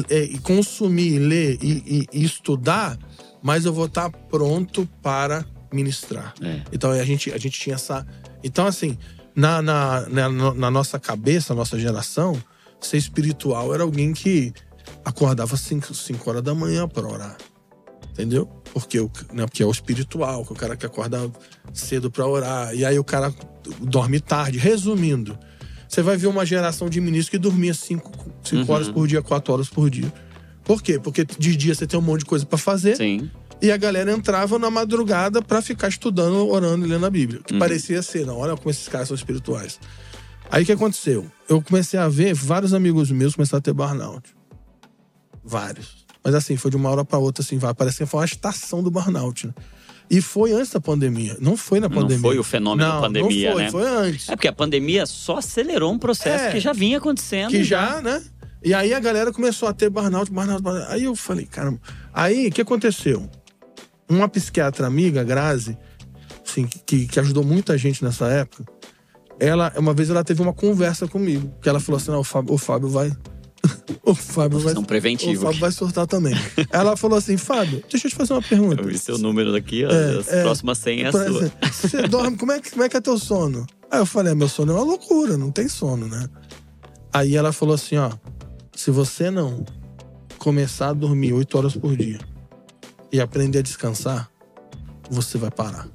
é, 0.09 0.37
consumir, 0.43 1.19
ler 1.19 1.57
e, 1.61 2.07
e, 2.11 2.23
estudar, 2.23 2.97
mas 3.41 3.65
eu 3.65 3.73
vou 3.73 3.85
estar 3.85 4.09
pronto 4.09 4.87
para 5.01 5.45
ministrar. 5.71 6.33
É. 6.41 6.61
Então 6.71 6.91
a 6.91 7.03
gente, 7.03 7.31
a 7.31 7.37
gente 7.37 7.59
tinha 7.59 7.75
essa. 7.75 8.05
Então, 8.43 8.65
assim, 8.65 8.97
na, 9.35 9.61
na, 9.61 10.07
na, 10.07 10.29
na 10.53 10.71
nossa 10.71 10.99
cabeça, 10.99 11.53
nossa 11.53 11.79
geração, 11.79 12.41
ser 12.81 12.97
espiritual 12.97 13.73
era 13.73 13.83
alguém 13.83 14.13
que 14.13 14.53
acordava 15.05 15.55
5 15.57 16.29
horas 16.29 16.41
da 16.41 16.53
manhã 16.53 16.87
para 16.87 17.07
orar. 17.07 17.37
Entendeu? 18.11 18.45
Porque, 18.73 18.99
o, 18.99 19.09
né, 19.33 19.45
porque 19.45 19.63
é 19.63 19.65
o 19.65 19.71
espiritual, 19.71 20.45
que 20.45 20.53
o 20.53 20.55
cara 20.55 20.75
que 20.75 20.85
acorda 20.85 21.31
cedo 21.73 22.11
para 22.11 22.25
orar. 22.27 22.75
E 22.75 22.83
aí 22.83 22.99
o 22.99 23.03
cara 23.03 23.33
dorme 23.79 24.19
tarde. 24.19 24.57
Resumindo, 24.57 25.37
você 25.87 26.01
vai 26.01 26.17
ver 26.17 26.27
uma 26.27 26.45
geração 26.45 26.89
de 26.89 26.99
ministros 26.99 27.29
que 27.29 27.37
dormia 27.37 27.73
5 27.73 28.11
uhum. 28.53 28.65
horas 28.67 28.89
por 28.89 29.07
dia, 29.07 29.21
4 29.21 29.53
horas 29.53 29.69
por 29.69 29.89
dia. 29.89 30.11
Por 30.63 30.81
quê? 30.81 30.99
Porque 30.99 31.25
de 31.25 31.55
dia 31.55 31.73
você 31.73 31.87
tem 31.87 31.99
um 31.99 32.03
monte 32.03 32.19
de 32.19 32.25
coisa 32.25 32.45
para 32.45 32.57
fazer. 32.57 32.95
Sim. 32.95 33.29
E 33.61 33.71
a 33.71 33.77
galera 33.77 34.11
entrava 34.11 34.57
na 34.57 34.71
madrugada 34.71 35.41
para 35.41 35.61
ficar 35.61 35.87
estudando, 35.87 36.47
orando 36.49 36.85
e 36.85 36.89
lendo 36.89 37.05
a 37.05 37.09
Bíblia. 37.09 37.41
Que 37.45 37.53
uhum. 37.53 37.59
parecia 37.59 38.01
ser, 38.01 38.25
não, 38.25 38.37
olha 38.37 38.57
como 38.57 38.69
esses 38.69 38.87
caras 38.87 39.07
são 39.07 39.15
espirituais. 39.15 39.79
Aí 40.51 40.63
o 40.63 40.65
que 40.65 40.71
aconteceu? 40.73 41.31
Eu 41.47 41.61
comecei 41.61 41.97
a 41.97 42.09
ver 42.09 42.33
vários 42.33 42.73
amigos 42.73 43.09
meus 43.09 43.35
começaram 43.35 43.59
a 43.59 43.61
ter 43.61 43.73
burnout. 43.73 44.35
Vários. 45.43 46.05
Mas 46.23 46.35
assim, 46.35 46.57
foi 46.57 46.69
de 46.69 46.77
uma 46.77 46.89
hora 46.89 47.05
para 47.05 47.17
outra, 47.17 47.41
assim, 47.41 47.57
vai. 47.57 47.73
Parece 47.73 47.99
que 47.99 48.05
foi 48.05 48.19
uma 48.19 48.25
estação 48.25 48.83
do 48.83 48.91
burnout, 48.91 49.47
né? 49.47 49.53
E 50.09 50.21
foi 50.21 50.51
antes 50.51 50.71
da 50.71 50.81
pandemia. 50.81 51.37
Não 51.39 51.55
foi 51.55 51.79
na 51.79 51.89
pandemia. 51.89 52.17
Não 52.17 52.21
foi 52.21 52.37
o 52.37 52.43
fenômeno 52.43 52.85
não, 52.85 52.95
da 52.95 53.07
pandemia, 53.07 53.49
não 53.49 53.53
foi, 53.55 53.63
né? 53.63 53.71
Foi 53.71 53.87
antes. 53.87 54.27
É 54.27 54.35
porque 54.35 54.49
a 54.49 54.53
pandemia 54.53 55.05
só 55.05 55.37
acelerou 55.37 55.89
um 55.93 55.97
processo 55.97 56.45
é, 56.45 56.51
que 56.51 56.59
já 56.59 56.73
vinha 56.73 56.97
acontecendo. 56.97 57.49
Que 57.49 57.63
já, 57.63 57.93
já, 57.93 58.01
né? 58.01 58.21
E 58.61 58.73
aí 58.73 58.93
a 58.93 58.99
galera 58.99 59.31
começou 59.31 59.69
a 59.69 59.73
ter 59.73 59.89
burnout, 59.89 60.29
burnout, 60.29 60.61
burnout. 60.61 60.91
Aí 60.91 61.05
eu 61.05 61.15
falei, 61.15 61.45
caramba. 61.45 61.79
Aí 62.13 62.47
o 62.47 62.51
que 62.51 62.61
aconteceu? 62.61 63.27
Uma 64.09 64.27
psiquiatra 64.27 64.85
amiga, 64.85 65.23
Grazi, 65.23 65.77
assim, 66.45 66.67
que, 66.67 67.07
que 67.07 67.19
ajudou 67.21 67.45
muita 67.45 67.77
gente 67.77 68.03
nessa 68.03 68.27
época, 68.27 68.65
ela, 69.41 69.73
uma 69.75 69.91
vez 69.91 70.11
ela 70.11 70.23
teve 70.23 70.39
uma 70.39 70.53
conversa 70.53 71.07
comigo. 71.07 71.51
Que 71.61 71.67
ela 71.67 71.79
falou 71.79 71.97
assim: 71.97 72.11
não, 72.11 72.19
o 72.19 72.23
Fábio, 72.23 72.53
o 72.53 72.57
Fábio 72.59 72.87
vai 72.89 73.11
o 74.05 74.13
Fábio 74.13 74.59
vai, 74.59 74.75
preventivo. 74.83 75.41
o 75.41 75.45
Fábio 75.45 75.59
vai 75.59 75.71
surtar 75.71 76.05
também. 76.05 76.35
Ela 76.69 76.95
falou 76.95 77.17
assim: 77.17 77.37
Fábio, 77.37 77.83
deixa 77.89 78.05
eu 78.05 78.11
te 78.11 78.15
fazer 78.15 78.33
uma 78.33 78.41
pergunta. 78.41 78.79
Eu 78.79 78.87
vi 78.87 78.99
seu 78.99 79.17
número 79.17 79.51
daqui, 79.51 79.83
é, 79.83 80.19
as 80.19 80.31
é, 80.31 80.43
próximas 80.43 80.77
100 80.77 81.01
é 81.01 81.07
a 81.07 81.11
sua. 81.11 81.51
Você 81.71 82.07
dorme, 82.07 82.37
como 82.37 82.51
é, 82.51 82.59
que, 82.59 82.69
como 82.69 82.83
é 82.83 82.89
que 82.89 82.97
é 82.97 83.01
teu 83.01 83.17
sono? 83.17 83.65
Aí 83.89 83.99
eu 83.99 84.05
falei: 84.05 84.31
ah, 84.31 84.35
meu 84.35 84.47
sono 84.47 84.73
é 84.73 84.75
uma 84.75 84.83
loucura, 84.83 85.35
não 85.37 85.49
tem 85.49 85.67
sono, 85.67 86.07
né? 86.07 86.27
Aí 87.11 87.35
ela 87.35 87.51
falou 87.51 87.73
assim: 87.73 87.97
ó, 87.97 88.11
se 88.75 88.91
você 88.91 89.31
não 89.31 89.65
começar 90.37 90.89
a 90.89 90.93
dormir 90.93 91.33
8 91.33 91.57
horas 91.57 91.75
por 91.75 91.95
dia 91.97 92.19
e 93.11 93.19
aprender 93.19 93.59
a 93.59 93.61
descansar, 93.63 94.29
você 95.09 95.39
vai 95.39 95.49
parar. 95.49 95.87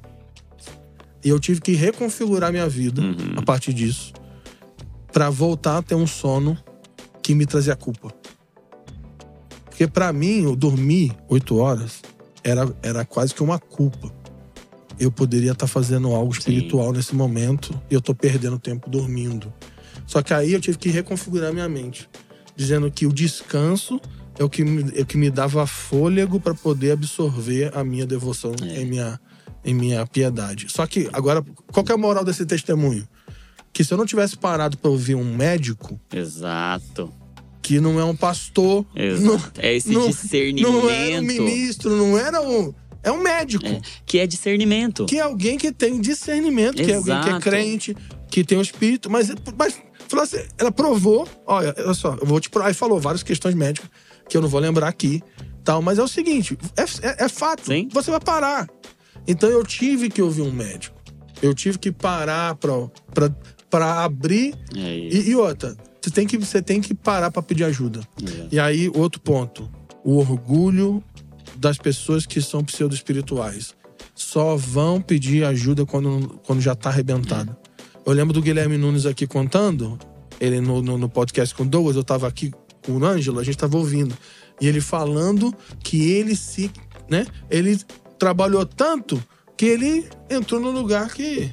E 1.27 1.29
eu 1.29 1.41
tive 1.41 1.61
que 1.61 1.73
reconfigurar 1.73 2.53
minha 2.53 2.69
vida 2.69 3.03
uhum. 3.03 3.35
a 3.35 3.43
partir 3.43 3.73
disso 3.73 4.13
para 5.13 5.29
voltar 5.29 5.79
a 5.79 5.83
ter 5.83 5.97
um 5.97 6.07
sono 6.07 6.57
que 7.21 7.35
me 7.35 7.45
trazia 7.45 7.75
culpa. 7.75 8.15
Porque 9.65 9.89
para 9.89 10.13
mim, 10.13 10.45
eu 10.45 10.55
dormir 10.55 11.13
oito 11.29 11.57
horas 11.57 12.01
era, 12.45 12.73
era 12.81 13.05
quase 13.05 13.35
que 13.35 13.43
uma 13.43 13.59
culpa. 13.59 14.15
eu 15.01 15.11
poderia 15.11 15.51
estar 15.51 15.67
fazendo 15.67 16.15
algo 16.15 16.33
espiritual 16.33 16.91
Sim. 16.91 16.97
nesse 16.97 17.17
momento 17.17 17.75
e 17.91 17.95
eu 17.95 18.01
tô 18.01 18.15
perdendo 18.15 18.57
tempo 18.57 18.89
dormindo. 18.89 19.53
Só 20.07 20.23
que 20.23 20.33
aí 20.33 20.53
eu 20.53 20.61
tive 20.61 20.79
que 20.79 20.91
reconfigurar 20.91 21.53
minha 21.53 21.69
mente, 21.69 22.09
dizendo 22.55 22.89
que 22.89 23.05
o 23.05 23.13
descanso 23.13 24.01
é 24.39 24.45
o 24.45 24.49
que 24.49 24.63
me, 24.63 24.97
é 24.97 25.03
o 25.03 25.07
que 25.07 25.19
me 25.19 25.29
dava 25.29 25.67
fôlego 25.67 26.39
para 26.39 26.55
poder 26.55 26.93
absorver 26.93 27.77
a 27.77 27.83
minha 27.83 28.07
devoção 28.07 28.55
é. 28.63 28.81
em, 28.81 28.87
minha, 28.87 29.19
em 29.67 29.75
minha 29.75 30.07
piedade. 30.07 30.69
Só 30.71 30.87
que 30.87 31.11
agora, 31.13 31.45
qual 31.73 31.85
que 31.85 31.91
é 31.91 31.95
a 31.95 31.99
moral 31.99 32.25
desse 32.25 32.47
testemunho? 32.47 33.07
Que 33.73 33.83
se 33.83 33.93
eu 33.93 33.99
não 33.99 34.07
tivesse 34.07 34.37
parado 34.37 34.79
para 34.79 34.91
ouvir 34.91 35.17
um 35.17 35.37
médico. 35.37 36.01
Exato. 36.11 37.13
Que 37.61 37.81
não 37.81 37.99
é 37.99 38.05
um 38.05 38.15
pastor. 38.15 38.87
Exato. 38.95 39.27
Não, 39.27 39.43
é 39.59 39.75
esse 39.75 39.91
não, 39.91 40.09
discernimento. 40.09 40.73
Não 40.73 40.89
era 40.89 41.21
um 41.21 41.25
ministro, 41.25 41.97
não 41.97 42.17
era 42.17 42.41
um. 42.41 42.73
É 43.03 43.11
um 43.11 43.21
médico. 43.21 43.67
É, 43.67 43.81
que 44.07 44.19
é 44.19 44.27
discernimento. 44.27 45.05
Que 45.05 45.19
é 45.19 45.21
alguém 45.21 45.59
que 45.59 45.73
tem 45.73 46.01
discernimento, 46.01 46.81
Exato. 46.81 46.87
que 46.87 47.11
é 47.11 47.15
alguém 47.15 47.23
que 47.23 47.29
é 47.29 47.41
crente, 47.41 47.97
que 48.31 48.45
tem 48.45 48.57
o 48.57 48.61
um 48.61 48.63
espírito. 48.63 49.11
Mas, 49.11 49.33
mas 49.59 49.83
assim, 50.23 50.47
ela 50.57 50.71
provou, 50.71 51.29
olha, 51.45 51.75
olha 51.77 51.95
só, 51.95 52.17
eu 52.21 52.27
vou 52.27 52.41
te 52.41 52.49
provar. 52.49 52.69
Aí 52.69 52.75
falou 52.75 53.01
várias 53.01 53.23
questões 53.23 53.55
médicas 53.55 53.91
que 54.29 54.37
eu 54.37 54.41
não 54.41 54.49
vou 54.49 54.61
lembrar 54.61 54.89
aqui, 54.89 55.23
tal. 55.65 55.83
Mas 55.83 55.99
é 55.99 56.03
o 56.03 56.09
seguinte, 56.09 56.57
é, 56.77 56.83
é, 57.07 57.25
é 57.25 57.29
fato. 57.29 57.67
Sim. 57.67 57.89
Você 57.93 58.11
vai 58.11 58.21
parar. 58.21 58.69
Então 59.27 59.49
eu 59.49 59.65
tive 59.65 60.09
que 60.09 60.23
ouvir 60.23 60.43
um 60.43 60.53
médico. 60.53 60.97
Eu 61.43 61.55
tive 61.55 61.79
que 61.79 61.93
parar 61.93 62.55
pra, 62.55 63.31
pra, 63.71 64.05
abrir. 64.05 64.55
É 64.75 64.79
e, 64.79 65.31
e, 65.31 65.37
outra, 65.37 65.77
você 66.01 66.11
tem 66.11 66.27
que, 66.27 66.39
você 66.39 66.63
tem 66.63 66.81
que 66.81 66.95
parar 66.95 67.31
para 67.31 67.43
pedir 67.43 67.65
ajuda. 67.65 68.01
É. 68.23 68.49
E 68.53 68.59
aí, 68.59 68.91
outro 68.95 69.21
ponto. 69.21 69.71
O 70.05 70.17
orgulho 70.19 71.03
das 71.57 71.77
pessoas 71.79 72.25
que 72.25 72.41
são 72.41 72.65
pseudo-espirituais. 72.65 73.75
Só 74.15 74.57
vão 74.57 75.01
pedir 75.01 75.45
ajuda 75.45 75.85
quando, 75.85 76.41
quando 76.47 76.61
já 76.61 76.75
tá 76.75 76.89
arrebentado. 76.89 77.55
É. 77.63 77.87
Eu 78.07 78.13
lembro 78.13 78.33
do 78.33 78.41
Guilherme 78.41 78.79
Nunes 78.79 79.05
aqui 79.05 79.27
contando, 79.27 79.99
ele 80.41 80.61
no, 80.61 80.81
no, 80.81 80.97
no 80.97 81.09
podcast 81.09 81.55
com 81.55 81.67
Douglas, 81.67 81.97
eu 81.97 82.05
tava 82.05 82.29
aqui 82.29 82.53
com 82.85 82.93
o 82.93 83.05
Ângelo, 83.05 83.41
a 83.41 83.45
gente 83.45 83.59
tava 83.59 83.77
ouvindo. 83.77 84.17
E 84.61 84.69
ele 84.69 84.81
falando 84.81 85.53
que 85.83 86.11
ele 86.13 86.37
se. 86.37 86.71
né? 87.11 87.27
Ele 87.51 87.79
trabalhou 88.19 88.65
tanto 88.65 89.23
que 89.57 89.67
ele 89.67 90.09
entrou 90.29 90.61
no 90.61 90.71
lugar 90.71 91.13
que. 91.13 91.53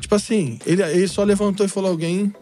Tipo 0.00 0.14
assim, 0.14 0.58
ele, 0.66 0.82
ele 0.82 1.08
só 1.08 1.22
levantou 1.22 1.64
e 1.64 1.68
falou: 1.68 1.90
alguém. 1.90 2.32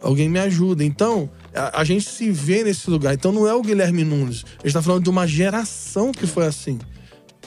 Alguém 0.00 0.28
me 0.28 0.38
ajuda. 0.38 0.84
Então, 0.84 1.30
a, 1.54 1.80
a 1.80 1.84
gente 1.84 2.08
se 2.08 2.30
vê 2.30 2.62
nesse 2.62 2.90
lugar. 2.90 3.14
Então 3.14 3.32
não 3.32 3.46
é 3.46 3.54
o 3.54 3.62
Guilherme 3.62 4.04
Nunes. 4.04 4.44
A 4.58 4.66
gente 4.66 4.74
tá 4.74 4.82
falando 4.82 5.04
de 5.04 5.10
uma 5.10 5.26
geração 5.26 6.12
que 6.12 6.26
foi 6.26 6.46
assim. 6.46 6.78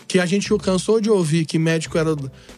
Que 0.07 0.19
a 0.19 0.25
gente 0.25 0.49
cansou 0.57 1.01
de 1.01 1.09
ouvir 1.09 1.45
que 1.45 1.59
médico 1.59 1.97
era. 1.97 2.15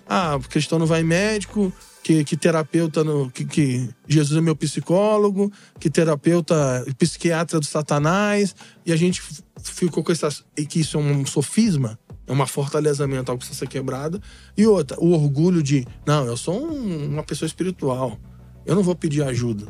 Ah, 0.08 0.40
cristão 0.50 0.80
não 0.80 0.86
vai 0.86 1.04
médico, 1.04 1.74
que, 2.10 2.24
que 2.24 2.36
terapeuta, 2.36 3.04
no, 3.04 3.30
que, 3.30 3.46
que, 3.46 3.88
Jesus 4.08 4.36
é 4.36 4.42
meu 4.42 4.56
psicólogo, 4.56 5.54
que 5.80 5.92
terapeuta, 5.92 6.84
psiquiatra 6.98 7.60
do 7.60 7.66
Satanás, 7.68 8.56
e 8.84 8.92
a 8.92 8.96
gente 8.96 9.22
ficou 9.62 10.04
com 10.04 10.12
essas. 10.12 10.44
E 10.58 10.66
que 10.66 10.80
isso 10.80 10.98
é 10.98 11.00
um 11.00 11.24
sofisma, 11.24 12.00
é 12.26 12.32
uma 12.32 12.48
fortaleza 12.48 13.06
mental 13.06 13.36
que 13.36 13.46
precisa 13.46 13.60
ser 13.60 13.68
quebrada. 13.68 14.20
E 14.58 14.66
outra, 14.66 14.98
o 15.00 15.12
orgulho 15.12 15.62
de, 15.62 15.86
não, 16.04 16.26
eu 16.26 16.36
sou 16.36 16.60
um, 16.60 17.14
uma 17.14 17.22
pessoa 17.22 17.46
espiritual, 17.46 18.20
eu 18.66 18.74
não 18.74 18.82
vou 18.82 18.96
pedir 18.96 19.22
ajuda. 19.22 19.68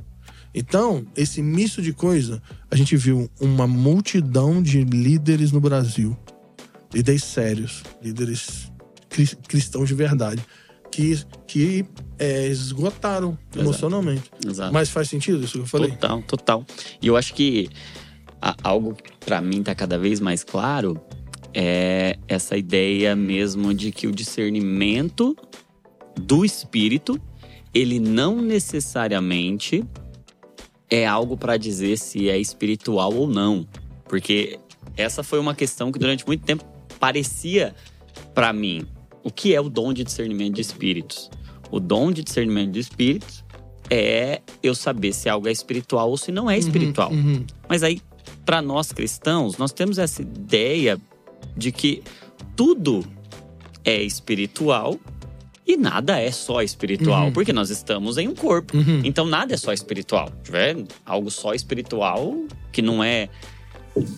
Então, 0.55 1.05
esse 1.17 1.41
misto 1.41 1.81
de 1.81 1.91
coisa, 1.91 2.41
a 2.71 2.75
gente 2.77 2.95
viu 2.95 3.29
uma 3.41 3.67
multidão 3.67 4.63
de 4.63 4.81
líderes 4.85 5.51
no 5.51 5.59
Brasil, 5.59 6.17
líderes 6.93 7.25
sérios, 7.25 7.83
líderes 8.01 8.71
cristãos 9.45 9.89
de 9.89 9.93
verdade, 9.93 10.41
que, 10.89 11.21
que 11.45 11.85
é, 12.19 12.47
esgotaram 12.47 13.37
Exato. 13.51 13.59
emocionalmente. 13.59 14.31
Exato. 14.45 14.73
Mas 14.73 14.89
faz 14.89 15.09
sentido 15.09 15.43
isso 15.43 15.53
que 15.53 15.59
eu 15.59 15.65
falei? 15.65 15.91
Total, 15.91 16.21
total. 16.23 16.65
E 17.01 17.07
eu 17.07 17.15
acho 17.15 17.33
que 17.33 17.69
algo 18.63 18.95
para 19.19 19.41
mim 19.41 19.63
tá 19.63 19.73
cada 19.73 19.97
vez 19.97 20.19
mais 20.19 20.43
claro 20.43 20.99
é 21.53 22.17
essa 22.27 22.55
ideia 22.55 23.15
mesmo 23.15 23.73
de 23.73 23.91
que 23.91 24.07
o 24.07 24.11
discernimento 24.11 25.35
do 26.15 26.45
espírito 26.45 27.19
ele 27.73 27.99
não 27.99 28.41
necessariamente 28.41 29.83
é 30.89 31.05
algo 31.05 31.37
para 31.37 31.57
dizer 31.57 31.97
se 31.97 32.29
é 32.29 32.37
espiritual 32.37 33.13
ou 33.13 33.27
não, 33.27 33.67
porque 34.05 34.59
essa 34.97 35.21
foi 35.21 35.39
uma 35.39 35.53
questão 35.53 35.91
que 35.91 35.99
durante 35.99 36.25
muito 36.25 36.43
tempo 36.43 36.65
parecia 36.99 37.75
para 38.33 38.51
mim 38.51 38.85
o 39.23 39.31
que 39.31 39.53
é 39.53 39.61
o 39.61 39.69
dom 39.69 39.93
de 39.93 40.03
discernimento 40.03 40.55
de 40.55 40.61
espíritos. 40.61 41.29
O 41.71 41.79
dom 41.79 42.11
de 42.11 42.23
discernimento 42.23 42.71
de 42.71 42.79
espíritos 42.79 43.43
é 43.89 44.41
eu 44.61 44.75
saber 44.75 45.13
se 45.13 45.27
algo 45.27 45.47
é 45.47 45.51
espiritual 45.51 46.09
ou 46.09 46.17
se 46.17 46.31
não 46.31 46.49
é 46.49 46.53
uhum, 46.53 46.59
espiritual. 46.59 47.11
Uhum, 47.11 47.33
uhum. 47.33 47.45
Mas 47.67 47.83
aí, 47.83 48.01
para 48.45 48.61
nós 48.61 48.91
cristãos, 48.91 49.57
nós 49.57 49.71
temos 49.71 49.97
essa 49.97 50.21
ideia 50.21 50.99
de 51.55 51.71
que 51.71 52.03
tudo 52.55 53.05
é 53.83 54.01
espiritual 54.01 54.97
e 55.65 55.77
nada 55.77 56.19
é 56.19 56.31
só 56.31 56.61
espiritual, 56.61 57.25
uhum. 57.25 57.31
porque 57.31 57.53
nós 57.53 57.69
estamos 57.69 58.17
em 58.17 58.27
um 58.27 58.35
corpo. 58.35 58.75
Uhum. 58.75 59.01
Então 59.03 59.25
nada 59.25 59.53
é 59.53 59.57
só 59.57 59.71
espiritual. 59.71 60.29
Tiver 60.43 60.75
algo 61.05 61.29
só 61.29 61.53
espiritual 61.53 62.35
que 62.71 62.81
não 62.81 63.03
é 63.03 63.29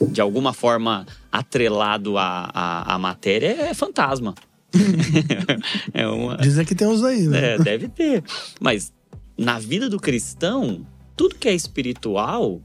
de 0.10 0.22
alguma 0.22 0.54
forma 0.54 1.06
atrelado 1.32 2.18
à, 2.18 2.50
à, 2.54 2.96
à 2.96 2.98
matéria, 2.98 3.48
é 3.48 3.74
fantasma. 3.74 4.34
é 5.94 6.08
uma... 6.08 6.38
Dizem 6.38 6.66
que 6.66 6.76
tem 6.76 6.88
uns 6.88 7.04
aí, 7.04 7.28
né? 7.28 7.56
É, 7.56 7.58
deve 7.58 7.88
ter. 7.88 8.24
Mas 8.60 8.94
na 9.38 9.60
vida 9.60 9.90
do 9.90 10.00
cristão, 10.00 10.86
tudo 11.16 11.36
que 11.36 11.48
é 11.48 11.54
espiritual 11.54 12.62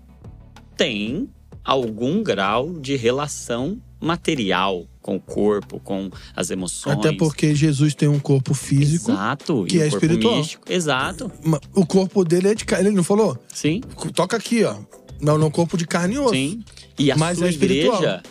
tem 0.77 1.29
algum 1.65 2.23
grau 2.23 2.79
de 2.79 2.97
relação 2.97 3.81
material 4.01 4.87
com 5.01 5.17
o 5.17 5.21
corpo, 5.21 5.81
com 5.81 6.11
as 6.35 6.51
emoções. 6.51 6.99
Até 6.99 7.13
porque 7.13 7.55
Jesus 7.55 7.95
tem 7.95 8.09
um 8.09 8.19
corpo 8.19 8.55
físico. 8.55 9.11
Exato. 9.11 9.65
Que 9.65 9.81
é 9.81 9.87
espiritual. 9.87 10.37
Místico. 10.37 10.71
Exato. 10.71 11.31
O 11.75 11.87
corpo 11.87 12.25
dele 12.25 12.49
é 12.49 12.55
de 12.55 12.65
carne. 12.65 12.89
Ele 12.89 12.97
não 12.97 13.05
falou? 13.05 13.39
Sim. 13.53 13.81
Toca 14.15 14.37
aqui, 14.37 14.65
ó. 14.65 14.77
Não, 15.21 15.39
no 15.39 15.51
corpo 15.51 15.77
de 15.77 15.87
carne 15.87 16.17
e 16.17 16.19
osso. 16.19 16.35
Sim. 16.35 16.63
E 16.99 17.11
a 17.11 17.17
mas 17.17 17.39
sua 17.39 17.49
é 17.49 17.51
igreja 17.51 18.23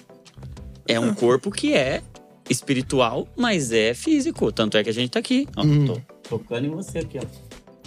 é 0.87 0.99
um 0.99 1.13
corpo 1.13 1.49
que 1.51 1.73
é 1.73 2.03
espiritual, 2.49 3.27
mas 3.35 3.71
é 3.71 3.93
físico. 3.93 4.51
Tanto 4.51 4.77
é 4.77 4.83
que 4.83 4.89
a 4.89 4.93
gente 4.93 5.11
tá 5.11 5.19
aqui. 5.19 5.47
Ó, 5.55 5.63
hum. 5.63 5.85
Tô 5.85 6.01
tocando 6.29 6.67
em 6.67 6.69
você 6.69 6.99
aqui, 6.99 7.17
ó. 7.17 7.25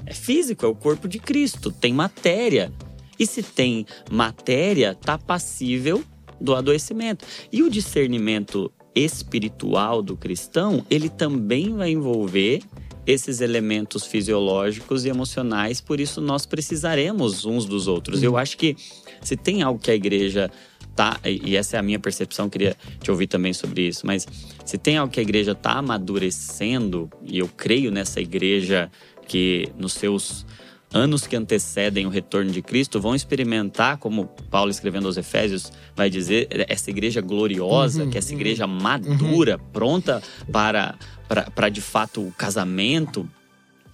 É 0.07 0.15
físico, 0.15 0.65
é 0.65 0.69
o 0.69 0.75
corpo 0.75 1.07
de 1.07 1.19
Cristo. 1.19 1.71
Tem 1.71 1.93
matéria. 1.93 2.73
E 3.19 3.27
se 3.27 3.43
tem 3.43 3.85
matéria, 4.11 4.95
tá 4.95 5.19
passível 5.19 6.03
do 6.41 6.55
adoecimento. 6.55 7.25
E 7.53 7.63
o 7.63 7.71
discernimento 7.71 8.73
espiritual 8.95 10.03
do 10.03 10.17
cristão, 10.17 10.85
ele 10.89 11.09
também 11.09 11.75
vai 11.75 11.91
envolver 11.91 12.63
esses 13.07 13.41
elementos 13.41 14.05
fisiológicos 14.05 15.07
e 15.07 15.09
emocionais, 15.09 15.81
por 15.81 15.99
isso 15.99 16.21
nós 16.21 16.45
precisaremos 16.45 17.47
uns 17.47 17.65
dos 17.65 17.89
outros. 17.89 18.19
Uhum. 18.19 18.27
Eu 18.27 18.37
acho 18.37 18.59
que 18.59 18.77
se 19.23 19.35
tem 19.35 19.63
algo 19.63 19.81
que 19.81 19.91
a 19.91 19.95
igreja 19.95 20.51
tá, 20.99 21.21
e 21.25 21.55
essa 21.55 21.77
é 21.77 21.79
a 21.79 21.83
minha 21.83 22.01
percepção, 22.01 22.51
queria 22.51 22.77
te 23.01 23.09
ouvir 23.09 23.29
também 23.29 23.53
sobre 23.53 23.87
isso, 23.87 24.05
mas 24.05 24.27
se 24.65 24.77
tem 24.77 24.97
algo 24.97 25.13
que 25.13 25.21
a 25.21 25.23
igreja 25.23 25.53
está 25.53 25.75
amadurecendo, 25.75 27.09
e 27.25 27.39
eu 27.39 27.49
creio 27.49 27.93
nessa 27.93 28.21
igreja 28.21 28.91
que 29.29 29.69
nos 29.79 29.93
seus 29.93 30.45
anos 30.93 31.25
que 31.25 31.37
antecedem 31.37 32.05
o 32.05 32.09
retorno 32.09 32.51
de 32.51 32.61
Cristo 32.61 33.01
vão 33.01 33.15
experimentar, 33.15 33.99
como 33.99 34.27
Paulo 34.51 34.73
escrevendo 34.73 35.07
aos 35.07 35.17
Efésios 35.17 35.73
vai 35.95 36.11
dizer, 36.11 36.49
essa 36.69 36.91
igreja 36.91 37.21
gloriosa, 37.21 38.03
uhum, 38.03 38.11
que 38.11 38.17
é 38.17 38.19
essa 38.19 38.35
igreja 38.35 38.67
uhum, 38.67 38.81
madura, 38.81 39.57
uhum. 39.57 39.71
pronta 39.73 40.21
para, 40.51 40.99
para, 41.29 41.49
para 41.49 41.69
de 41.69 41.81
fato 41.81 42.27
o 42.27 42.33
casamento. 42.33 43.29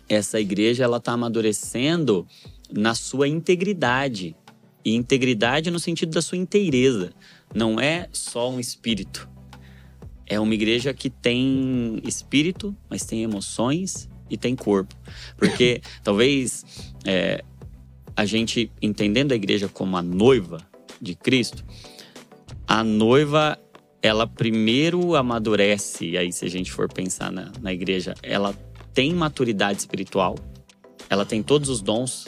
Essa 0.09 0.41
igreja 0.41 0.85
ela 0.85 0.97
está 0.97 1.13
amadurecendo 1.13 2.27
na 2.73 2.95
sua 2.95 3.29
integridade. 3.29 4.35
E 4.85 4.95
integridade 4.95 5.71
no 5.71 5.79
sentido 5.79 6.13
da 6.13 6.21
sua 6.21 6.37
inteireza. 6.37 7.13
Não 7.55 7.81
é 7.81 8.09
só 8.13 8.51
um 8.51 8.61
espírito. 8.61 9.29
É 10.27 10.39
uma 10.41 10.55
igreja 10.55 10.93
que 10.93 11.11
tem 11.11 12.01
espírito, 12.05 12.77
mas 12.89 13.05
tem 13.05 13.23
emoções 13.23 14.09
e 14.29 14.37
tem 14.37 14.57
corpo. 14.57 14.95
Porque 15.37 15.81
talvez 16.03 16.65
é, 17.05 17.43
a 18.17 18.25
gente, 18.25 18.71
entendendo 18.81 19.33
a 19.33 19.35
igreja 19.37 19.69
como 19.69 19.97
a 19.97 20.03
noiva 20.03 20.59
de 21.01 21.15
Cristo, 21.15 21.65
a 22.67 22.83
noiva, 22.83 23.59
ela 24.01 24.27
primeiro 24.27 25.15
amadurece, 25.15 26.11
e 26.11 26.19
aí 26.19 26.33
se 26.33 26.45
a 26.45 26.49
gente 26.49 26.73
for 26.73 26.93
pensar 26.93 27.31
na, 27.31 27.53
na 27.61 27.73
igreja, 27.73 28.15
ela 28.23 28.55
tem 28.93 29.13
maturidade 29.13 29.81
espiritual, 29.81 30.37
ela 31.11 31.27
tem 31.27 31.43
todos 31.43 31.69
os 31.69 31.83
dons, 31.83 32.27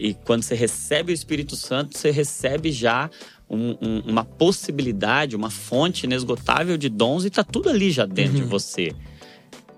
e 0.00 0.14
quando 0.14 0.42
você 0.42 0.54
recebe 0.54 1.12
o 1.12 1.14
Espírito 1.14 1.54
Santo, 1.54 1.96
você 1.96 2.10
recebe 2.10 2.72
já 2.72 3.10
um, 3.48 3.76
um, 3.82 4.00
uma 4.06 4.24
possibilidade, 4.24 5.36
uma 5.36 5.50
fonte 5.50 6.06
inesgotável 6.06 6.78
de 6.78 6.88
dons, 6.88 7.24
e 7.24 7.30
tá 7.30 7.44
tudo 7.44 7.68
ali 7.68 7.90
já 7.90 8.06
dentro 8.06 8.38
uhum. 8.38 8.44
de 8.44 8.48
você. 8.48 8.94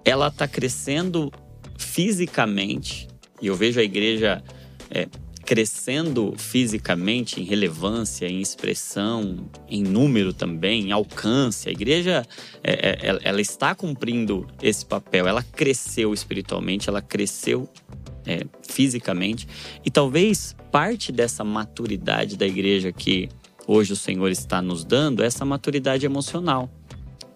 ela 0.05 0.29
está 0.29 0.47
crescendo 0.47 1.33
fisicamente, 1.77 3.09
e 3.41 3.49
eu 3.49 3.57
vejo 3.57 3.81
a 3.81 3.83
igreja 3.83 4.43
é, 4.91 5.09
crescendo 5.45 6.35
fisicamente 6.39 7.41
em 7.41 7.45
relevância, 7.45 8.27
em 8.27 8.41
expressão, 8.41 9.51
em 9.69 9.83
número 9.83 10.33
também, 10.33 10.89
em 10.89 10.93
alcance. 10.93 11.69
A 11.69 11.73
igreja 11.73 12.25
é, 12.63 12.73
é, 12.73 13.19
ela 13.23 13.41
está 13.41 13.75
cumprindo 13.75 14.47
esse 14.63 14.87
papel. 14.87 15.27
Ela 15.27 15.43
cresceu 15.43 16.15
espiritualmente, 16.15 16.89
ela 16.89 17.03
cresceu 17.03 17.69
é, 18.27 18.45
fisicamente. 18.69 19.47
E 19.85 19.91
talvez 19.91 20.55
parte 20.71 21.13
dessa 21.13 21.45
maturidade 21.45 22.37
da 22.37 22.47
igreja 22.47 22.93
que 22.93 23.29
hoje 23.67 23.93
o 23.93 23.97
Senhor 23.97 24.31
está 24.31 24.61
nos 24.63 24.85
dando 24.85 25.23
é 25.23 25.27
essa 25.27 25.45
maturidade 25.45 26.07
emocional. 26.07 26.71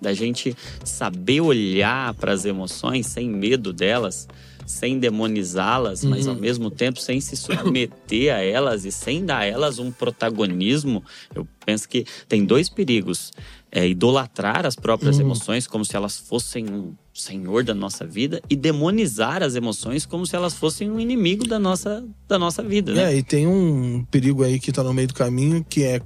Da 0.01 0.13
gente 0.13 0.55
saber 0.85 1.41
olhar 1.41 2.13
para 2.15 2.33
as 2.33 2.45
emoções 2.45 3.07
sem 3.07 3.29
medo 3.31 3.73
delas, 3.73 4.29
sem 4.67 4.99
demonizá-las, 4.99 6.03
uhum. 6.03 6.11
mas 6.11 6.29
ao 6.29 6.35
mesmo 6.35 6.71
tempo 6.71 7.01
sem 7.01 7.21
se 7.21 7.37
submeter 7.37 8.35
a 8.35 8.43
elas 8.43 8.85
e 8.85 8.93
sem 8.93 9.25
dar 9.25 9.39
a 9.39 9.45
elas 9.45 9.79
um 9.79 9.91
protagonismo. 9.91 11.03
Eu 11.35 11.47
penso 11.65 11.89
que 11.89 12.05
tem 12.29 12.45
dois 12.45 12.69
perigos: 12.69 13.33
é 13.73 13.87
idolatrar 13.89 14.67
as 14.67 14.77
próprias 14.77 15.17
uhum. 15.17 15.23
emoções 15.23 15.67
como 15.67 15.85
se 15.85 15.97
elas 15.97 16.19
fossem 16.19 16.69
um 16.69 16.95
senhor 17.21 17.65
da 17.65 17.75
nossa 17.75 18.07
vida 18.07 18.41
e 18.49 18.57
demonizar 18.57 19.43
as 19.43 19.55
emoções 19.55 20.07
como 20.07 20.27
se 20.27 20.37
elas 20.37 20.55
fossem 20.55 20.91
um 20.91 21.01
inimigo 21.01 21.47
da 21.47 21.59
nossa, 21.59 22.05
da 22.29 22.39
nossa 22.39 22.63
vida. 22.63 22.93
Né? 22.93 23.13
É, 23.13 23.17
e 23.17 23.23
tem 23.23 23.47
um 23.47 24.05
perigo 24.11 24.43
aí 24.45 24.59
que 24.59 24.71
está 24.71 24.83
no 24.83 24.93
meio 24.93 25.09
do 25.09 25.15
caminho 25.15 25.65
que 25.69 25.83
é 25.83 26.01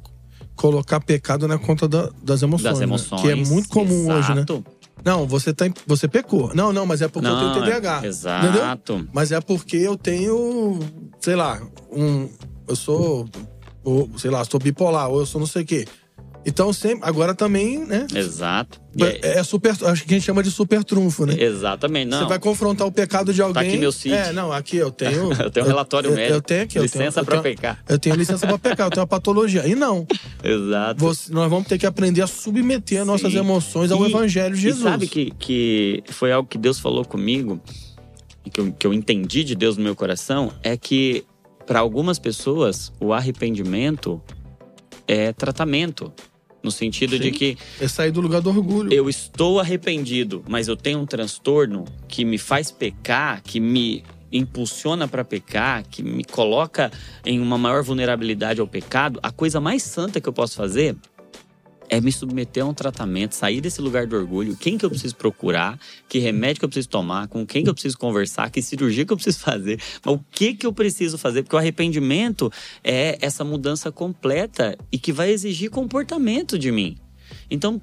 colocar 0.56 1.00
pecado 1.00 1.48
na 1.48 1.58
conta 1.58 1.88
da, 1.88 2.10
das 2.22 2.42
emoções. 2.42 2.72
Das 2.74 2.80
emoções. 2.80 3.22
Né? 3.22 3.28
Que 3.28 3.32
é 3.32 3.44
muito 3.44 3.68
comum 3.68 4.12
exato. 4.12 4.18
hoje, 4.18 4.34
né? 4.34 4.44
Não, 5.04 5.26
você, 5.26 5.52
tá, 5.52 5.64
você 5.86 6.06
pecou. 6.06 6.54
Não, 6.54 6.72
não, 6.72 6.84
mas 6.84 7.00
é 7.00 7.08
porque 7.08 7.26
não, 7.26 7.40
eu 7.40 7.52
tenho 7.54 7.64
TDAH. 7.64 8.06
Exato. 8.06 8.46
Entendeu? 8.92 9.08
Mas 9.12 9.32
é 9.32 9.40
porque 9.40 9.76
eu 9.76 9.96
tenho, 9.96 10.78
sei 11.18 11.34
lá, 11.34 11.60
um. 11.90 12.28
Eu 12.68 12.76
sou. 12.76 13.28
Ou, 13.82 14.10
sei 14.18 14.30
lá, 14.30 14.44
sou 14.44 14.60
bipolar, 14.60 15.08
ou 15.08 15.20
eu 15.20 15.26
sou 15.26 15.40
não 15.40 15.46
sei 15.46 15.62
o 15.62 15.66
quê. 15.66 15.86
Então, 16.44 16.72
sempre, 16.72 17.06
agora 17.06 17.34
também, 17.34 17.84
né? 17.84 18.06
Exato. 18.14 18.80
É, 18.98 19.38
é, 19.38 19.42
super, 19.44 19.70
acho 19.70 20.04
que 20.04 20.14
a 20.14 20.16
gente 20.16 20.24
chama 20.24 20.42
de 20.42 20.50
super 20.50 20.82
trunfo, 20.82 21.26
né? 21.26 21.34
Exatamente, 21.38 22.08
não. 22.08 22.20
Você 22.20 22.26
vai 22.26 22.38
confrontar 22.38 22.86
o 22.86 22.92
pecado 22.92 23.32
de 23.32 23.40
alguém. 23.40 23.54
Tá 23.54 23.60
aqui 23.60 23.76
meu 23.76 23.92
CID. 23.92 24.14
É, 24.14 24.32
não, 24.32 24.50
aqui 24.50 24.76
eu 24.76 24.90
tenho. 24.90 25.32
eu 25.40 25.50
tenho 25.50 25.66
um 25.66 25.68
relatório 25.68 26.10
eu, 26.10 26.16
médico. 26.16 26.34
Eu 26.34 26.42
tenho 26.42 26.62
aqui. 26.62 26.78
Licença 26.78 27.22
para 27.22 27.40
pecar. 27.42 27.82
Eu 27.88 27.98
tenho 27.98 28.16
licença 28.16 28.46
para 28.46 28.58
pecar, 28.58 28.86
eu 28.86 28.90
tenho 28.90 29.02
uma 29.02 29.06
patologia. 29.06 29.66
E 29.66 29.74
não. 29.74 30.06
Exato. 30.42 30.98
Você, 31.00 31.32
nós 31.32 31.48
vamos 31.50 31.68
ter 31.68 31.78
que 31.78 31.86
aprender 31.86 32.22
a 32.22 32.26
submeter 32.26 33.00
Sim. 33.00 33.06
nossas 33.06 33.34
emoções 33.34 33.90
ao 33.92 34.04
e, 34.04 34.08
Evangelho 34.08 34.54
de 34.54 34.62
Jesus. 34.62 34.80
E 34.80 34.84
sabe 34.84 35.06
que, 35.06 35.30
que 35.38 36.02
foi 36.08 36.32
algo 36.32 36.48
que 36.48 36.58
Deus 36.58 36.78
falou 36.78 37.04
comigo, 37.04 37.60
e 38.44 38.50
que 38.50 38.60
eu, 38.60 38.72
que 38.72 38.86
eu 38.86 38.94
entendi 38.94 39.44
de 39.44 39.54
Deus 39.54 39.76
no 39.76 39.84
meu 39.84 39.94
coração, 39.94 40.52
é 40.62 40.76
que 40.76 41.24
para 41.66 41.78
algumas 41.78 42.18
pessoas 42.18 42.92
o 42.98 43.12
arrependimento 43.12 44.20
é 45.06 45.32
tratamento. 45.32 46.12
No 46.62 46.70
sentido 46.70 47.16
Sim. 47.16 47.22
de 47.22 47.30
que. 47.30 47.58
É 47.80 47.88
sair 47.88 48.10
do 48.10 48.20
lugar 48.20 48.40
do 48.42 48.50
orgulho. 48.50 48.92
Eu 48.92 49.08
estou 49.08 49.58
arrependido, 49.58 50.44
mas 50.48 50.68
eu 50.68 50.76
tenho 50.76 50.98
um 50.98 51.06
transtorno 51.06 51.84
que 52.06 52.24
me 52.24 52.36
faz 52.38 52.70
pecar, 52.70 53.42
que 53.42 53.58
me 53.58 54.04
impulsiona 54.32 55.08
para 55.08 55.24
pecar, 55.24 55.84
que 55.88 56.02
me 56.02 56.24
coloca 56.24 56.90
em 57.24 57.40
uma 57.40 57.58
maior 57.58 57.82
vulnerabilidade 57.82 58.60
ao 58.60 58.66
pecado. 58.66 59.18
A 59.22 59.30
coisa 59.32 59.60
mais 59.60 59.82
santa 59.82 60.20
que 60.20 60.28
eu 60.28 60.32
posso 60.32 60.56
fazer 60.56 60.96
é 61.90 62.00
me 62.00 62.12
submeter 62.12 62.62
a 62.62 62.66
um 62.66 62.72
tratamento, 62.72 63.34
sair 63.34 63.60
desse 63.60 63.82
lugar 63.82 64.06
do 64.06 64.16
orgulho. 64.16 64.56
Quem 64.56 64.78
que 64.78 64.84
eu 64.84 64.90
preciso 64.90 65.16
procurar? 65.16 65.78
Que 66.08 66.20
remédio 66.20 66.60
que 66.60 66.64
eu 66.64 66.68
preciso 66.68 66.88
tomar? 66.88 67.26
Com 67.26 67.44
quem 67.44 67.64
que 67.64 67.68
eu 67.68 67.74
preciso 67.74 67.98
conversar? 67.98 68.48
Que 68.48 68.62
cirurgia 68.62 69.04
que 69.04 69.12
eu 69.12 69.16
preciso 69.16 69.40
fazer? 69.44 69.80
Mas 70.04 70.14
o 70.14 70.24
que 70.30 70.54
que 70.54 70.64
eu 70.64 70.72
preciso 70.72 71.18
fazer? 71.18 71.42
Porque 71.42 71.56
o 71.56 71.58
arrependimento 71.58 72.50
é 72.84 73.18
essa 73.20 73.42
mudança 73.42 73.90
completa 73.90 74.78
e 74.92 74.98
que 74.98 75.12
vai 75.12 75.30
exigir 75.30 75.68
comportamento 75.68 76.56
de 76.56 76.70
mim. 76.70 76.96
Então, 77.50 77.82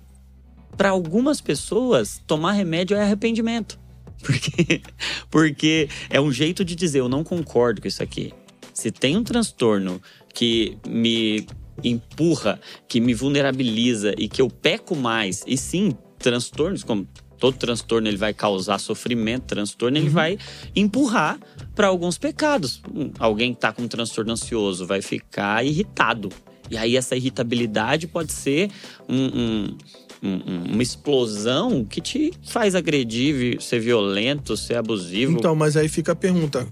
para 0.77 0.89
algumas 0.89 1.41
pessoas, 1.41 2.21
tomar 2.25 2.53
remédio 2.53 2.95
é 2.95 3.03
arrependimento. 3.03 3.77
Porque, 4.19 4.81
porque 5.29 5.89
é 6.09 6.19
um 6.19 6.31
jeito 6.31 6.65
de 6.65 6.75
dizer, 6.75 7.01
eu 7.01 7.07
não 7.07 7.23
concordo 7.23 7.79
com 7.79 7.87
isso 7.87 8.01
aqui. 8.01 8.33
Se 8.73 8.89
tem 8.89 9.15
um 9.15 9.23
transtorno 9.23 10.01
que 10.33 10.75
me 10.87 11.45
empurra, 11.83 12.59
que 12.87 12.99
me 12.99 13.13
vulnerabiliza 13.13 14.13
e 14.17 14.27
que 14.27 14.41
eu 14.41 14.49
peco 14.49 14.95
mais. 14.95 15.43
E 15.47 15.57
sim, 15.57 15.95
transtornos, 16.19 16.83
como 16.83 17.07
todo 17.37 17.57
transtorno 17.57 18.07
ele 18.07 18.17
vai 18.17 18.33
causar 18.33 18.79
sofrimento, 18.79 19.43
transtorno 19.43 19.97
ele 19.97 20.07
uhum. 20.07 20.13
vai 20.13 20.37
empurrar 20.75 21.39
para 21.75 21.87
alguns 21.87 22.17
pecados. 22.17 22.81
Alguém 23.19 23.53
que 23.53 23.57
está 23.57 23.71
com 23.71 23.83
um 23.83 23.87
transtorno 23.87 24.31
ansioso 24.31 24.85
vai 24.85 25.01
ficar 25.01 25.65
irritado. 25.65 26.29
E 26.69 26.77
aí 26.77 26.97
essa 26.97 27.15
irritabilidade 27.15 28.07
pode 28.07 28.33
ser 28.33 28.69
um, 29.07 29.25
um, 29.25 29.77
um, 30.21 30.73
uma 30.73 30.83
explosão 30.83 31.85
que 31.85 32.01
te 32.01 32.33
faz 32.43 32.75
agredir, 32.75 33.61
ser 33.61 33.79
violento, 33.79 34.57
ser 34.57 34.75
abusivo. 34.75 35.37
Então, 35.37 35.55
mas 35.55 35.77
aí 35.77 35.87
fica 35.87 36.11
a 36.11 36.15
pergunta: 36.15 36.67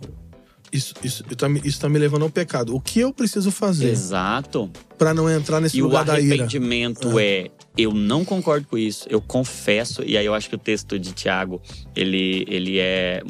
isso, 0.72 0.94
isso, 1.04 1.24
tá, 1.24 1.48
isso 1.64 1.80
tá 1.80 1.90
me 1.90 2.00
levando 2.00 2.24
ao 2.24 2.30
pecado. 2.30 2.76
O 2.76 2.82
que 2.82 3.00
eu 3.00 3.14
preciso 3.14 3.52
fazer? 3.52 3.90
Exato. 3.90 4.70
Para 4.98 5.14
não 5.14 5.30
entrar 5.30 5.62
nesse 5.62 5.78
e 5.78 5.82
lugar 5.82 6.06
da 6.06 6.20
ira. 6.20 6.30
O 6.30 6.34
arrependimento 6.34 7.20
é. 7.20 7.24
é, 7.24 7.52
eu 7.78 7.94
não 7.94 8.24
concordo 8.26 8.68
com 8.68 8.78
isso, 8.78 9.06
eu 9.10 9.22
confesso, 9.22 10.04
e 10.04 10.18
aí 10.18 10.26
eu 10.26 10.34
acho 10.34 10.50
que 10.50 10.56
o 10.56 10.60
texto 10.60 10.98
de 10.98 11.12
Tiago, 11.12 11.62
ele, 11.96 12.46
ele 12.48 12.80
é 12.80 13.22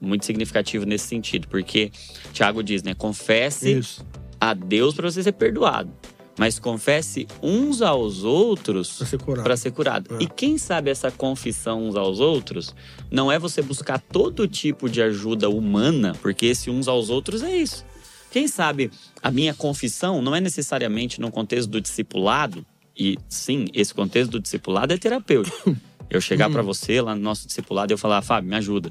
muito 0.00 0.26
significativo 0.26 0.84
nesse 0.84 1.06
sentido, 1.06 1.48
porque 1.48 1.90
Tiago 2.32 2.62
diz, 2.62 2.82
né, 2.82 2.94
confesse 2.94 3.78
isso. 3.78 4.06
a 4.40 4.52
Deus 4.52 4.94
para 4.94 5.10
você 5.10 5.22
ser 5.22 5.32
perdoado 5.32 5.90
mas 6.38 6.58
confesse 6.58 7.26
uns 7.42 7.82
aos 7.82 8.22
outros 8.22 9.02
para 9.42 9.56
ser 9.56 9.72
curado. 9.72 10.14
É. 10.14 10.22
E 10.22 10.26
quem 10.28 10.56
sabe 10.56 10.88
essa 10.88 11.10
confissão 11.10 11.88
uns 11.88 11.96
aos 11.96 12.20
outros 12.20 12.74
não 13.10 13.30
é 13.30 13.38
você 13.38 13.60
buscar 13.60 13.98
todo 13.98 14.46
tipo 14.46 14.88
de 14.88 15.02
ajuda 15.02 15.50
humana, 15.50 16.14
porque 16.22 16.46
esse 16.46 16.70
uns 16.70 16.86
aos 16.86 17.10
outros 17.10 17.42
é 17.42 17.56
isso. 17.56 17.84
Quem 18.30 18.46
sabe 18.46 18.90
a 19.22 19.30
minha 19.30 19.52
confissão 19.52 20.22
não 20.22 20.34
é 20.34 20.40
necessariamente 20.40 21.20
no 21.20 21.30
contexto 21.30 21.68
do 21.68 21.80
discipulado, 21.80 22.64
e 22.96 23.18
sim, 23.28 23.66
esse 23.74 23.92
contexto 23.92 24.32
do 24.32 24.40
discipulado 24.40 24.94
é 24.94 24.98
terapêutico. 24.98 25.76
Eu 26.10 26.22
chegar 26.22 26.48
para 26.48 26.62
você 26.62 27.02
lá 27.02 27.14
no 27.14 27.20
nosso 27.20 27.46
discipulado 27.46 27.92
e 27.92 27.94
eu 27.94 27.98
falar, 27.98 28.22
Fábio, 28.22 28.48
me 28.48 28.56
ajuda. 28.56 28.90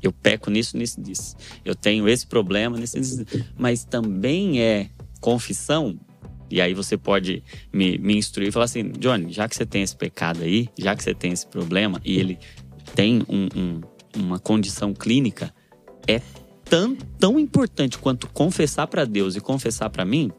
Eu 0.00 0.12
peco 0.12 0.52
nisso, 0.52 0.76
nisso, 0.76 1.00
nisso. 1.00 1.34
Eu 1.64 1.74
tenho 1.74 2.08
esse 2.08 2.24
problema, 2.24 2.78
nisso, 2.78 2.96
nisso. 2.96 3.24
Mas 3.58 3.84
também 3.84 4.60
é 4.60 4.88
confissão 5.20 5.98
e 6.52 6.60
aí 6.60 6.74
você 6.74 6.98
pode 6.98 7.42
me, 7.72 7.96
me 7.96 8.14
instruir 8.14 8.50
e 8.50 8.52
falar 8.52 8.66
assim, 8.66 8.90
Johnny, 8.98 9.32
já 9.32 9.48
que 9.48 9.56
você 9.56 9.64
tem 9.64 9.82
esse 9.82 9.96
pecado 9.96 10.42
aí, 10.42 10.68
já 10.78 10.94
que 10.94 11.02
você 11.02 11.14
tem 11.14 11.32
esse 11.32 11.46
problema 11.46 11.98
e 12.04 12.18
ele 12.18 12.38
tem 12.94 13.22
um, 13.26 13.48
um, 13.56 13.80
uma 14.14 14.38
condição 14.38 14.92
clínica, 14.92 15.50
é 16.06 16.20
tão, 16.62 16.94
tão 17.18 17.40
importante 17.40 17.96
quanto 17.96 18.28
confessar 18.28 18.86
para 18.86 19.06
Deus 19.06 19.34
e 19.34 19.40
confessar 19.40 19.88
para 19.88 20.04
mim, 20.04 20.30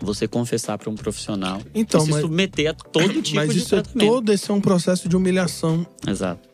você 0.00 0.26
confessar 0.26 0.78
para 0.78 0.88
um 0.88 0.94
profissional 0.94 1.60
então, 1.74 2.00
e 2.00 2.04
se 2.04 2.10
mas, 2.10 2.20
submeter 2.22 2.70
a 2.70 2.74
todo 2.74 3.20
tipo 3.20 3.36
mas 3.36 3.52
de 3.52 3.58
isso 3.58 3.74
é 3.74 3.82
tratamento. 3.82 4.02
É 4.02 4.14
todo 4.14 4.32
esse 4.32 4.50
é 4.50 4.54
um 4.54 4.62
processo 4.62 5.06
de 5.10 5.14
humilhação. 5.14 5.86
Exato. 6.06 6.48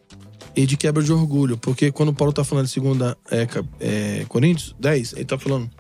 E 0.57 0.67
de 0.67 0.77
quebra 0.77 1.01
de 1.01 1.13
orgulho. 1.13 1.57
Porque 1.57 1.93
quando 1.93 2.09
o 2.09 2.13
Paulo 2.13 2.33
tá 2.33 2.43
falando 2.43 2.67
de 2.67 2.73
segunda 2.73 3.17
é, 3.31 3.47
é, 3.79 4.25
Coríntios 4.29 4.75
10, 4.81 5.13
ele 5.13 5.25
tá 5.25 5.39
falando 5.39 5.71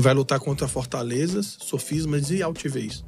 que 0.00 0.02
vai 0.02 0.14
lutar 0.14 0.40
contra 0.40 0.66
fortalezas, 0.66 1.58
sofismas 1.60 2.30
e 2.30 2.42
altivez. 2.42 3.04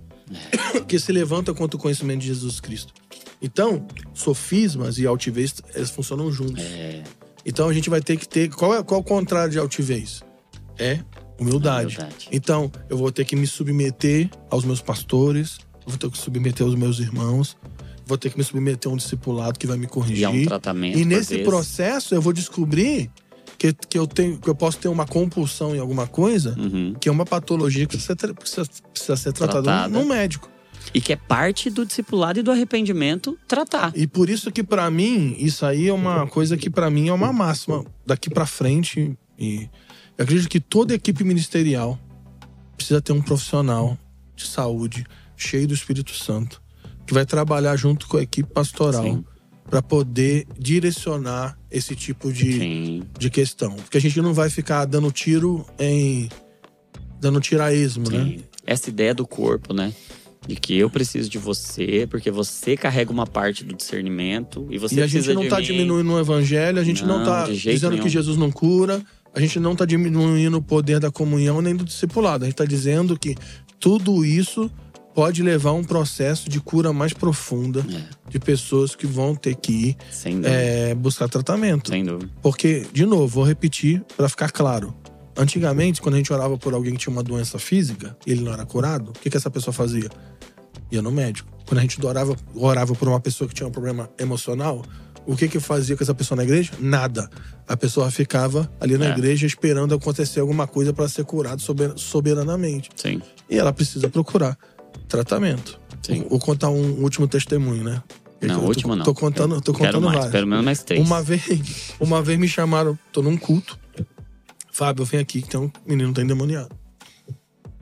É. 0.74 0.80
que 0.84 0.99
se 0.99 1.11
levanta 1.11 1.55
contra 1.55 1.76
o 1.76 1.80
conhecimento 1.80 2.20
de 2.20 2.26
Jesus 2.26 2.61
Cristo. 2.61 2.93
Então, 3.40 3.86
sofismas 4.12 4.99
e 4.99 5.07
altivez, 5.07 5.55
eles 5.74 5.90
funcionam 5.90 6.30
juntos. 6.30 6.62
É. 6.62 7.03
Então 7.47 7.68
a 7.68 7.72
gente 7.72 7.88
vai 7.88 8.01
ter 8.01 8.18
que 8.18 8.28
ter. 8.28 8.51
Qual 8.51 8.74
é, 8.74 8.82
qual 8.82 9.01
é 9.01 9.03
o 9.03 9.05
contrário 9.05 9.51
de 9.51 9.59
altivez? 9.59 10.22
É 10.78 11.01
humildade. 11.40 11.97
humildade. 11.97 12.28
Então, 12.30 12.70
eu 12.88 12.97
vou 12.97 13.11
ter 13.11 13.24
que 13.24 13.34
me 13.34 13.47
submeter 13.47 14.30
aos 14.51 14.64
meus 14.64 14.80
pastores, 14.80 15.59
vou 15.86 15.97
ter 15.97 16.11
que 16.11 16.18
submeter 16.18 16.64
aos 16.64 16.76
meus 16.76 17.01
irmãos, 17.01 17.57
vou 18.07 18.18
ter 18.18 18.30
que 18.30 18.38
me 18.38 18.45
submeter 18.45 18.90
a 18.90 18.95
um 18.95 18.97
discipulado 18.97 19.59
que 19.59 19.66
vai 19.66 19.78
me 19.78 19.86
corrigir. 19.86 20.20
E, 20.20 20.24
é 20.24 20.28
um 20.28 20.45
tratamento 20.45 20.99
e 20.99 21.05
nesse 21.05 21.38
processo 21.38 22.14
eu 22.14 22.20
vou 22.20 22.32
descobrir 22.32 23.11
que, 23.63 23.73
que, 23.91 23.97
eu 23.97 24.09
tenho, 24.09 24.39
que 24.39 24.51
eu 24.51 24.57
posso 24.57 24.79
ter 24.79 24.89
uma 24.89 25.07
compulsão 25.07 25.77
em 25.77 25.79
alguma 25.79 26.09
coisa, 26.09 26.59
uhum. 26.59 26.97
que 26.99 27.09
é 27.09 27.13
uma 27.13 27.25
patologia 27.25 27.87
que 27.87 27.97
precisa, 27.97 28.17
precisa, 28.17 28.69
precisa 28.93 29.17
ser 29.17 29.33
tratada, 29.33 29.63
tratada. 29.63 29.89
num 29.89 30.05
médico. 30.05 30.51
E 30.93 31.01
que 31.01 31.13
é 31.13 31.17
parte 31.17 31.71
do 31.71 31.87
discipulado 31.87 32.41
e 32.41 32.43
do 32.43 32.51
arrependimento 32.51 33.39
tratar. 33.47 33.93
E 33.95 34.05
por 34.05 34.29
isso 34.29 34.51
que 34.51 34.65
para 34.65 34.91
mim, 34.91 35.37
isso 35.39 35.65
aí 35.65 35.87
é 35.87 35.93
uma 35.93 36.27
coisa 36.27 36.57
que 36.57 36.69
para 36.69 36.91
mim 36.91 37.09
é 37.09 37.13
uma 37.13 37.33
máxima. 37.33 37.85
Daqui 38.05 38.29
para 38.29 38.47
frente, 38.47 39.17
e 39.39 39.69
eu 40.19 40.25
acredito 40.25 40.49
que 40.49 40.59
toda 40.59 40.93
equipe 40.93 41.23
ministerial 41.23 41.97
precisa 42.77 43.01
ter 43.01 43.13
um 43.13 43.23
profissional 43.23 43.97
de 44.35 44.45
saúde 44.45 45.07
cheio 45.37 45.69
do 45.69 45.75
Espírito 45.75 46.13
Santo, 46.17 46.61
que 47.07 47.15
vai 47.15 47.25
trabalhar 47.25 47.77
junto 47.77 48.09
com 48.09 48.17
a 48.17 48.23
equipe 48.23 48.53
pastoral. 48.53 49.05
Sim 49.05 49.25
para 49.73 49.81
poder 49.81 50.47
direcionar 50.59 51.59
esse 51.70 51.97
tipo 51.97 52.31
de, 52.31 52.59
Sim. 52.59 53.03
de 53.18 53.31
questão. 53.31 53.73
Porque 53.73 53.97
a 53.97 54.01
gente 54.03 54.20
não 54.20 54.35
vai 54.35 54.51
ficar 54.51 54.85
dando 54.85 55.11
tiro 55.11 55.64
em. 55.79 56.29
dando 57.18 57.41
esmo, 57.73 58.11
né? 58.11 58.23
Sim. 58.23 58.41
Essa 58.66 58.91
ideia 58.91 59.14
do 59.14 59.27
corpo, 59.27 59.73
né? 59.73 59.95
De 60.47 60.57
que 60.57 60.77
eu 60.77 60.91
preciso 60.91 61.31
de 61.31 61.39
você, 61.39 62.07
porque 62.11 62.31
você 62.31 62.77
carrega 62.77 63.11
uma 63.11 63.27
parte 63.27 63.64
do 63.64 63.75
discernimento 63.75 64.66
e 64.70 64.77
você 64.77 64.97
E 64.97 65.03
a 65.03 65.07
gente 65.07 65.33
não 65.33 65.49
tá 65.49 65.57
mim. 65.57 65.64
diminuindo 65.64 66.12
o 66.12 66.20
evangelho, 66.20 66.79
a 66.79 66.85
gente 66.85 67.07
não, 67.07 67.25
tá 67.25 67.47
jeito 67.47 67.75
dizendo 67.75 67.93
nenhum. 67.93 68.03
que 68.03 68.11
Jesus 68.11 68.37
não 68.37 68.53
cura, 68.53 69.03
a 69.35 69.41
gente 69.41 69.59
não 69.59 69.75
tá 69.75 69.87
diminuindo 69.87 70.59
o 70.59 70.62
poder 70.62 71.01
da 71.01 71.11
comunhão 71.11 71.62
nem 71.62 71.75
do 71.75 71.83
discipulado. 71.83 72.45
A 72.45 72.47
gente 72.47 72.57
tá 72.57 72.66
dizendo 72.66 73.18
que 73.18 73.35
tudo 73.81 74.23
isso 74.23 74.70
pode 75.15 75.43
levar 75.43 75.71
a 75.71 75.75
um 75.75 75.85
processo 75.85 76.49
de 76.49 76.61
cura 76.61 76.93
mais 76.93 77.13
profunda 77.13 77.85
É, 77.91 78.31
de 78.31 78.39
pessoas 78.39 78.95
que 78.97 79.07
vão 79.07 79.35
ter 79.35 79.55
que 79.57 79.73
ir 79.91 79.97
é, 80.45 80.95
buscar 80.95 81.29
tratamento. 81.29 81.89
Sem 81.91 82.05
dúvida. 82.05 82.31
Porque, 82.43 82.87
de 82.93 83.05
novo, 83.05 83.27
vou 83.29 83.45
repetir 83.45 84.03
para 84.17 84.29
ficar 84.29 84.51
claro. 84.51 84.95
Antigamente, 85.37 86.01
quando 86.03 86.15
a 86.15 86.19
gente 86.19 86.33
orava 86.33 86.59
por 86.59 86.75
alguém 86.75 86.93
que 86.93 86.99
tinha 87.01 87.13
uma 87.13 87.23
doença 87.23 87.59
física 87.59 88.17
e 88.27 88.33
ele 88.33 88.43
não 88.43 88.53
era 88.53 88.67
curado, 88.67 89.11
o 89.11 89.13
que, 89.13 89.31
que 89.31 89.37
essa 89.37 89.51
pessoa 89.51 89.73
fazia? 89.73 90.11
Ia 90.91 91.01
no 91.01 91.11
médico. 91.11 91.51
Quando 91.67 91.79
a 91.79 91.83
gente 91.83 92.05
orava, 92.05 92.37
orava 92.55 92.95
por 92.95 93.09
uma 93.09 93.19
pessoa 93.21 93.49
que 93.49 93.55
tinha 93.55 93.67
um 93.67 93.73
problema 93.73 94.11
emocional, 94.19 94.83
o 95.27 95.35
que 95.37 95.49
que 95.49 95.59
fazia 95.61 95.97
com 95.97 96.03
essa 96.05 96.15
pessoa 96.15 96.37
na 96.37 96.43
igreja? 96.45 96.73
Nada. 96.79 97.31
A 97.67 97.77
pessoa 97.77 98.11
ficava 98.11 98.71
ali 98.81 98.99
na 98.99 99.07
É. 99.07 99.11
igreja 99.11 99.47
esperando 99.47 99.95
acontecer 99.95 100.41
alguma 100.41 100.67
coisa 100.67 100.93
para 100.93 101.09
ser 101.09 101.25
curado 101.25 101.63
sober- 101.63 101.93
soberanamente. 101.97 102.91
Sim. 102.97 103.23
E 103.49 103.57
ela 103.57 103.73
precisa 103.73 104.09
procurar 104.11 104.59
tratamento. 105.09 105.78
Sim. 106.03 106.26
Vou 106.28 106.38
contar 106.38 106.68
um 106.70 107.03
último 107.03 107.28
testemunho, 107.28 107.84
né? 107.84 108.03
Não, 108.40 108.55
Eu 108.57 108.61
tô- 108.61 108.66
último 108.66 108.96
não. 108.96 109.05
Tô 109.05 109.14
contando, 109.14 109.61
tô 109.61 109.72
Quero 109.72 109.86
contando 109.92 110.05
mais, 110.05 110.16
vários. 110.16 110.32
pelo 110.32 110.46
menos 110.48 110.64
mais 110.64 110.82
três. 110.82 111.07
Uma 111.07 111.22
vez, 111.22 111.94
uma 112.00 112.20
vez 112.22 112.38
me 112.38 112.48
chamaram, 112.48 112.98
tô 113.12 113.22
num 113.22 113.36
culto. 113.36 113.78
Fábio, 114.72 115.05
vem 115.05 115.20
aqui 115.20 115.42
que 115.42 115.48
tem 115.48 115.61
um 115.61 115.70
menino 115.86 116.12
tá 116.12 116.22
endemoniado. 116.22 116.70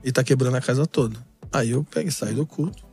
E 0.03 0.11
tá 0.11 0.23
quebrando 0.23 0.55
a 0.57 0.61
casa 0.61 0.85
toda. 0.85 1.17
Aí 1.51 1.71
eu 1.71 1.83
peguei, 1.83 2.11
saí 2.11 2.33
do 2.33 2.45
culto. 2.45 2.83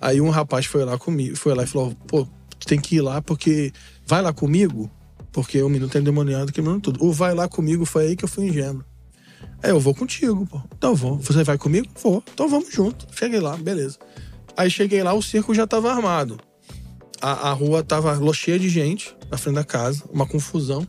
Aí 0.00 0.20
um 0.20 0.30
rapaz 0.30 0.66
foi 0.66 0.84
lá 0.84 0.98
comigo, 0.98 1.36
foi 1.36 1.54
lá 1.54 1.64
e 1.64 1.66
falou: 1.66 1.94
pô, 2.06 2.26
tu 2.58 2.66
tem 2.66 2.78
que 2.78 2.96
ir 2.96 3.00
lá 3.00 3.20
porque. 3.22 3.72
Vai 4.06 4.22
lá 4.22 4.32
comigo, 4.32 4.88
porque 5.32 5.60
o 5.62 5.68
menino 5.68 5.88
tá 5.88 5.98
endemoniado 5.98 6.52
quebrando 6.52 6.80
tudo. 6.80 7.04
Ou 7.04 7.12
vai 7.12 7.34
lá 7.34 7.48
comigo, 7.48 7.84
foi 7.84 8.08
aí 8.08 8.16
que 8.16 8.24
eu 8.24 8.28
fui 8.28 8.46
ingênuo. 8.46 8.84
Aí 9.62 9.70
eu 9.70 9.80
vou 9.80 9.94
contigo, 9.94 10.46
pô. 10.46 10.60
Então 10.76 10.94
vou. 10.94 11.18
Você 11.18 11.42
vai 11.42 11.58
comigo? 11.58 11.88
Vou. 12.02 12.22
Então 12.32 12.48
vamos 12.48 12.72
junto. 12.72 13.06
Cheguei 13.12 13.40
lá, 13.40 13.56
beleza. 13.56 13.98
Aí 14.56 14.70
cheguei 14.70 15.02
lá, 15.02 15.12
o 15.12 15.22
circo 15.22 15.54
já 15.54 15.66
tava 15.66 15.90
armado. 15.90 16.38
A, 17.20 17.50
a 17.50 17.52
rua 17.52 17.82
tava 17.82 18.18
cheia 18.32 18.58
de 18.58 18.68
gente 18.68 19.14
na 19.30 19.36
frente 19.36 19.56
da 19.56 19.64
casa, 19.64 20.04
uma 20.12 20.26
confusão. 20.26 20.86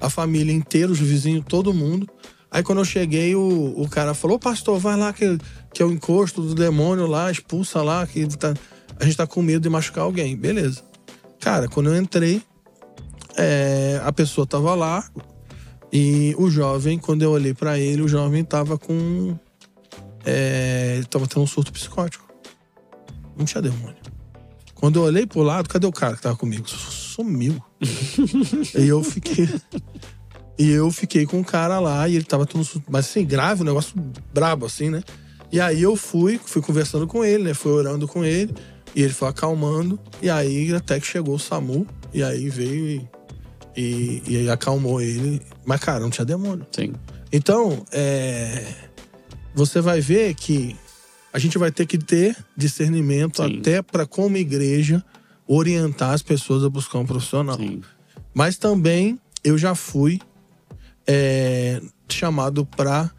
A 0.00 0.10
família 0.10 0.52
inteira, 0.52 0.92
os 0.92 0.98
vizinhos, 0.98 1.44
todo 1.48 1.72
mundo. 1.72 2.06
Aí 2.50 2.62
quando 2.62 2.78
eu 2.78 2.84
cheguei, 2.84 3.34
o, 3.34 3.74
o 3.76 3.88
cara 3.88 4.14
falou: 4.14 4.38
pastor, 4.38 4.78
vai 4.78 4.96
lá 4.96 5.12
que, 5.12 5.38
que 5.72 5.82
é 5.82 5.84
o 5.86 5.92
encosto 5.92 6.42
do 6.42 6.54
demônio 6.54 7.06
lá, 7.06 7.30
expulsa 7.30 7.82
lá, 7.82 8.06
que 8.06 8.26
tá- 8.36 8.54
a 8.98 9.04
gente 9.04 9.16
tá 9.16 9.26
com 9.26 9.42
medo 9.42 9.62
de 9.62 9.68
machucar 9.68 10.04
alguém. 10.04 10.36
Beleza. 10.36 10.82
Cara, 11.40 11.68
quando 11.68 11.90
eu 11.90 11.96
entrei, 12.00 12.42
é, 13.36 14.00
a 14.04 14.12
pessoa 14.12 14.46
tava 14.46 14.74
lá 14.74 15.04
e 15.98 16.34
o 16.36 16.50
jovem, 16.50 16.98
quando 16.98 17.22
eu 17.22 17.30
olhei 17.30 17.54
pra 17.54 17.78
ele, 17.78 18.02
o 18.02 18.08
jovem 18.08 18.44
tava 18.44 18.76
com. 18.76 19.34
É, 20.26 20.94
ele 20.96 21.06
tava 21.06 21.26
tendo 21.26 21.42
um 21.42 21.46
surto 21.46 21.72
psicótico. 21.72 22.26
Não 23.34 23.46
tinha 23.46 23.62
demônio. 23.62 23.96
Quando 24.74 24.96
eu 24.98 25.04
olhei 25.04 25.26
pro 25.26 25.40
lado, 25.40 25.68
cadê 25.70 25.86
o 25.86 25.92
cara 25.92 26.14
que 26.16 26.20
tava 26.22 26.36
comigo? 26.36 26.68
Sumiu. 26.68 27.62
e 28.78 28.86
eu 28.86 29.02
fiquei. 29.02 29.48
E 30.58 30.70
eu 30.70 30.90
fiquei 30.90 31.24
com 31.24 31.40
o 31.40 31.44
cara 31.44 31.78
lá 31.80 32.06
e 32.08 32.16
ele 32.16 32.24
tava 32.24 32.44
todo. 32.44 32.62
su- 32.62 32.82
Mas 32.90 33.06
assim, 33.06 33.24
grave, 33.24 33.62
um 33.62 33.64
negócio 33.64 33.94
brabo, 34.34 34.66
assim, 34.66 34.90
né? 34.90 35.02
E 35.50 35.58
aí 35.60 35.82
eu 35.82 35.96
fui, 35.96 36.38
fui 36.44 36.60
conversando 36.60 37.06
com 37.06 37.24
ele, 37.24 37.44
né? 37.44 37.54
Fui 37.54 37.72
orando 37.72 38.06
com 38.06 38.22
ele. 38.22 38.54
E 38.94 39.02
ele 39.02 39.14
foi 39.14 39.28
acalmando. 39.28 39.98
E 40.20 40.28
aí 40.28 40.74
até 40.74 41.00
que 41.00 41.06
chegou 41.06 41.36
o 41.36 41.38
SAMU. 41.38 41.86
E 42.12 42.22
aí 42.22 42.50
veio 42.50 42.86
e, 42.88 43.08
e, 43.76 44.22
e 44.26 44.36
aí 44.38 44.50
acalmou 44.50 45.00
ele. 45.00 45.42
Mas, 45.64 45.80
cara, 45.80 46.00
não 46.00 46.10
tinha 46.10 46.24
demônio. 46.24 46.66
Sim. 46.72 46.92
Então, 47.32 47.84
é, 47.92 48.64
você 49.54 49.80
vai 49.80 50.00
ver 50.00 50.34
que 50.34 50.76
a 51.32 51.38
gente 51.38 51.58
vai 51.58 51.70
ter 51.70 51.86
que 51.86 51.98
ter 51.98 52.36
discernimento 52.56 53.42
Sim. 53.42 53.58
até 53.58 53.82
para, 53.82 54.06
como 54.06 54.36
igreja, 54.36 55.04
orientar 55.46 56.12
as 56.12 56.22
pessoas 56.22 56.64
a 56.64 56.70
buscar 56.70 56.98
um 56.98 57.06
profissional. 57.06 57.56
Sim. 57.56 57.82
Mas 58.32 58.56
também 58.56 59.20
eu 59.44 59.58
já 59.58 59.74
fui 59.74 60.20
é, 61.06 61.80
chamado 62.08 62.64
para 62.64 63.10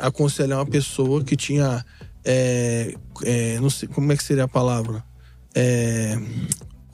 aconselhar 0.00 0.58
uma 0.58 0.66
pessoa 0.66 1.22
que 1.24 1.36
tinha. 1.36 1.84
é, 2.24 2.94
é, 3.22 3.60
não 3.60 3.70
sei 3.70 3.88
como 3.88 4.12
é 4.12 4.16
que 4.16 4.22
seria 4.22 4.44
a 4.44 4.48
palavra. 4.48 5.04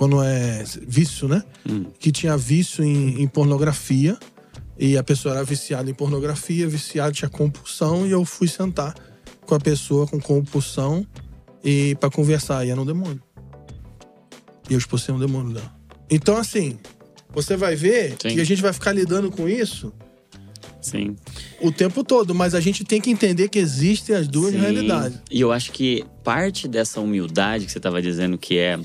Quando 0.02 0.20
é 0.20 0.64
vício, 0.84 1.28
né? 1.28 1.44
Hum. 1.64 1.84
Que 1.96 2.10
tinha 2.10 2.36
vício 2.36 2.82
em, 2.82 3.22
em 3.22 3.28
pornografia. 3.28 4.18
E 4.76 4.98
a 4.98 5.02
pessoa 5.04 5.36
era 5.36 5.44
viciada 5.44 5.88
em 5.88 5.94
pornografia, 5.94 6.66
viciada, 6.66 7.12
tinha 7.12 7.28
compulsão. 7.28 8.04
E 8.04 8.10
eu 8.10 8.24
fui 8.24 8.48
sentar 8.48 8.96
com 9.46 9.54
a 9.54 9.60
pessoa 9.60 10.08
com 10.08 10.20
compulsão 10.20 11.06
e 11.62 11.96
para 12.00 12.10
conversar. 12.10 12.66
E 12.66 12.70
era 12.70 12.80
um 12.80 12.84
demônio. 12.84 13.22
E 14.68 14.72
eu 14.72 14.78
expulsei 14.80 15.14
um 15.14 15.20
demônio 15.20 15.54
dela. 15.54 15.72
Então, 16.10 16.36
assim, 16.36 16.80
você 17.32 17.56
vai 17.56 17.76
ver 17.76 18.16
Sim. 18.20 18.34
que 18.34 18.40
a 18.40 18.44
gente 18.44 18.60
vai 18.60 18.72
ficar 18.72 18.90
lidando 18.90 19.30
com 19.30 19.48
isso 19.48 19.92
Sim. 20.80 21.14
o 21.60 21.70
tempo 21.70 22.02
todo, 22.02 22.34
mas 22.34 22.56
a 22.56 22.60
gente 22.60 22.82
tem 22.82 23.00
que 23.00 23.08
entender 23.08 23.48
que 23.48 23.60
existem 23.60 24.16
as 24.16 24.26
duas 24.26 24.50
Sim. 24.50 24.58
realidades. 24.58 25.20
E 25.30 25.40
eu 25.40 25.52
acho 25.52 25.70
que 25.70 26.04
parte 26.24 26.66
dessa 26.66 27.00
humildade 27.00 27.66
que 27.66 27.70
você 27.70 27.78
estava 27.78 28.02
dizendo 28.02 28.36
que 28.36 28.58
é 28.58 28.80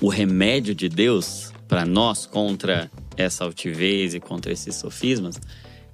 o 0.00 0.08
remédio 0.08 0.74
de 0.74 0.88
Deus 0.88 1.52
para 1.68 1.84
nós 1.84 2.26
contra 2.26 2.90
essa 3.16 3.44
altivez 3.44 4.14
e 4.14 4.20
contra 4.20 4.52
esses 4.52 4.74
sofismas 4.76 5.38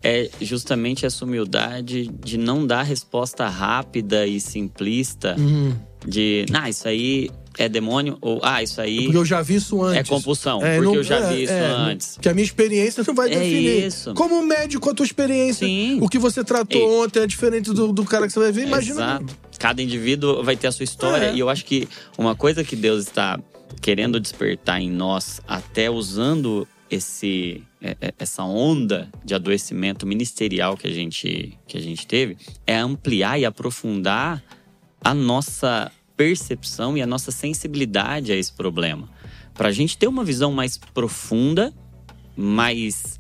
é 0.03 0.31
justamente 0.41 1.05
essa 1.05 1.25
humildade 1.25 2.07
de 2.25 2.39
não 2.39 2.67
dar 2.67 2.83
resposta 2.83 3.49
rápida 3.49 4.27
e 4.27 4.39
simplista 4.41 5.35
Uhum. 5.39 5.75
de, 6.07 6.47
ah, 6.53 6.69
isso 6.71 6.87
aí 6.87 7.29
é 7.59 7.69
demônio 7.69 8.17
ou 8.21 8.39
ah, 8.43 8.63
isso 8.63 8.81
aí 8.81 9.05
Porque 9.05 9.17
eu 9.17 9.25
já 9.25 9.43
vi 9.43 9.57
isso 9.57 9.85
é 9.89 9.99
antes. 9.99 10.11
compulsão, 10.11 10.65
É, 10.65 10.77
porque 10.77 10.85
não- 10.89 10.95
eu 10.97 11.03
já 11.03 11.17
é, 11.17 11.35
vi 11.35 11.43
isso 11.45 11.53
é, 11.53 11.67
antes. 11.67 12.19
Que 12.21 12.29
a 12.29 12.35
minha 12.35 12.45
experiência 12.45 13.03
não 13.07 13.15
vai 13.15 13.33
É 13.33 13.39
definir. 13.39 13.87
isso. 13.87 14.15
Como 14.15 14.41
médico, 14.47 14.89
a 14.91 14.95
tua 14.95 15.07
experiência. 15.07 15.67
Sim. 15.67 15.99
O 16.01 16.09
que 16.09 16.19
você 16.19 16.45
tratou 16.45 17.03
ontem 17.03 17.21
é 17.21 17.27
diferente 17.27 17.73
do, 17.73 17.93
do 17.93 18.05
cara 18.05 18.27
que 18.27 18.33
você 18.35 18.39
vai 18.39 18.53
ver. 18.53 18.67
Imagina. 18.67 19.01
Exato. 19.01 19.37
Cada 19.59 19.83
indivíduo 19.83 20.45
vai 20.45 20.55
ter 20.55 20.67
a 20.69 20.73
sua 20.73 20.85
história. 20.85 21.27
É. 21.27 21.35
E 21.35 21.41
eu 21.41 21.49
acho 21.49 21.65
que 21.65 21.89
uma 22.19 22.37
coisa 22.37 22.63
que 22.63 22.77
Deus 22.77 23.05
está 23.05 23.41
querendo 23.81 24.19
despertar 24.21 24.81
em 24.81 24.91
nós, 24.91 25.41
até 25.47 25.91
usando 25.91 26.67
esse, 26.91 27.62
é- 27.81 27.97
é- 28.01 28.14
essa 28.19 28.45
onda 28.45 29.09
de 29.25 29.35
adoecimento 29.35 30.07
ministerial 30.07 30.77
que 30.77 30.87
a, 30.87 30.93
gente, 30.93 31.59
que 31.67 31.77
a 31.77 31.81
gente 31.81 32.07
teve, 32.07 32.37
é 32.67 32.77
ampliar 32.77 33.39
e 33.39 33.45
aprofundar 33.45 34.43
a 35.03 35.14
nossa 35.14 35.91
percepção 36.17 36.97
e 36.97 37.03
a 37.03 37.07
nossa 37.07 37.31
sensibilidade 37.31 38.33
a 38.33 38.37
esse 38.37 38.53
problema. 38.53 39.09
Para 39.55 39.69
a 39.69 39.73
gente 39.73 39.97
ter 39.97 40.07
uma 40.07 40.25
visão 40.25 40.53
mais 40.53 40.79
profunda, 40.79 41.73
mais 42.37 43.19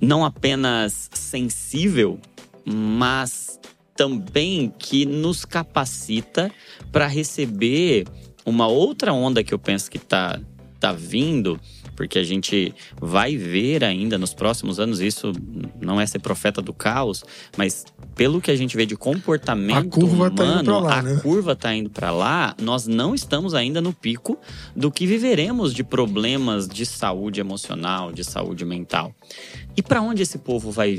não 0.00 0.24
apenas 0.24 1.10
sensível, 1.12 2.18
mas 2.64 3.60
também 3.94 4.72
que 4.78 5.04
nos 5.04 5.44
capacita 5.44 6.50
para 6.90 7.06
receber 7.06 8.06
uma 8.50 8.66
outra 8.66 9.12
onda 9.12 9.42
que 9.42 9.54
eu 9.54 9.58
penso 9.58 9.90
que 9.90 9.98
tá, 9.98 10.38
tá 10.78 10.92
vindo, 10.92 11.60
porque 11.94 12.18
a 12.18 12.24
gente 12.24 12.74
vai 12.98 13.36
ver 13.36 13.84
ainda 13.84 14.16
nos 14.16 14.32
próximos 14.32 14.80
anos, 14.80 15.00
isso 15.00 15.32
não 15.80 16.00
é 16.00 16.06
ser 16.06 16.18
profeta 16.18 16.62
do 16.62 16.72
caos, 16.72 17.22
mas 17.56 17.84
pelo 18.14 18.40
que 18.40 18.50
a 18.50 18.56
gente 18.56 18.76
vê 18.76 18.86
de 18.86 18.96
comportamento 18.96 19.98
A 19.98 20.00
curva 20.00 20.30
tá 20.30 20.44
indo 20.44 20.52
humano, 20.52 20.64
pra 20.64 20.78
lá, 20.78 20.98
a 20.98 21.02
né? 21.02 21.20
curva 21.22 21.54
tá 21.54 21.74
indo 21.74 21.90
para 21.90 22.10
lá, 22.10 22.54
nós 22.60 22.86
não 22.86 23.14
estamos 23.14 23.54
ainda 23.54 23.80
no 23.80 23.92
pico 23.92 24.38
do 24.74 24.90
que 24.90 25.06
viveremos 25.06 25.74
de 25.74 25.84
problemas 25.84 26.66
de 26.66 26.86
saúde 26.86 27.40
emocional, 27.40 28.10
de 28.12 28.24
saúde 28.24 28.64
mental. 28.64 29.14
E 29.76 29.82
para 29.82 30.00
onde 30.00 30.22
esse 30.22 30.38
povo 30.38 30.70
vai, 30.70 30.98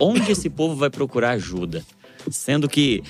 onde 0.00 0.32
esse 0.32 0.48
povo 0.48 0.74
vai 0.74 0.88
procurar 0.88 1.32
ajuda? 1.32 1.84
Sendo 2.30 2.68
que 2.68 3.02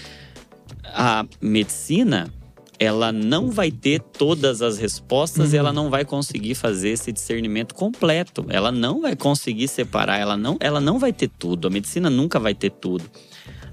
a 0.85 1.25
medicina 1.41 2.33
ela 2.79 3.13
não 3.13 3.51
vai 3.51 3.71
ter 3.71 4.01
todas 4.01 4.63
as 4.63 4.79
respostas 4.79 5.53
e 5.53 5.57
ela 5.57 5.73
não 5.73 5.91
vai 5.91 6.05
conseguir 6.05 6.55
fazer 6.55 6.91
esse 6.91 7.13
discernimento 7.13 7.75
completo. 7.75 8.45
Ela 8.49 8.73
não 8.73 9.01
vai 9.01 9.15
conseguir 9.15 9.69
separar, 9.69 10.19
ela 10.19 10.37
não, 10.37 10.57
ela 10.61 10.81
não 10.81 10.99
vai 10.99 11.13
ter 11.13 11.29
tudo. 11.29 11.69
A 11.69 11.71
medicina 11.71 12.11
nunca 12.11 12.39
vai 12.39 12.55
ter 12.55 12.71
tudo. 12.71 13.05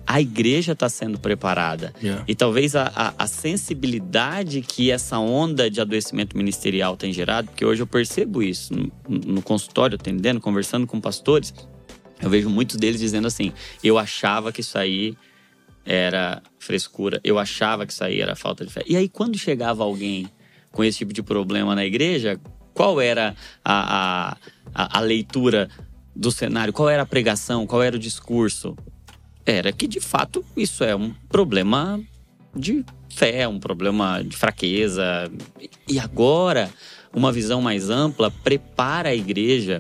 a 0.06 0.20
igreja 0.20 0.74
está 0.74 0.90
sendo 0.90 1.20
preparada. 1.20 1.94
Yeah. 2.02 2.24
E 2.28 2.36
talvez 2.36 2.76
a, 2.76 2.92
a, 2.94 3.14
a, 3.24 3.28
sensibilidade 3.28 4.62
que 4.62 4.92
essa 4.92 5.20
onda 5.20 5.70
de 5.70 5.80
adoecimento 5.80 6.36
ministerial 6.36 6.98
tem 6.98 7.14
gerado, 7.14 7.48
porque 7.50 7.64
hoje 7.64 7.82
eu 7.82 7.88
percebo 7.88 8.44
isso 8.44 8.74
no, 8.74 8.92
no 9.08 9.42
consultório, 9.42 9.96
atendendo, 9.96 10.42
conversando 10.42 10.86
com 10.86 11.00
pastores, 11.00 11.54
eu 12.22 12.30
vejo 12.30 12.50
muitos 12.50 12.76
deles 12.76 13.00
dizendo 13.00 13.28
assim: 13.28 13.52
eu 13.84 13.98
achava 13.98 14.52
que 14.52 14.62
isso 14.62 14.78
aí 14.78 15.16
era 15.86 16.42
frescura, 16.60 17.20
eu 17.24 17.40
achava 17.40 17.86
que 17.86 17.94
isso 17.94 18.04
aí 18.04 18.22
era 18.22 18.36
falta 18.36 18.66
de 18.66 18.72
fé. 18.72 18.84
E 18.88 18.96
aí, 18.96 19.10
quando 19.10 19.38
chegava 19.38 19.84
alguém 19.84 20.30
com 20.72 20.84
esse 20.84 21.00
tipo 21.00 21.14
de 21.14 21.24
problema 21.24 21.76
na 21.76 21.86
igreja, 21.86 22.40
qual 22.74 23.02
era 23.02 23.36
a, 23.64 24.38
a, 24.74 24.98
a 24.98 25.02
leitura 25.02 25.70
do 26.16 26.32
cenário? 26.32 26.72
Qual 26.72 26.90
era 26.90 27.04
a 27.04 27.06
pregação? 27.06 27.66
Qual 27.68 27.82
era 27.82 27.96
o 27.96 28.00
discurso? 28.00 28.76
era 29.46 29.72
que 29.72 29.88
de 29.88 30.00
fato 30.00 30.44
isso 30.56 30.84
é 30.84 30.96
um 30.96 31.14
problema 31.30 32.00
de 32.56 32.86
fé, 33.10 33.48
um 33.48 33.60
problema 33.60 34.22
de 34.24 34.36
fraqueza. 34.36 35.32
E 35.88 36.00
agora, 36.00 36.70
uma 37.14 37.32
visão 37.32 37.62
mais 37.62 37.90
ampla 37.90 38.32
prepara 38.32 39.10
a 39.10 39.16
igreja 39.16 39.80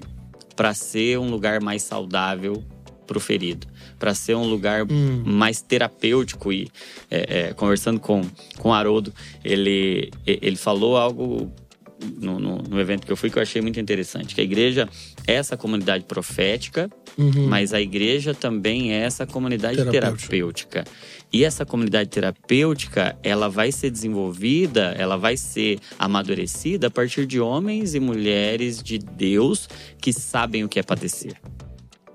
para 0.55 0.73
ser 0.73 1.19
um 1.19 1.29
lugar 1.29 1.61
mais 1.61 1.83
saudável 1.83 2.63
para 3.07 3.17
o 3.17 3.21
ferido, 3.21 3.67
para 4.01 4.15
ser 4.15 4.35
um 4.35 4.45
lugar 4.45 4.83
hum. 4.89 5.21
mais 5.23 5.61
terapêutico. 5.61 6.51
E 6.51 6.67
é, 7.09 7.49
é, 7.49 7.53
conversando 7.53 7.99
com, 7.99 8.23
com 8.57 8.73
Haroldo, 8.73 9.13
ele, 9.45 10.09
ele 10.25 10.55
falou 10.55 10.97
algo 10.97 11.53
no, 12.19 12.39
no, 12.39 12.57
no, 12.63 12.81
evento 12.81 13.05
que 13.05 13.11
eu 13.11 13.15
fui 13.15 13.29
que 13.29 13.37
eu 13.37 13.43
achei 13.43 13.61
muito 13.61 13.79
interessante. 13.79 14.33
Que 14.33 14.41
a 14.41 14.43
igreja 14.43 14.89
é 15.27 15.33
essa 15.33 15.55
comunidade 15.55 16.05
profética, 16.05 16.89
uhum. 17.15 17.47
mas 17.47 17.75
a 17.75 17.79
igreja 17.79 18.33
também 18.33 18.91
é 18.91 19.03
essa 19.03 19.27
comunidade 19.27 19.77
terapêutica. 19.77 20.83
terapêutica. 20.83 20.83
E 21.31 21.43
essa 21.43 21.63
comunidade 21.63 22.09
terapêutica, 22.09 23.15
ela 23.21 23.49
vai 23.49 23.71
ser 23.71 23.91
desenvolvida, 23.91 24.95
ela 24.97 25.15
vai 25.15 25.37
ser 25.37 25.77
amadurecida 25.99 26.87
a 26.87 26.89
partir 26.89 27.27
de 27.27 27.39
homens 27.39 27.93
e 27.93 27.99
mulheres 27.99 28.81
de 28.81 28.97
Deus 28.97 29.69
que 30.01 30.11
sabem 30.11 30.63
o 30.63 30.67
que 30.67 30.79
é 30.79 30.83
padecer. 30.83 31.35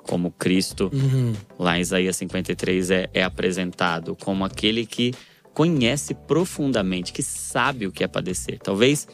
Como 0.08 0.30
Cristo, 0.30 0.90
uhum. 0.92 1.32
lá 1.58 1.78
em 1.78 1.80
Isaías 1.80 2.16
53, 2.16 2.90
é, 2.90 3.10
é 3.12 3.22
apresentado 3.22 4.14
como 4.16 4.44
aquele 4.44 4.86
que 4.86 5.12
conhece 5.52 6.14
profundamente, 6.14 7.12
que 7.12 7.22
sabe 7.22 7.86
o 7.86 7.92
que 7.92 8.04
é 8.04 8.06
padecer. 8.06 8.58
Talvez 8.58 9.08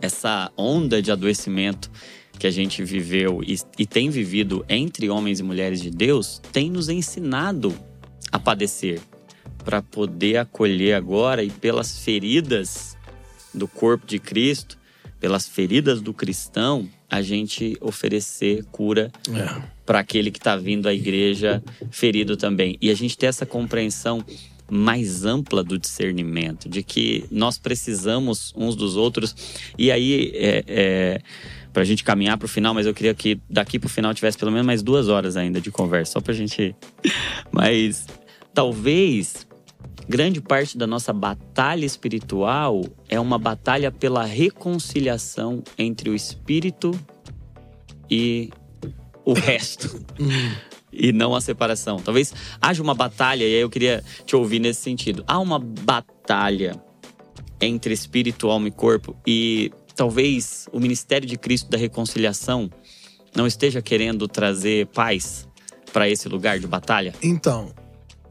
essa 0.00 0.52
onda 0.56 1.00
de 1.00 1.10
adoecimento 1.10 1.90
que 2.38 2.46
a 2.46 2.50
gente 2.50 2.82
viveu 2.82 3.42
e, 3.46 3.58
e, 3.78 3.86
tem 3.86 4.10
vivido 4.10 4.64
entre 4.68 5.08
homens 5.10 5.40
e 5.40 5.42
mulheres 5.42 5.80
de 5.80 5.90
Deus 5.90 6.40
tem 6.52 6.70
nos 6.70 6.88
ensinado 6.88 7.74
a 8.32 8.38
padecer 8.38 9.00
para 9.64 9.82
poder 9.82 10.38
acolher 10.38 10.94
agora 10.94 11.42
e 11.44 11.50
pelas 11.50 11.98
feridas 11.98 12.96
do 13.52 13.68
corpo 13.68 14.06
de 14.06 14.18
Cristo, 14.18 14.78
pelas 15.18 15.46
feridas 15.46 16.00
do 16.00 16.14
cristão, 16.14 16.88
a 17.10 17.20
gente 17.20 17.76
oferecer 17.80 18.64
cura 18.70 19.10
é. 19.34 19.62
para 19.84 19.98
aquele 19.98 20.30
que 20.30 20.38
está 20.38 20.56
vindo 20.56 20.88
à 20.88 20.94
igreja 20.94 21.62
ferido 21.90 22.36
também. 22.36 22.78
E 22.80 22.90
a 22.90 22.94
gente 22.94 23.18
ter 23.18 23.26
essa 23.26 23.44
compreensão 23.44 24.24
mais 24.70 25.24
ampla 25.24 25.64
do 25.64 25.76
discernimento, 25.76 26.68
de 26.68 26.82
que 26.84 27.24
nós 27.30 27.58
precisamos 27.58 28.52
uns 28.56 28.76
dos 28.76 28.96
outros. 28.96 29.34
E 29.76 29.90
aí, 29.90 30.30
é, 30.34 30.64
é, 30.68 31.20
para 31.72 31.82
a 31.82 31.84
gente 31.84 32.04
caminhar 32.04 32.38
para 32.38 32.46
o 32.46 32.48
final, 32.48 32.72
mas 32.72 32.86
eu 32.86 32.94
queria 32.94 33.12
que 33.12 33.40
daqui 33.50 33.80
para 33.80 33.88
o 33.88 33.90
final 33.90 34.14
tivesse 34.14 34.38
pelo 34.38 34.52
menos 34.52 34.66
mais 34.66 34.80
duas 34.80 35.08
horas 35.08 35.36
ainda 35.36 35.60
de 35.60 35.72
conversa, 35.72 36.12
só 36.12 36.20
para 36.20 36.32
a 36.32 36.36
gente. 36.36 36.74
Mas 37.50 38.06
talvez 38.54 39.46
grande 40.10 40.40
parte 40.40 40.76
da 40.76 40.88
nossa 40.88 41.12
batalha 41.12 41.86
espiritual 41.86 42.84
é 43.08 43.20
uma 43.20 43.38
batalha 43.38 43.92
pela 43.92 44.24
reconciliação 44.24 45.62
entre 45.78 46.10
o 46.10 46.16
espírito 46.16 46.90
e 48.10 48.50
o 49.24 49.32
resto. 49.32 50.04
E 50.92 51.12
não 51.12 51.36
a 51.36 51.40
separação. 51.40 52.00
Talvez 52.00 52.34
haja 52.60 52.82
uma 52.82 52.96
batalha, 52.96 53.44
e 53.44 53.54
aí 53.54 53.60
eu 53.60 53.70
queria 53.70 54.02
te 54.26 54.34
ouvir 54.34 54.58
nesse 54.58 54.80
sentido. 54.80 55.22
Há 55.24 55.38
uma 55.38 55.56
batalha 55.56 56.82
entre 57.60 57.94
espírito, 57.94 58.50
alma 58.50 58.66
e 58.66 58.72
corpo, 58.72 59.16
e 59.24 59.70
talvez 59.94 60.68
o 60.72 60.80
ministério 60.80 61.28
de 61.28 61.38
Cristo 61.38 61.70
da 61.70 61.78
reconciliação 61.78 62.68
não 63.36 63.46
esteja 63.46 63.80
querendo 63.80 64.26
trazer 64.26 64.88
paz 64.88 65.48
para 65.92 66.08
esse 66.08 66.28
lugar 66.28 66.58
de 66.58 66.66
batalha? 66.66 67.14
Então, 67.22 67.72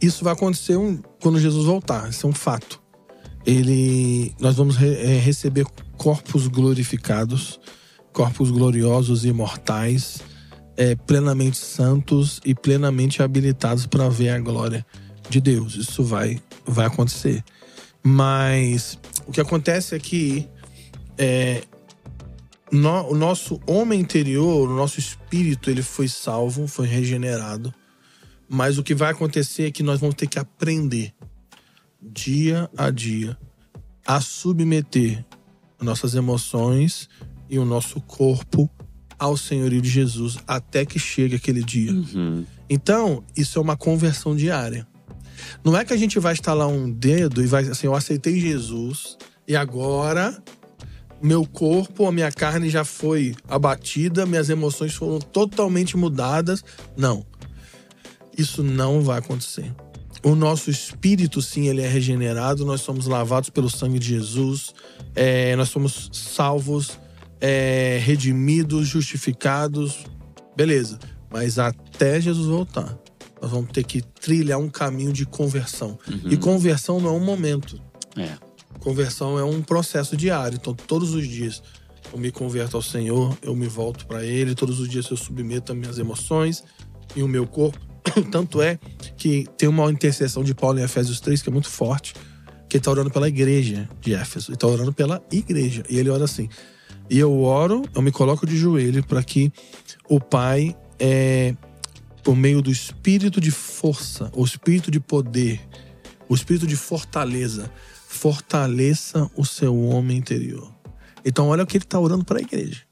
isso 0.01 0.23
vai 0.23 0.33
acontecer 0.33 0.77
um, 0.77 1.01
quando 1.21 1.39
Jesus 1.39 1.65
voltar, 1.65 2.09
isso 2.09 2.25
é 2.25 2.29
um 2.29 2.33
fato. 2.33 2.81
Ele, 3.45 4.33
nós 4.39 4.55
vamos 4.55 4.75
re, 4.75 4.95
é, 4.95 5.17
receber 5.19 5.65
corpos 5.97 6.47
glorificados, 6.47 7.59
corpos 8.13 8.51
gloriosos 8.51 9.25
e 9.25 9.29
imortais 9.29 10.21
é, 10.79 10.95
plenamente 10.95 11.57
santos 11.57 12.39
e 12.45 12.55
plenamente 12.55 13.21
habilitados 13.21 13.85
para 13.85 14.07
ver 14.07 14.29
a 14.29 14.39
glória 14.39 14.85
de 15.29 15.41
Deus. 15.41 15.75
Isso 15.75 16.05
vai, 16.05 16.41
vai 16.65 16.85
acontecer. 16.85 17.43
Mas 18.01 18.97
o 19.27 19.31
que 19.33 19.41
acontece 19.41 19.93
é 19.93 19.99
que 19.99 20.47
é, 21.17 21.63
no, 22.71 23.09
o 23.09 23.15
nosso 23.15 23.59
homem 23.67 23.99
interior, 23.99 24.69
o 24.69 24.75
nosso 24.75 24.99
espírito, 24.99 25.69
ele 25.69 25.81
foi 25.81 26.07
salvo, 26.07 26.65
foi 26.65 26.87
regenerado. 26.87 27.73
Mas 28.49 28.77
o 28.77 28.83
que 28.83 28.95
vai 28.95 29.11
acontecer 29.11 29.67
é 29.67 29.71
que 29.71 29.83
nós 29.83 29.99
vamos 29.99 30.15
ter 30.15 30.27
que 30.27 30.39
aprender 30.39 31.13
dia 32.01 32.69
a 32.75 32.89
dia 32.89 33.37
a 34.05 34.19
submeter 34.19 35.23
nossas 35.79 36.15
emoções 36.15 37.07
e 37.49 37.59
o 37.59 37.65
nosso 37.65 38.01
corpo 38.01 38.69
ao 39.17 39.37
senhorio 39.37 39.81
de 39.81 39.89
Jesus 39.89 40.37
até 40.47 40.85
que 40.85 40.97
chegue 40.97 41.35
aquele 41.35 41.63
dia. 41.63 41.91
Uhum. 41.91 42.45
Então, 42.69 43.23
isso 43.35 43.59
é 43.59 43.61
uma 43.61 43.77
conversão 43.77 44.35
diária. 44.35 44.87
Não 45.63 45.77
é 45.77 45.85
que 45.85 45.93
a 45.93 45.97
gente 45.97 46.19
vai 46.19 46.33
estalar 46.33 46.67
um 46.67 46.91
dedo 46.91 47.43
e 47.43 47.47
vai 47.47 47.63
assim, 47.67 47.87
eu 47.87 47.95
aceitei 47.95 48.39
Jesus 48.39 49.17
e 49.47 49.55
agora 49.55 50.41
meu 51.21 51.45
corpo, 51.45 52.07
a 52.07 52.11
minha 52.11 52.31
carne 52.31 52.69
já 52.69 52.85
foi 52.85 53.35
abatida, 53.47 54.25
minhas 54.25 54.49
emoções 54.49 54.93
foram 54.93 55.19
totalmente 55.19 55.97
mudadas. 55.97 56.63
Não. 56.95 57.25
Isso 58.39 58.63
não 58.63 59.01
vai 59.01 59.19
acontecer. 59.19 59.71
O 60.23 60.35
nosso 60.35 60.69
espírito, 60.69 61.41
sim, 61.41 61.67
ele 61.67 61.81
é 61.81 61.87
regenerado, 61.87 62.65
nós 62.65 62.81
somos 62.81 63.05
lavados 63.05 63.49
pelo 63.49 63.69
sangue 63.69 63.99
de 63.99 64.07
Jesus, 64.07 64.73
é, 65.15 65.55
nós 65.55 65.69
somos 65.69 66.09
salvos 66.11 66.99
é, 67.39 67.99
redimidos, 68.01 68.87
justificados, 68.87 70.05
beleza. 70.55 70.99
Mas 71.29 71.59
até 71.59 72.19
Jesus 72.19 72.47
voltar, 72.47 72.97
nós 73.41 73.51
vamos 73.51 73.71
ter 73.71 73.83
que 73.83 74.01
trilhar 74.01 74.59
um 74.59 74.69
caminho 74.69 75.13
de 75.13 75.25
conversão. 75.25 75.97
Uhum. 76.07 76.31
E 76.31 76.37
conversão 76.37 76.99
não 76.99 77.09
é 77.09 77.13
um 77.13 77.23
momento. 77.23 77.81
É. 78.17 78.35
Conversão 78.79 79.37
é 79.37 79.43
um 79.43 79.61
processo 79.61 80.17
diário. 80.17 80.57
Então, 80.59 80.73
todos 80.73 81.13
os 81.13 81.27
dias 81.27 81.61
eu 82.11 82.19
me 82.19 82.31
converto 82.31 82.75
ao 82.75 82.81
Senhor, 82.81 83.37
eu 83.41 83.55
me 83.55 83.67
volto 83.67 84.05
para 84.05 84.23
Ele, 84.23 84.55
todos 84.55 84.79
os 84.79 84.89
dias 84.89 85.09
eu 85.09 85.17
submeto 85.17 85.71
as 85.71 85.77
minhas 85.77 85.97
emoções 85.97 86.63
e 87.15 87.21
o 87.21 87.27
meu 87.27 87.45
corpo. 87.45 87.88
Tanto 88.31 88.61
é 88.61 88.79
que 89.17 89.45
tem 89.57 89.67
uma 89.67 89.91
intercessão 89.91 90.43
de 90.43 90.53
Paulo 90.53 90.79
em 90.79 90.83
Efésios 90.83 91.19
3 91.19 91.41
que 91.41 91.49
é 91.49 91.51
muito 91.51 91.69
forte, 91.69 92.13
que 92.67 92.77
ele 92.77 92.81
está 92.81 92.91
orando 92.91 93.09
pela 93.09 93.27
igreja 93.27 93.89
de 93.99 94.13
Éfeso, 94.13 94.51
ele 94.51 94.55
está 94.55 94.67
orando 94.67 94.93
pela 94.93 95.21
igreja. 95.31 95.83
E 95.89 95.97
ele 95.97 96.09
ora 96.09 96.25
assim: 96.25 96.47
e 97.09 97.17
eu 97.17 97.41
oro, 97.41 97.81
eu 97.95 98.01
me 98.01 98.11
coloco 98.11 98.45
de 98.45 98.55
joelho 98.55 99.03
para 99.03 99.23
que 99.23 99.51
o 100.07 100.19
Pai, 100.19 100.75
é, 100.99 101.55
por 102.23 102.35
meio 102.35 102.61
do 102.61 102.71
espírito 102.71 103.41
de 103.41 103.49
força, 103.49 104.31
o 104.35 104.45
espírito 104.45 104.91
de 104.91 104.99
poder, 104.99 105.59
o 106.27 106.35
espírito 106.35 106.67
de 106.67 106.75
fortaleza, 106.75 107.71
fortaleça 108.07 109.29
o 109.35 109.43
seu 109.43 109.75
homem 109.75 110.17
interior. 110.17 110.71
Então, 111.25 111.47
olha 111.47 111.63
o 111.63 111.67
que 111.67 111.77
ele 111.77 111.83
está 111.83 111.99
orando 111.99 112.23
para 112.23 112.37
a 112.39 112.41
igreja. 112.41 112.83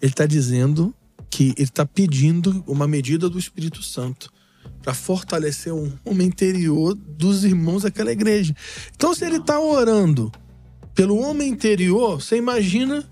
Ele 0.00 0.12
está 0.12 0.26
dizendo 0.26 0.94
que 1.30 1.54
ele 1.56 1.62
está 1.62 1.86
pedindo 1.86 2.64
uma 2.66 2.88
medida 2.88 3.28
do 3.28 3.38
Espírito 3.38 3.82
Santo 3.82 4.31
para 4.82 4.92
fortalecer 4.92 5.72
o 5.72 5.92
homem 6.04 6.26
interior 6.26 6.94
dos 6.94 7.44
irmãos 7.44 7.82
daquela 7.82 8.12
igreja. 8.12 8.54
Então, 8.94 9.14
se 9.14 9.24
ele 9.24 9.36
está 9.36 9.60
orando 9.60 10.30
pelo 10.94 11.16
homem 11.18 11.48
interior, 11.48 12.20
você 12.20 12.36
imagina 12.36 13.08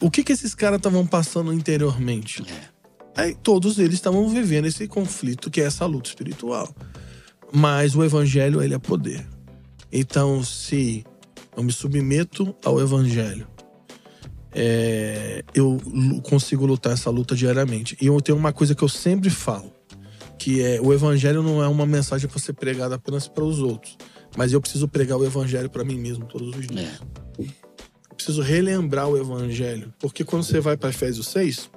o 0.00 0.10
que 0.10 0.24
que 0.24 0.32
esses 0.32 0.54
caras 0.54 0.78
estavam 0.78 1.06
passando 1.06 1.52
interiormente? 1.52 2.42
É. 2.48 3.22
Aí 3.22 3.34
todos 3.34 3.78
eles 3.78 3.94
estavam 3.94 4.26
vivendo 4.28 4.66
esse 4.66 4.86
conflito 4.88 5.50
que 5.50 5.60
é 5.60 5.64
essa 5.64 5.84
luta 5.84 6.08
espiritual. 6.08 6.74
Mas 7.52 7.94
o 7.94 8.04
evangelho 8.04 8.62
ele 8.62 8.74
é 8.74 8.78
poder. 8.78 9.26
Então, 9.92 10.42
se 10.42 11.04
eu 11.56 11.62
me 11.62 11.72
submeto 11.72 12.54
ao 12.64 12.80
evangelho, 12.80 13.46
é, 14.52 15.44
eu 15.52 15.78
consigo 16.22 16.64
lutar 16.64 16.92
essa 16.92 17.10
luta 17.10 17.34
diariamente. 17.34 17.96
E 18.00 18.06
eu 18.06 18.20
tenho 18.20 18.38
uma 18.38 18.52
coisa 18.52 18.74
que 18.74 18.82
eu 18.82 18.88
sempre 18.88 19.28
falo. 19.28 19.72
Que 20.40 20.62
é 20.62 20.80
o 20.80 20.90
evangelho 20.90 21.42
não 21.42 21.62
é 21.62 21.68
uma 21.68 21.84
mensagem 21.84 22.26
para 22.26 22.38
ser 22.38 22.54
pregada 22.54 22.94
apenas 22.94 23.28
para 23.28 23.44
os 23.44 23.58
outros, 23.58 23.98
mas 24.34 24.54
eu 24.54 24.60
preciso 24.60 24.88
pregar 24.88 25.18
o 25.18 25.24
evangelho 25.24 25.68
para 25.68 25.84
mim 25.84 25.98
mesmo 25.98 26.24
todos 26.24 26.56
os 26.56 26.66
dias. 26.66 26.98
É. 27.38 27.44
Eu 28.08 28.16
preciso 28.16 28.40
relembrar 28.40 29.06
o 29.06 29.18
evangelho, 29.18 29.92
porque 30.00 30.24
quando 30.24 30.42
você 30.42 30.58
vai 30.58 30.78
para 30.78 30.88
Efésios 30.88 31.26
6, 31.28 31.70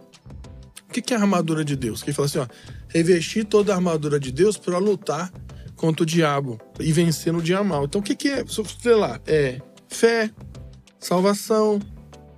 o 0.87 0.93
que 0.93 1.01
que 1.01 1.13
é 1.13 1.17
a 1.17 1.19
armadura 1.19 1.65
de 1.65 1.75
Deus? 1.75 2.01
Que 2.01 2.13
fala 2.13 2.25
assim, 2.25 2.37
ó, 2.37 2.47
revestir 2.87 3.43
toda 3.43 3.73
a 3.73 3.75
armadura 3.75 4.17
de 4.17 4.31
Deus 4.31 4.57
para 4.57 4.77
lutar 4.77 5.29
contra 5.75 6.03
o 6.03 6.05
diabo 6.05 6.57
e 6.79 6.93
vencer 6.93 7.33
no 7.33 7.41
dia 7.41 7.61
mal. 7.65 7.83
Então 7.83 7.99
o 7.99 8.03
que 8.03 8.15
que 8.15 8.29
é, 8.29 8.45
sei 8.47 8.95
lá, 8.95 9.19
é 9.27 9.59
fé, 9.89 10.31
salvação, 10.99 11.81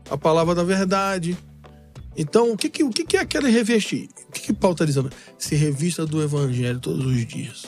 a 0.09 0.17
palavra 0.17 0.55
da 0.55 0.63
verdade. 0.63 1.37
Então, 2.17 2.51
o 2.51 2.57
que, 2.57 2.69
que, 2.69 2.83
o 2.83 2.89
que, 2.89 3.03
que 3.05 3.17
é 3.17 3.21
aquele 3.21 3.49
revestir? 3.49 4.09
O 4.29 4.31
que, 4.31 4.41
que 4.41 4.53
Paulo 4.53 4.73
está 4.73 4.85
dizendo? 4.85 5.11
Se 5.37 5.55
revista 5.55 6.05
do 6.05 6.21
evangelho 6.21 6.79
todos 6.79 7.05
os 7.05 7.25
dias. 7.25 7.65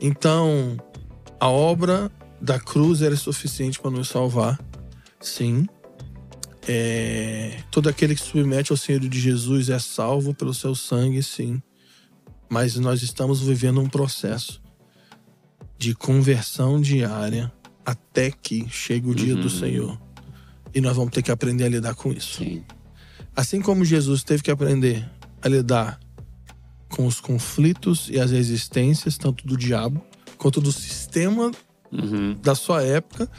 Então, 0.00 0.76
a 1.40 1.48
obra 1.48 2.10
da 2.40 2.60
cruz 2.60 3.00
era 3.00 3.16
suficiente 3.16 3.80
para 3.80 3.90
nos 3.90 4.08
salvar, 4.08 4.60
sim. 5.20 5.66
É, 6.68 7.60
todo 7.70 7.88
aquele 7.88 8.14
que 8.14 8.20
se 8.20 8.26
submete 8.28 8.72
ao 8.72 8.76
Senhor 8.76 9.00
de 9.00 9.20
Jesus 9.20 9.70
é 9.70 9.78
salvo 9.78 10.34
pelo 10.34 10.52
seu 10.52 10.74
sangue, 10.74 11.22
sim. 11.22 11.62
Mas 12.48 12.76
nós 12.76 13.02
estamos 13.02 13.40
vivendo 13.40 13.80
um 13.80 13.88
processo 13.88 14.60
de 15.78 15.94
conversão 15.94 16.80
diária 16.80 17.52
até 17.84 18.30
que 18.30 18.68
chegue 18.68 19.08
o 19.08 19.14
dia 19.14 19.34
Uhum. 19.34 19.40
do 19.40 19.50
Senhor. 19.50 19.98
E 20.74 20.80
nós 20.80 20.96
vamos 20.96 21.12
ter 21.12 21.22
que 21.22 21.30
aprender 21.30 21.64
a 21.64 21.68
lidar 21.68 21.94
com 21.94 22.12
isso. 22.12 22.38
Sim. 22.38 22.64
Assim 23.36 23.60
como 23.60 23.84
Jesus 23.84 24.22
teve 24.24 24.42
que 24.42 24.50
aprender 24.50 25.04
a 25.42 25.48
lidar 25.48 26.00
com 26.88 27.06
os 27.06 27.20
conflitos 27.20 28.08
e 28.10 28.18
as 28.18 28.30
resistências, 28.30 29.18
tanto 29.18 29.46
do 29.46 29.56
diabo 29.56 30.02
quanto 30.38 30.60
do 30.60 30.72
sistema 30.72 31.50
Uhum. 31.92 32.34
da 32.42 32.54
sua 32.54 32.82
época, 32.82 33.30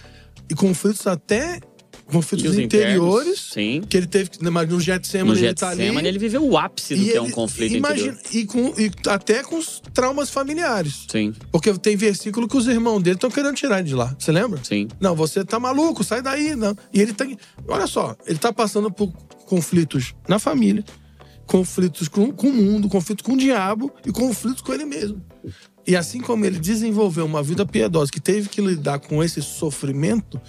e 0.50 0.56
conflitos 0.56 1.06
até 1.06 1.60
conflitos 2.06 2.52
os 2.52 2.58
interiores, 2.58 3.50
Sim. 3.52 3.82
que 3.88 3.98
ele 3.98 4.08
teve 4.08 4.30
que. 4.30 4.50
Mas 4.50 4.70
no 4.70 4.76
No 4.76 4.80
Getsemane 4.82 5.38
ele 5.44 5.54
tá 5.54 5.70
ali. 5.70 5.84
Ele 5.84 6.18
viveu 6.18 6.48
o 6.48 6.58
ápice 6.58 6.96
do 6.96 7.04
que 7.04 7.12
é 7.14 7.22
um 7.22 7.26
ele- 7.26 7.34
conflito 7.34 7.76
imagina, 7.76 8.14
interior. 8.14 8.32
e, 8.34 8.46
com, 8.46 8.82
e 8.82 8.92
até 9.10 9.44
com 9.44 9.58
os 9.58 9.82
traumas 9.94 10.30
familiares. 10.30 11.06
Sim, 11.12 11.34
Porque 11.52 11.74
tem 11.74 11.98
versículo 11.98 12.48
que 12.48 12.56
os 12.56 12.68
irmãos 12.68 13.02
dele 13.04 13.16
estão 13.18 13.30
querendo 13.30 13.56
tirar 13.56 13.80
ele 13.80 13.90
de 13.90 13.96
lá. 13.96 14.16
Você 14.18 14.32
lembra? 14.32 14.62
sim. 14.64 14.88
Não, 15.02 15.14
você 15.16 15.44
tá 15.44 15.60
maluco, 15.60 16.02
sai 16.04 16.22
daí. 16.22 16.56
Não. 16.56 16.76
E 16.94 17.02
ele 17.02 17.12
tem. 17.14 17.38
Olha 17.68 17.88
só, 17.88 18.16
ele 18.26 18.40
tá 18.40 18.54
passando 18.54 18.90
por 18.90 19.12
conflitos 19.48 20.14
na 20.28 20.38
família, 20.38 20.84
conflitos 21.48 22.08
com, 22.08 22.32
com 22.32 22.48
o 22.48 22.54
mundo, 22.54 22.88
conflitos 22.88 23.26
com 23.26 23.34
o 23.34 23.38
diabo 23.38 23.92
e 24.06 24.12
conflitos 24.12 24.62
com 24.62 24.74
ele 24.74 24.86
mesmo. 24.86 25.20
E 25.88 25.96
assim 25.96 26.20
como 26.20 26.46
ele 26.46 26.60
desenvolveu 26.60 27.26
uma 27.26 27.42
vida 27.42 27.66
piedosa 27.66 28.12
que 28.12 28.20
teve 28.20 28.50
que 28.50 28.62
lidar 28.62 29.00
com 29.00 29.24
esse 29.24 29.42
sofrimento, 29.42 30.40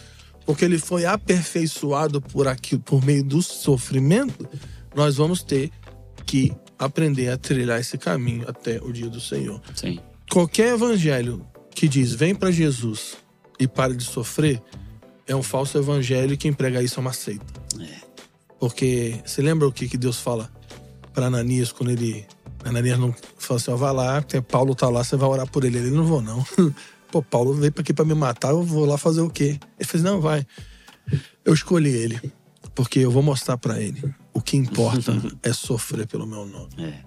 porque 0.45 0.65
ele 0.65 0.79
foi 0.79 1.07
aperfeiçoado 1.07 2.21
por 2.21 2.49
aquilo, 2.49 2.83
por 2.83 3.05
meio 3.05 3.23
do 3.23 3.41
sofrimento, 3.41 4.49
nós 4.95 5.17
vamos 5.17 5.43
ter 5.43 5.71
que 6.27 6.53
aprender 6.77 7.31
a 7.31 7.39
trilhar 7.39 7.81
esse 7.81 7.97
caminho 7.97 8.45
até 8.49 8.81
o 8.83 8.93
dia 8.93 9.09
do 9.09 9.21
Senhor 9.21 9.61
Sim. 9.75 9.99
qualquer 10.31 10.75
evangelho 10.75 11.45
que 11.75 11.89
diz 11.89 12.13
vem 12.13 12.35
para 12.35 12.51
Jesus 12.51 13.17
e 13.59 13.67
pare 13.67 13.95
de 13.95 14.05
sofrer 14.05 14.63
é 15.27 15.37
um 15.37 15.43
falso 15.43 15.77
evangelho 15.77 16.33
e 16.33 16.37
quem 16.37 16.53
prega 16.53 16.83
isso 16.83 16.99
é 16.99 17.03
uma 17.03 17.13
seita. 17.13 17.58
Porque 18.59 19.21
você 19.25 19.41
lembra 19.43 19.69
o 19.69 19.73
que, 19.73 19.89
que 19.89 19.97
Deus 19.97 20.19
fala 20.21 20.51
para 21.13 21.27
Ananias 21.27 21.73
quando 21.73 21.91
ele. 21.91 22.27
Ananias 22.65 22.99
não 22.99 23.15
fala 23.39 23.61
assim: 23.61 23.71
ó, 23.71 23.77
vai 23.77 23.93
lá, 23.93 24.21
porque 24.21 24.41
Paulo 24.41 24.75
tá 24.75 24.89
lá, 24.89 25.05
você 25.05 25.17
vai 25.17 25.29
orar 25.29 25.47
por 25.49 25.65
ele. 25.65 25.79
Ele 25.79 25.91
não 25.91 26.05
vou, 26.05 26.21
não. 26.21 26.45
Pô, 27.11 27.23
Paulo 27.23 27.55
veio 27.55 27.73
aqui 27.77 27.95
para 27.95 28.05
me 28.05 28.15
matar, 28.15 28.51
eu 28.51 28.63
vou 28.63 28.85
lá 28.85 28.99
fazer 28.99 29.21
o 29.21 29.31
quê? 29.31 29.59
Ele 29.79 29.89
fez: 29.89 30.03
não, 30.03 30.21
vai. 30.21 30.47
Eu 31.45 31.55
escolhi 31.55 31.91
ele, 31.91 32.33
porque 32.75 32.99
eu 32.99 33.11
vou 33.11 33.23
mostrar 33.23 33.57
para 33.57 33.81
ele. 33.81 34.03
O 34.33 34.41
que 34.41 34.57
importa 34.57 35.13
é 35.43 35.53
sofrer 35.53 36.07
pelo 36.07 36.27
meu 36.27 36.45
nome. 36.45 36.71
É. 36.79 37.01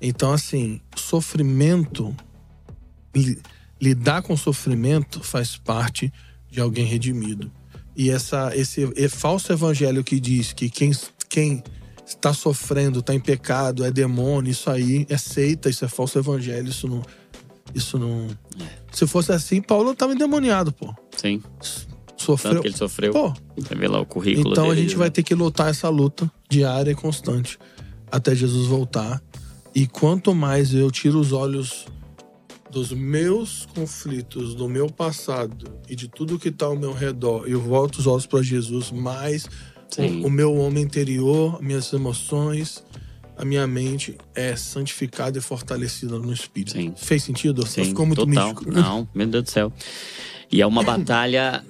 Então, 0.00 0.32
assim, 0.32 0.80
sofrimento, 0.96 2.14
li- 3.14 3.40
lidar 3.80 4.22
com 4.22 4.36
sofrimento 4.36 5.22
faz 5.22 5.56
parte 5.56 6.12
de 6.50 6.60
alguém 6.60 6.84
redimido. 6.84 7.50
E 7.96 8.10
essa, 8.10 8.50
esse 8.54 8.86
falso 9.08 9.52
evangelho 9.52 10.02
que 10.02 10.18
diz 10.18 10.52
que 10.52 10.68
quem, 10.68 10.90
quem 11.28 11.62
está 12.06 12.32
sofrendo, 12.34 12.98
está 13.00 13.14
em 13.14 13.20
pecado, 13.20 13.84
é 13.84 13.90
demônio, 13.90 14.50
isso 14.50 14.68
aí 14.68 15.06
é 15.08 15.16
seita, 15.16 15.68
isso 15.70 15.84
é 15.84 15.88
falso 15.88 16.18
evangelho, 16.18 16.68
isso 16.68 16.88
não. 16.88 17.02
Isso 17.74 17.98
não. 17.98 18.28
Se 18.92 19.06
fosse 19.06 19.32
assim, 19.32 19.60
Paulo 19.60 19.92
estava 19.92 20.12
endemoniado, 20.12 20.72
pô. 20.72 20.94
Sim. 21.16 21.40
Tanto 21.40 22.22
Sofreu. 22.22 22.60
que 22.62 22.68
ele 22.68 22.76
sofreu. 22.76 23.12
Pô, 23.12 23.34
Você 23.56 23.74
vê 23.74 23.88
lá 23.88 24.00
o 24.00 24.06
currículo 24.06 24.52
então 24.52 24.66
a 24.66 24.68
dele, 24.68 24.82
gente 24.82 24.92
né? 24.92 24.98
vai 24.98 25.10
ter 25.10 25.22
que 25.22 25.34
lutar 25.34 25.68
essa 25.68 25.88
luta 25.88 26.30
diária 26.48 26.90
e 26.90 26.94
constante 26.94 27.58
até 28.10 28.34
Jesus 28.34 28.66
voltar. 28.66 29.20
E 29.74 29.86
quanto 29.86 30.34
mais 30.34 30.72
eu 30.72 30.90
tiro 30.90 31.18
os 31.18 31.32
olhos 31.32 31.86
dos 32.74 32.90
meus 32.92 33.66
conflitos, 33.74 34.54
do 34.54 34.68
meu 34.68 34.88
passado 34.90 35.78
e 35.88 35.94
de 35.94 36.08
tudo 36.08 36.38
que 36.38 36.48
está 36.48 36.66
ao 36.66 36.76
meu 36.76 36.92
redor, 36.92 37.48
e 37.48 37.52
eu 37.52 37.60
volto 37.60 37.96
os 37.98 38.06
olhos 38.06 38.26
para 38.26 38.42
Jesus, 38.42 38.90
mais 38.90 39.48
Sim. 39.88 40.22
o, 40.22 40.26
o 40.26 40.30
meu 40.30 40.54
homem 40.56 40.82
interior, 40.82 41.62
minhas 41.62 41.92
emoções, 41.92 42.84
a 43.36 43.44
minha 43.44 43.64
mente 43.66 44.16
é 44.34 44.56
santificada 44.56 45.38
e 45.38 45.40
fortalecida 45.40 46.18
no 46.18 46.32
Espírito. 46.32 46.72
Sim. 46.72 46.92
Fez 46.96 47.22
sentido? 47.22 47.64
Sim, 47.64 47.84
Ficou 47.84 48.04
muito 48.06 48.26
total. 48.26 48.48
místico. 48.48 48.70
Não, 48.74 49.08
meu 49.14 49.26
Deus 49.28 49.44
do 49.44 49.50
céu. 49.50 49.72
E 50.50 50.60
é 50.60 50.66
uma 50.66 50.82
batalha 50.84 51.64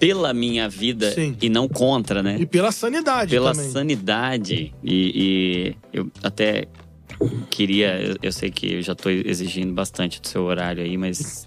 pela 0.00 0.34
minha 0.34 0.68
vida 0.68 1.12
Sim. 1.12 1.36
e 1.40 1.48
não 1.48 1.68
contra, 1.68 2.22
né? 2.22 2.36
E 2.38 2.46
pela 2.46 2.70
sanidade 2.70 3.30
pela 3.30 3.52
também. 3.52 3.70
sanidade. 3.70 4.72
E, 4.82 5.74
e 5.74 5.76
eu 5.92 6.08
até 6.22 6.68
queria, 7.50 8.00
eu, 8.00 8.16
eu 8.22 8.32
sei 8.32 8.50
que 8.50 8.74
eu 8.74 8.82
já 8.82 8.94
tô 8.94 9.10
exigindo 9.10 9.72
bastante 9.72 10.20
do 10.20 10.28
seu 10.28 10.44
horário 10.44 10.82
aí, 10.82 10.96
mas 10.96 11.46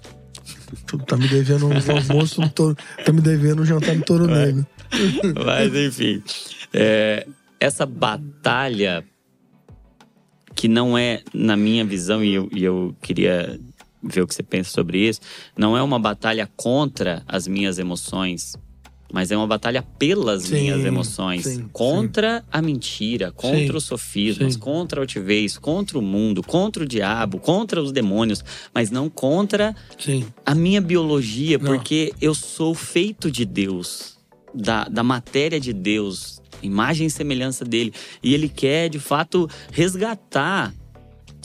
Tu 0.86 0.97
tá 0.99 1.17
me 1.17 1.28
devendo 1.28 1.67
um 1.67 1.72
almoço, 1.74 2.49
touro, 2.49 2.78
tá 3.05 3.11
me 3.11 3.22
devendo 3.22 3.61
um 3.61 3.65
jantar 3.65 3.95
no 3.95 4.03
Touro 4.03 4.28
Negro. 4.28 4.65
Mas 5.45 5.76
enfim, 5.76 6.24
é, 6.74 7.28
essa 7.59 7.86
batalha 7.86 9.03
que 10.55 10.67
não 10.67 10.97
é, 10.97 11.24
na 11.34 11.57
minha 11.57 11.84
visão, 11.84 12.24
e 12.24 12.34
eu, 12.34 12.49
e 12.53 12.63
eu 12.63 12.95
queria 13.01 13.59
ver 14.03 14.22
o 14.22 14.28
que 14.28 14.34
você 14.34 14.43
pensa 14.43 14.69
sobre 14.72 15.07
isso, 15.07 15.22
não 15.57 15.78
é 15.78 15.82
uma 15.82 15.99
batalha 15.99 16.49
contra 16.55 17.24
as 17.28 17.47
minhas 17.47 17.80
emoções, 17.80 18.55
mas 19.12 19.32
é 19.32 19.38
uma 19.38 19.47
batalha 19.47 19.82
pelas 19.82 20.43
Sim, 20.43 20.62
minhas 20.62 20.86
emoções. 20.86 21.43
sim, 21.45 21.68
contra 21.72 22.43
a 22.51 22.62
mentira, 22.62 23.32
contra 23.32 23.57
Sim, 23.59 23.78
os 23.78 23.84
sofismas, 23.84 24.53
sim. 24.53 24.59
contra 24.59 24.99
a 24.99 25.03
altivez, 25.03 25.57
contra 25.57 25.97
o 25.99 26.01
mundo, 26.01 26.41
contra 26.43 26.84
o 26.84 26.88
diabo, 26.88 27.39
contra 27.39 27.82
os 27.82 27.91
demônios, 27.91 28.43
mas 28.74 28.89
não 28.89 29.09
contra 29.09 29.76
Sim. 29.99 30.26
a 30.45 30.55
minha 30.55 30.82
biologia, 30.82 31.57
Não. 31.57 31.66
porque 31.66 32.14
eu 32.22 32.34
sou 32.34 32.74
feito 32.74 33.30
de 33.30 33.45
Deus, 33.45 34.18
da, 34.53 34.86
da 34.86 35.03
matéria 35.03 35.59
de 35.59 35.74
Deus, 35.74 36.41
imagem 36.62 37.07
e 37.07 37.09
semelhança 37.09 37.66
dele. 37.66 37.93
E 38.24 38.34
ele 38.34 38.47
quer, 38.47 38.89
de 38.89 38.99
fato, 38.99 39.49
resgatar 39.72 40.74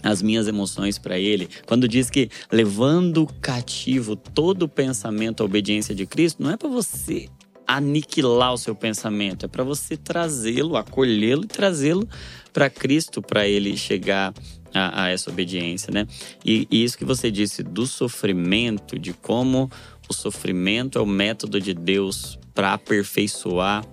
as 0.03 0.23
minhas 0.23 0.47
emoções 0.47 0.99
para 0.99 1.19
ele. 1.19 1.49
Quando 1.67 1.89
diz 1.89 2.11
que 2.11 2.29
levando 2.53 3.27
cativo 3.41 4.15
todo 4.15 4.65
o 4.65 4.69
pensamento 4.69 5.43
à 5.43 5.47
obediência 5.47 5.95
de 5.95 6.07
Cristo, 6.07 6.43
não 6.43 6.51
é 6.51 6.57
para 6.57 6.69
você 6.69 7.29
aniquilar 7.67 8.53
o 8.53 8.59
seu 8.59 8.75
pensamento, 8.75 9.47
é 9.47 9.49
para 9.49 9.65
você 9.65 9.97
trazê-lo, 9.97 10.77
acolhê-lo 10.77 11.45
e 11.45 11.49
trazê-lo 11.49 12.09
para 12.53 12.71
Cristo, 12.71 13.21
para 13.21 13.47
ele 13.47 13.77
chegar 13.77 14.33
a, 14.73 15.05
a 15.05 15.09
essa 15.09 15.31
obediência, 15.31 15.93
né? 15.93 16.07
E, 16.45 16.67
e 16.71 16.85
isso 16.85 16.97
que 16.97 17.05
você 17.05 17.31
disse 17.31 17.63
do 17.63 17.87
sofrimento, 17.87 18.99
de 18.99 19.13
como 19.13 19.71
o 20.09 20.15
sofrimento 20.15 20.99
é 20.99 21.03
o 21.03 21.07
método 21.07 21.61
de 21.61 21.75
Deus 21.75 22.39
para 22.55 22.75
aperfeiçoar 22.75 23.85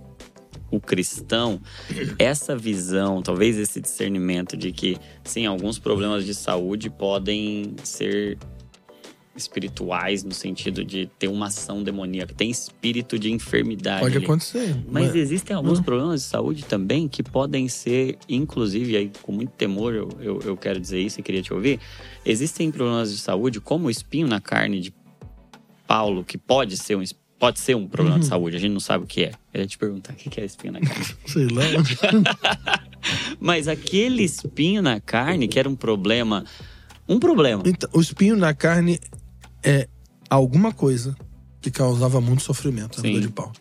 o 0.71 0.80
cristão, 0.80 1.61
essa 2.17 2.55
visão, 2.55 3.21
talvez 3.21 3.57
esse 3.59 3.80
discernimento 3.80 4.57
de 4.57 4.71
que, 4.71 4.97
sim, 5.24 5.45
alguns 5.45 5.78
problemas 5.78 6.26
de 6.26 6.34
saúde 6.34 6.89
podem 6.89 7.76
ser 7.84 8.39
espirituais 9.36 10.23
no 10.23 10.34
sentido 10.34 10.84
de 10.86 11.07
ter 11.17 11.27
uma 11.27 11.47
ação 11.47 11.81
demoníaca, 11.84 12.34
tem 12.34 12.49
espírito 12.51 13.17
de 13.17 13.31
enfermidade. 13.31 14.01
Pode 14.01 14.17
ali. 14.17 14.25
acontecer. 14.25 14.75
Mas 14.88 15.15
existem 15.15 15.55
alguns 15.55 15.79
Hum. 15.79 15.84
problemas 15.84 16.21
de 16.21 16.27
saúde 16.27 16.63
também 16.65 17.07
que 17.07 17.23
podem 17.23 17.67
ser, 17.67 18.17
inclusive, 18.29 18.95
aí 18.95 19.11
com 19.21 19.31
muito 19.31 19.51
temor 19.51 19.93
eu, 19.93 20.09
eu, 20.21 20.39
eu 20.41 20.57
quero 20.57 20.79
dizer 20.79 20.99
isso 21.01 21.19
e 21.19 21.23
queria 21.23 21.41
te 21.41 21.53
ouvir. 21.53 21.79
Existem 22.25 22.69
problemas 22.71 23.11
de 23.11 23.17
saúde, 23.19 23.59
como 23.59 23.88
o 23.88 23.89
espinho 23.89 24.27
na 24.27 24.39
carne 24.39 24.79
de 24.79 24.93
Paulo, 25.88 26.23
que 26.23 26.38
pode 26.38 26.77
ser 26.77 26.95
um, 26.95 27.03
pode 27.39 27.59
ser 27.59 27.75
um 27.75 27.88
problema 27.88 28.19
de 28.19 28.25
Uhum. 28.25 28.29
saúde, 28.29 28.55
a 28.55 28.59
gente 28.59 28.71
não 28.71 28.79
sabe 28.79 29.03
o 29.03 29.07
que 29.07 29.23
é. 29.23 29.31
Eu 29.53 29.61
ia 29.61 29.67
te 29.67 29.77
perguntar 29.77 30.13
o 30.13 30.15
que 30.15 30.29
que 30.29 30.39
é 30.39 30.45
espinho 30.45 30.73
na 30.73 30.79
carne. 30.79 31.05
Sei 31.25 31.47
lá. 31.47 31.63
Mas 33.39 33.67
aquele 33.67 34.23
espinho 34.23 34.81
na 34.81 34.99
carne, 34.99 35.47
que 35.47 35.59
era 35.59 35.67
um 35.67 35.75
problema 35.75 36.45
um 37.07 37.19
problema. 37.19 37.61
Então, 37.65 37.89
o 37.93 37.99
espinho 37.99 38.38
na 38.38 38.53
carne 38.53 38.97
é 39.64 39.88
alguma 40.30 40.72
coisa 40.72 41.16
que 41.61 41.72
causava 41.72 42.20
muito 42.20 42.43
sofrimento 42.43 42.97
na 42.97 43.03
Sim. 43.03 43.14
vida 43.16 43.28
de 43.28 43.34
Paulo. 43.34 43.53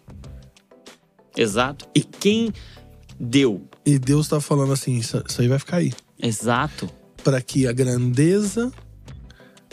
Exato. 1.36 1.86
E 1.94 2.02
quem 2.02 2.52
deu? 3.18 3.66
E 3.86 3.98
Deus 3.98 4.28
tá 4.28 4.40
falando 4.40 4.72
assim: 4.72 4.96
isso, 4.96 5.22
isso 5.28 5.40
aí 5.40 5.48
vai 5.48 5.58
ficar 5.58 5.78
aí. 5.78 5.92
Exato. 6.20 6.90
Para 7.22 7.40
que 7.40 7.66
a 7.66 7.72
grandeza 7.72 8.72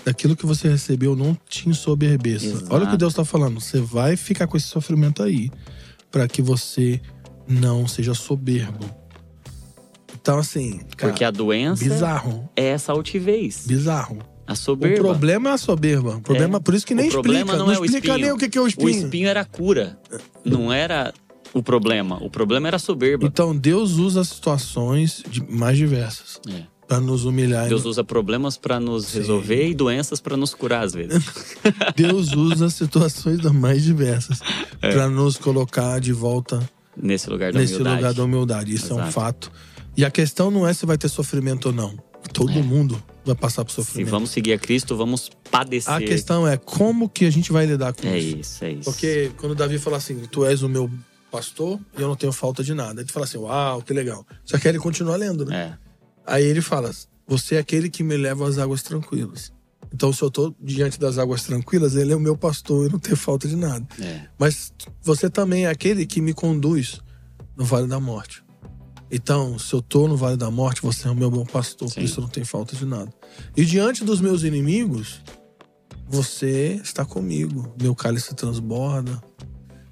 daquilo 0.06 0.36
que 0.36 0.46
você 0.46 0.70
recebeu 0.70 1.16
não 1.16 1.38
te 1.48 1.68
ensoberbeça. 1.68 2.46
Exato. 2.46 2.74
Olha 2.74 2.86
o 2.86 2.90
que 2.92 2.98
Deus 2.98 3.14
tá 3.14 3.26
falando. 3.26 3.60
Você 3.60 3.80
vai 3.82 4.16
ficar 4.16 4.48
com 4.48 4.56
esse 4.56 4.68
sofrimento 4.68 5.22
aí 5.22 5.52
para 6.12 6.28
que 6.28 6.42
você 6.42 7.02
não 7.48 7.88
seja 7.88 8.14
soberbo. 8.14 8.86
Então, 10.22 10.38
assim, 10.38 10.80
cara, 10.98 11.12
Porque 11.12 11.24
a 11.24 11.32
doença 11.32 11.84
bizarro. 11.84 12.50
é 12.56 12.66
essa 12.66 12.92
altivez, 12.92 13.66
Bizarro. 13.66 14.20
A 14.50 14.54
O 14.54 14.56
soberba. 14.56 14.98
problema 14.98 15.50
é 15.50 15.54
a 15.54 15.58
soberba. 15.58 16.16
O 16.18 16.22
problema, 16.22 16.58
É. 16.58 16.60
por 16.60 16.74
isso 16.74 16.86
que 16.86 16.96
nem 16.96 17.06
o 17.06 17.10
explica. 17.10 17.46
não, 17.46 17.58
Não, 17.68 17.72
é 17.74 17.80
o 17.80 17.86
explica 17.86 18.08
espinho. 18.08 18.18
nem 18.26 18.32
o 18.32 18.38
que 18.38 18.58
é 18.58 18.62
o 18.62 18.64
O 18.64 18.68
espinho. 18.68 18.90
espinho 18.90 19.28
era 19.28 19.42
a 19.42 19.46
cura, 19.46 19.98
não 20.44 20.72
era 20.74 21.14
o 21.54 21.62
problema. 21.64 22.18
O 22.24 22.30
problema 22.30 22.68
era 22.68 22.78
a 22.78 22.80
soberba. 22.80 23.26
Então, 23.26 23.56
Deus 23.56 23.94
usa 23.94 24.24
situações 24.24 25.24
mais 25.50 25.78
diversas 25.78 26.40
É. 26.50 26.64
para 26.88 27.00
nos 27.00 27.26
humilhar. 27.26 27.68
Deus 27.70 27.86
usa 27.86 28.04
problemas 28.04 28.58
pra 28.58 28.80
nos 28.80 29.06
Sim. 29.08 29.20
resolver 29.20 29.70
e 29.70 29.74
doenças 29.76 30.20
pra 30.20 30.36
nos 30.36 30.54
curar 30.54 30.84
às 30.84 30.94
vezes. 30.94 31.24
Deus 31.96 32.34
usa 32.34 32.70
situações 32.70 33.40
das 33.40 33.52
mais 33.54 33.84
diversas 33.84 34.40
É. 34.82 34.92
para 34.92 35.08
nos 35.10 35.38
colocar 35.38 36.00
de 36.00 36.12
volta 36.14 36.68
Nesse 36.98 37.30
lugar 37.30 37.54
da 37.54 37.60
nesse 37.60 37.74
humildade. 37.76 37.96
lugar 37.98 38.14
da 38.14 38.24
humildade. 38.24 38.74
Isso 38.74 38.92
é 38.92 38.96
um 38.96 39.00
Exato. 39.00 39.12
fato. 39.14 39.52
E 39.96 40.04
a 40.06 40.12
questão 40.12 40.50
não 40.52 40.68
é 40.68 40.74
se 40.74 40.86
vai 40.86 40.98
ter 40.98 41.10
sofrimento 41.10 41.68
ou 41.68 41.74
não. 41.74 41.98
Todo 42.34 42.52
É. 42.58 42.62
mundo 42.62 43.02
vai 43.26 43.36
passar 43.36 43.64
por 43.66 43.72
Se 43.72 43.76
sofrimento. 43.78 44.10
vamos 44.12 44.30
seguir 44.32 44.54
a 44.54 44.58
Cristo, 44.58 44.96
vamos 44.96 45.30
padecer. 45.52 45.94
A 45.94 46.00
questão 46.00 46.48
é 46.48 46.58
como 46.58 47.08
que 47.10 47.26
a 47.26 47.30
gente 47.32 47.52
vai 47.52 47.66
lidar 47.66 47.94
com 47.94 48.08
É 48.08 48.18
isso. 48.18 48.38
isso, 48.38 48.64
é 48.66 48.72
isso. 48.72 48.84
Porque 48.84 49.32
quando 49.38 49.56
Davi 49.56 49.78
fala 49.78 49.98
assim, 49.98 50.20
tu 50.32 50.46
és 50.46 50.62
o 50.64 50.70
meu 50.70 50.90
pastor 51.32 51.80
e 51.98 52.02
eu 52.02 52.08
não 52.08 52.16
tenho 52.16 52.32
falta 52.34 52.64
de 52.64 52.74
nada. 52.74 53.02
Ele 53.02 53.12
fala 53.12 53.26
assim, 53.26 53.38
uau, 53.38 53.82
que 53.82 53.94
legal. 53.94 54.26
Só 54.44 54.58
que 54.58 54.68
ele 54.68 54.80
continua 54.80 55.16
lendo, 55.16 55.46
né? 55.46 55.78
É, 56.26 56.34
Aí 56.34 56.44
ele 56.46 56.62
fala, 56.62 56.92
você 57.28 57.56
é 57.56 57.60
aquele 57.60 57.90
que 57.90 58.04
me 58.04 58.16
leva 58.18 58.48
às 58.48 58.58
águas 58.58 58.82
tranquilas. 58.84 59.52
Então, 59.92 60.14
se 60.14 60.22
eu 60.22 60.30
tô 60.30 60.54
diante 60.62 61.00
das 61.00 61.18
águas 61.18 61.44
tranquilas, 61.44 61.96
ele 61.96 62.14
é 62.14 62.16
o 62.16 62.20
meu 62.20 62.38
pastor, 62.38 62.86
eu 62.86 62.92
não 62.92 63.00
tenho 63.00 63.18
falta 63.18 63.48
de 63.48 63.56
nada. 63.56 63.86
é. 64.00 64.22
Mas 64.38 64.72
você 65.02 65.30
também 65.30 65.66
é 65.66 65.70
aquele 65.70 66.06
que 66.06 66.22
me 66.22 66.32
conduz 66.34 67.00
no 67.58 67.66
vale 67.66 67.88
da 67.88 68.00
morte. 68.00 68.44
Então, 69.12 69.58
se 69.58 69.74
eu 69.74 69.82
tô 69.82 70.08
no 70.08 70.16
vale 70.16 70.38
da 70.38 70.52
morte, 70.52 70.82
você 70.82 71.08
é 71.08 71.12
o 71.12 71.16
meu 71.16 71.32
bom 71.32 71.46
pastor, 71.46 71.88
Sim. 71.90 71.96
por 71.96 72.04
isso 72.04 72.20
eu 72.20 72.22
não 72.24 72.30
tenho 72.30 72.46
falta 72.46 72.76
de 72.76 72.86
nada. 72.86 73.12
E 73.58 73.66
diante 73.66 74.04
dos 74.04 74.22
meus 74.22 74.44
inimigos, 74.44 75.22
você 76.08 76.80
está 76.84 77.04
comigo. 77.06 77.74
Meu 77.82 77.96
cálice 77.96 78.34
transborda 78.36 79.22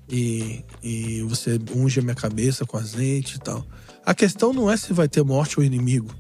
e, 0.10 0.64
e 0.84 1.22
você 1.24 1.60
unge 1.76 2.00
a 2.00 2.04
minha 2.04 2.16
cabeça 2.16 2.66
com 2.66 2.78
azeite 2.78 3.36
e 3.38 3.40
tal. 3.40 3.66
A 4.06 4.14
questão 4.14 4.54
não 4.54 4.70
é 4.72 4.78
se 4.78 4.94
vai 4.94 5.08
ter 5.08 5.24
morte 5.24 5.60
ou 5.60 5.66
inimigo. 5.66 6.14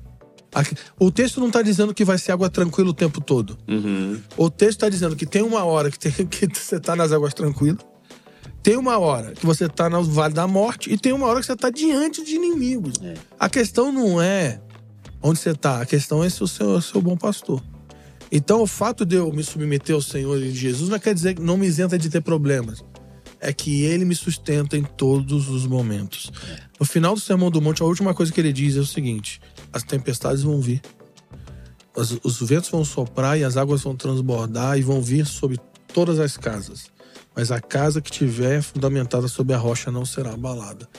O 1.00 1.12
texto 1.12 1.40
não 1.40 1.48
está 1.48 1.62
dizendo 1.62 1.94
que 1.94 2.04
vai 2.04 2.18
ser 2.18 2.32
água 2.32 2.50
tranquila 2.50 2.90
o 2.90 2.94
tempo 2.94 3.22
todo. 3.22 3.58
Uhum. 3.68 4.20
O 4.36 4.50
texto 4.50 4.72
está 4.78 4.90
dizendo 4.90 5.16
que 5.16 5.26
tem 5.26 5.44
uma 5.44 5.64
hora 5.64 5.92
que, 5.92 6.00
tem- 6.00 6.12
que 6.26 6.48
você 6.48 6.78
está 6.78 6.96
nas 6.96 7.12
águas 7.12 7.34
tranquilas, 7.34 7.78
tem 8.68 8.76
uma 8.76 9.00
hora 9.00 9.32
que 9.32 9.46
você 9.46 9.64
está 9.64 9.90
no 9.90 10.04
vale 10.04 10.34
da 10.34 10.46
morte 10.46 10.92
e 10.92 10.98
tem 10.98 11.14
uma 11.14 11.26
hora 11.26 11.40
que 11.40 11.46
você 11.46 11.54
está 11.54 11.70
diante 11.70 12.22
de 12.22 12.36
inimigos. 12.36 12.96
É. 13.02 13.14
A 13.40 13.50
questão 13.50 13.94
não 13.94 14.22
é 14.22 14.60
onde 15.24 15.40
você 15.40 15.52
está, 15.52 15.82
a 15.82 15.86
questão 15.86 16.22
é 16.22 16.30
se 16.30 16.44
o 16.44 16.48
Senhor 16.50 16.76
é 16.76 16.78
o 16.78 16.82
seu 16.82 17.02
bom 17.02 17.16
pastor. 17.16 17.64
Então, 18.30 18.62
o 18.62 18.68
fato 18.68 19.06
de 19.06 19.16
eu 19.16 19.32
me 19.32 19.42
submeter 19.42 19.96
ao 19.96 20.02
Senhor 20.02 20.38
e 20.44 20.52
Jesus 20.52 20.90
não 20.90 21.00
quer 21.00 21.14
dizer 21.14 21.36
que 21.36 21.42
não 21.42 21.56
me 21.56 21.66
isenta 21.66 21.98
de 21.98 22.10
ter 22.10 22.20
problemas. 22.20 22.84
É 23.40 23.54
que 23.54 23.84
ele 23.84 24.04
me 24.04 24.14
sustenta 24.14 24.76
em 24.76 24.84
todos 24.84 25.48
os 25.48 25.66
momentos. 25.66 26.30
No 26.78 26.86
final 26.86 27.14
do 27.14 27.22
Sermão 27.22 27.50
do 27.50 27.62
Monte, 27.62 27.82
a 27.82 27.86
última 27.86 28.14
coisa 28.14 28.34
que 28.34 28.42
ele 28.42 28.52
diz 28.52 28.76
é 28.76 28.82
o 28.82 28.86
seguinte: 28.86 29.40
as 29.72 29.84
tempestades 29.84 30.44
vão 30.44 30.60
vir. 30.60 30.82
Os, 31.96 32.20
os 32.22 32.42
ventos 32.42 32.70
vão 32.70 32.84
soprar 32.84 33.40
e 33.40 33.46
as 33.46 33.56
águas 33.56 33.82
vão 33.82 33.96
transbordar 33.96 34.78
e 34.78 34.82
vão 34.82 35.02
vir 35.02 35.26
sobre 35.26 35.58
todas 35.94 36.20
as 36.20 36.36
casas. 36.36 36.97
Mas 37.38 37.52
a 37.52 37.62
casa 37.62 38.02
que 38.02 38.10
tiver 38.10 38.64
fundamentada 38.64 39.28
sobre 39.28 39.54
a 39.54 39.60
rocha 39.60 39.92
não 39.92 40.04
será 40.04 40.34
abalada. 40.34 40.90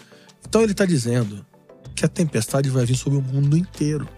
Então 0.49 0.63
ele 0.63 0.71
está 0.71 0.87
dizendo 0.87 1.45
que 1.97 2.05
a 2.05 2.09
tempestade 2.09 2.71
vai 2.71 2.87
vir 2.87 2.95
sobre 2.95 3.19
o 3.19 3.23
mundo 3.23 3.57
inteiro. 3.57 4.09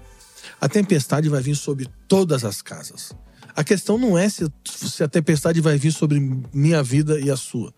A 0.60 0.68
tempestade 0.68 1.30
vai 1.30 1.40
vir 1.40 1.56
sobre 1.56 1.88
todas 2.06 2.44
as 2.44 2.60
casas. 2.60 3.12
A 3.56 3.64
questão 3.64 3.96
não 3.96 4.18
é 4.18 4.28
se, 4.28 4.46
se 4.66 5.02
a 5.02 5.08
tempestade 5.08 5.62
vai 5.62 5.78
vir 5.78 5.92
sobre 5.92 6.20
minha 6.52 6.82
vida 6.82 7.18
e 7.18 7.30
a 7.30 7.36
sua. 7.38 7.72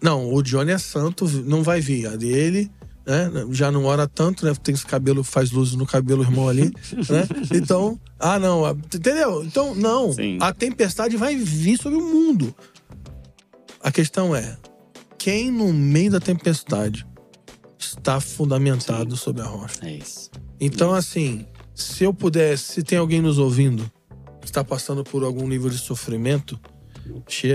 Não, 0.00 0.32
o 0.32 0.42
Johnny 0.42 0.70
é 0.70 0.78
santo, 0.78 1.28
não 1.44 1.62
vai 1.62 1.78
vir. 1.78 2.06
A 2.06 2.16
dele, 2.16 2.70
né? 3.06 3.30
Já 3.50 3.70
não 3.70 3.84
ora 3.84 4.08
tanto, 4.08 4.46
né? 4.46 4.54
Tem 4.62 4.74
esse 4.74 4.86
cabelo, 4.86 5.22
faz 5.22 5.50
luz 5.50 5.74
no 5.74 5.84
cabelo, 5.84 6.22
irmão 6.22 6.48
ali, 6.48 6.72
né? 7.10 7.28
Então, 7.52 8.00
ah, 8.18 8.38
não, 8.38 8.68
entendeu? 8.70 9.44
Então, 9.44 9.74
não. 9.74 10.12
Sim. 10.12 10.38
A 10.40 10.54
tempestade 10.54 11.16
vai 11.16 11.36
vir 11.36 11.76
sobre 11.76 11.98
o 11.98 12.02
mundo. 12.02 12.54
A 13.82 13.90
questão 13.90 14.34
é: 14.34 14.56
quem 15.18 15.50
no 15.50 15.72
meio 15.72 16.12
da 16.12 16.20
tempestade 16.20 17.06
está 17.78 18.20
fundamentado 18.20 19.16
sobre 19.16 19.42
a 19.42 19.46
rocha? 19.46 19.80
É 19.82 19.92
isso. 19.94 20.30
Então, 20.60 20.94
assim, 20.94 21.46
se 21.74 22.04
eu 22.04 22.14
pudesse, 22.14 22.74
se 22.74 22.82
tem 22.82 22.98
alguém 22.98 23.20
nos 23.20 23.38
ouvindo 23.38 23.90
que 24.40 24.46
está 24.46 24.62
passando 24.62 25.02
por 25.02 25.24
algum 25.24 25.48
nível 25.48 25.68
de 25.68 25.78
sofrimento, 25.78 26.58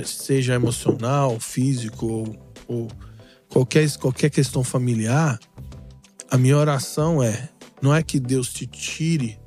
seja 0.05 0.53
emocional, 0.53 1.39
físico 1.39 2.05
ou, 2.05 2.53
ou 2.67 2.87
qualquer, 3.49 3.89
qualquer 3.97 4.29
questão 4.29 4.63
familiar, 4.63 5.39
a 6.29 6.37
minha 6.37 6.57
oração 6.57 7.23
é: 7.23 7.49
não 7.81 7.95
é 7.95 8.03
que 8.03 8.19
Deus 8.19 8.51
te 8.51 8.67
tire 8.67 9.39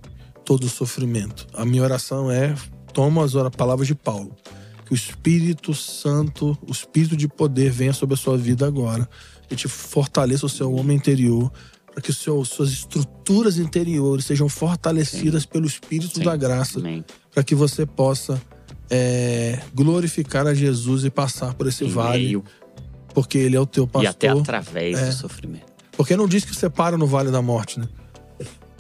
todo 0.44 0.64
o 0.64 0.68
sofrimento. 0.68 1.46
A 1.52 1.64
minha 1.64 1.82
oração 1.82 2.30
é: 2.30 2.54
toma 2.94 3.24
as 3.24 3.32
palavras 3.54 3.86
de 3.86 3.94
Paulo. 3.94 4.34
Que 4.90 4.94
o 4.94 4.96
Espírito 4.96 5.72
Santo, 5.72 6.58
o 6.66 6.72
Espírito 6.72 7.16
de 7.16 7.28
poder 7.28 7.70
venha 7.70 7.92
sobre 7.92 8.14
a 8.14 8.16
sua 8.16 8.36
vida 8.36 8.66
agora 8.66 9.08
e 9.48 9.54
te 9.54 9.68
fortaleça 9.68 10.46
o 10.46 10.48
seu 10.48 10.72
homem 10.74 10.96
interior, 10.96 11.52
para 11.92 12.02
que 12.02 12.12
seu, 12.12 12.44
suas 12.44 12.70
estruturas 12.70 13.56
interiores 13.56 14.24
sejam 14.24 14.48
fortalecidas 14.48 15.46
pelo 15.46 15.64
Espírito 15.66 16.18
Sim. 16.18 16.24
da 16.24 16.36
graça, 16.36 16.80
para 17.32 17.44
que 17.44 17.54
você 17.54 17.86
possa 17.86 18.40
é, 18.90 19.60
glorificar 19.72 20.46
a 20.48 20.54
Jesus 20.54 21.04
e 21.04 21.10
passar 21.10 21.54
por 21.54 21.68
esse 21.68 21.84
Em 21.84 21.88
vale, 21.90 22.24
meio 22.24 22.44
porque 23.14 23.38
Ele 23.38 23.54
é 23.56 23.60
o 23.60 23.66
teu 23.66 23.86
pastor. 23.86 24.04
e 24.04 24.06
até 24.08 24.28
através 24.28 24.98
É. 24.98 25.06
do 25.06 25.12
sofrimento. 25.12 25.66
Porque 25.96 26.16
não 26.16 26.26
diz 26.26 26.44
que 26.44 26.54
você 26.54 26.68
para 26.68 26.96
no 26.96 27.06
vale 27.06 27.30
da 27.30 27.40
morte, 27.42 27.78
né? 27.78 27.88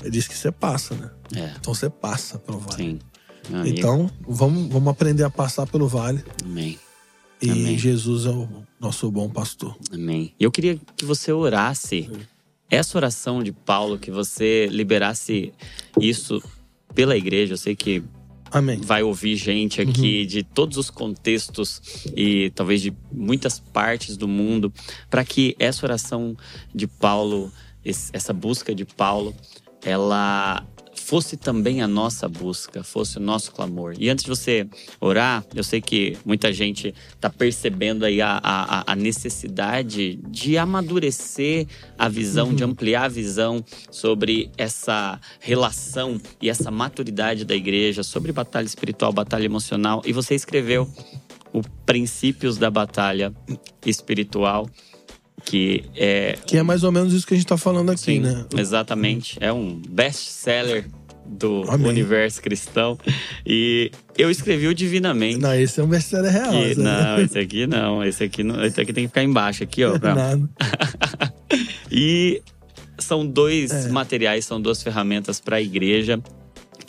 Ele 0.00 0.10
diz 0.10 0.26
que 0.26 0.36
você 0.36 0.50
passa, 0.50 0.94
né? 0.94 1.10
É, 1.36 1.54
Então 1.60 1.72
você 1.74 1.88
passa 1.90 2.38
pelo 2.38 2.58
vale. 2.58 2.76
sim. 2.76 2.98
Então, 3.66 4.10
vamos, 4.26 4.68
vamos 4.68 4.88
aprender 4.88 5.24
a 5.24 5.30
passar 5.30 5.66
pelo 5.66 5.88
vale. 5.88 6.22
Amém. 6.44 6.78
E 7.42 7.50
Amém. 7.50 7.78
Jesus 7.78 8.26
é 8.26 8.30
o 8.30 8.48
nosso 8.78 9.10
bom 9.10 9.28
pastor. 9.28 9.76
Amém. 9.92 10.34
E 10.38 10.44
eu 10.44 10.50
queria 10.50 10.78
que 10.96 11.04
você 11.04 11.32
orasse 11.32 12.10
essa 12.68 12.98
oração 12.98 13.42
de 13.42 13.50
Paulo, 13.50 13.98
que 13.98 14.10
você 14.10 14.66
liberasse 14.66 15.52
isso 15.98 16.42
pela 16.94 17.16
igreja. 17.16 17.54
Eu 17.54 17.58
sei 17.58 17.74
que 17.74 18.02
Amém. 18.50 18.78
vai 18.80 19.02
ouvir 19.02 19.36
gente 19.36 19.80
aqui 19.80 20.26
de 20.26 20.42
todos 20.42 20.76
os 20.76 20.90
contextos 20.90 21.80
e 22.16 22.50
talvez 22.54 22.82
de 22.82 22.92
muitas 23.10 23.58
partes 23.58 24.16
do 24.16 24.28
mundo, 24.28 24.72
para 25.08 25.24
que 25.24 25.56
essa 25.58 25.86
oração 25.86 26.36
de 26.74 26.86
Paulo, 26.86 27.50
essa 27.84 28.32
busca 28.32 28.74
de 28.74 28.84
Paulo, 28.84 29.34
ela 29.82 30.66
fosse 31.10 31.36
também 31.36 31.82
a 31.82 31.88
nossa 31.88 32.28
busca, 32.28 32.84
fosse 32.84 33.16
o 33.18 33.20
nosso 33.20 33.50
clamor. 33.50 33.94
E 33.98 34.08
antes 34.08 34.22
de 34.22 34.30
você 34.30 34.64
orar, 35.00 35.44
eu 35.56 35.64
sei 35.64 35.80
que 35.80 36.16
muita 36.24 36.52
gente 36.52 36.94
está 37.12 37.28
percebendo 37.28 38.04
aí 38.04 38.20
a, 38.20 38.40
a, 38.40 38.92
a 38.92 38.94
necessidade 38.94 40.20
de 40.28 40.56
amadurecer 40.56 41.66
a 41.98 42.08
visão, 42.08 42.54
de 42.54 42.62
ampliar 42.62 43.06
a 43.06 43.08
visão 43.08 43.64
sobre 43.90 44.52
essa 44.56 45.20
relação 45.40 46.20
e 46.40 46.48
essa 46.48 46.70
maturidade 46.70 47.44
da 47.44 47.56
igreja, 47.56 48.04
sobre 48.04 48.30
batalha 48.30 48.66
espiritual, 48.66 49.12
batalha 49.12 49.46
emocional. 49.46 50.02
E 50.06 50.12
você 50.12 50.36
escreveu 50.36 50.88
o 51.52 51.60
Princípios 51.84 52.56
da 52.56 52.70
Batalha 52.70 53.34
Espiritual, 53.84 54.70
que 55.44 55.84
é 55.96 56.38
Que 56.46 56.58
é 56.58 56.62
mais 56.62 56.84
ou 56.84 56.92
menos 56.92 57.12
isso 57.12 57.26
que 57.26 57.34
a 57.34 57.36
gente 57.36 57.46
tá 57.46 57.56
falando 57.56 57.90
aqui, 57.90 58.00
Sim, 58.00 58.20
né? 58.20 58.46
exatamente. 58.56 59.38
É 59.40 59.52
um 59.52 59.74
best-seller 59.88 60.88
do 61.26 61.64
Amém. 61.68 61.88
universo 61.88 62.40
cristão. 62.42 62.98
E 63.46 63.90
eu 64.18 64.30
escrevi 64.30 64.66
o 64.68 64.74
Divinamente. 64.74 65.38
Não, 65.38 65.54
esse 65.54 65.80
é 65.80 65.82
um 65.84 65.88
best-seller 65.88 66.32
real. 66.32 66.50
que- 66.52 66.74
não, 66.80 67.20
esse 67.20 67.38
aqui 67.38 67.66
não. 67.66 68.04
Esse 68.04 68.24
aqui 68.24 68.42
não. 68.42 68.64
Esse 68.64 68.80
aqui 68.80 68.92
tem 68.92 69.04
que 69.04 69.08
ficar 69.08 69.22
embaixo 69.22 69.62
aqui, 69.62 69.84
ó. 69.84 69.96
pra- 69.98 70.14
Nada. 70.14 70.48
E 71.90 72.40
são 72.98 73.26
dois 73.26 73.70
É. 73.86 73.88
materiais, 73.90 74.44
são 74.44 74.60
duas 74.60 74.82
ferramentas 74.82 75.40
para 75.40 75.56
a 75.56 75.60
igreja 75.60 76.20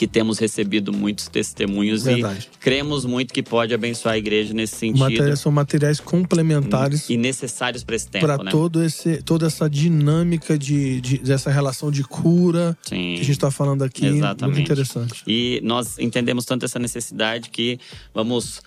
que 0.01 0.07
temos 0.07 0.39
recebido 0.39 0.91
muitos 0.91 1.27
testemunhos 1.27 2.05
Verdade. 2.05 2.49
e 2.51 2.57
cremos 2.57 3.05
muito 3.05 3.31
que 3.31 3.43
pode 3.43 3.71
abençoar 3.71 4.15
a 4.15 4.17
igreja 4.17 4.51
nesse 4.51 4.75
sentido. 4.75 4.97
Materiais 4.97 5.39
são 5.39 5.51
materiais 5.51 5.99
complementares 5.99 7.07
E 7.07 7.15
necessários 7.17 7.83
para 7.83 7.95
esse 7.95 8.07
tempo, 8.07 8.25
para 8.25 8.43
né? 8.43 8.49
todo 8.49 8.83
esse 8.83 9.21
toda 9.21 9.45
essa 9.45 9.69
dinâmica 9.69 10.57
de, 10.57 10.99
de- 11.01 11.17
dessa 11.19 11.51
relação 11.51 11.91
de 11.91 12.03
cura 12.03 12.75
Sim. 12.81 12.95
que 13.13 13.21
a 13.21 13.23
gente 13.25 13.29
está 13.33 13.51
falando 13.51 13.83
aqui. 13.83 14.07
Exatamente. 14.07 14.55
Muito 14.55 14.71
interessante. 14.71 15.23
E 15.27 15.61
nós 15.63 15.99
entendemos 15.99 16.45
tanto 16.45 16.65
essa 16.65 16.79
necessidade 16.79 17.51
que 17.51 17.77
vamos 18.11 18.59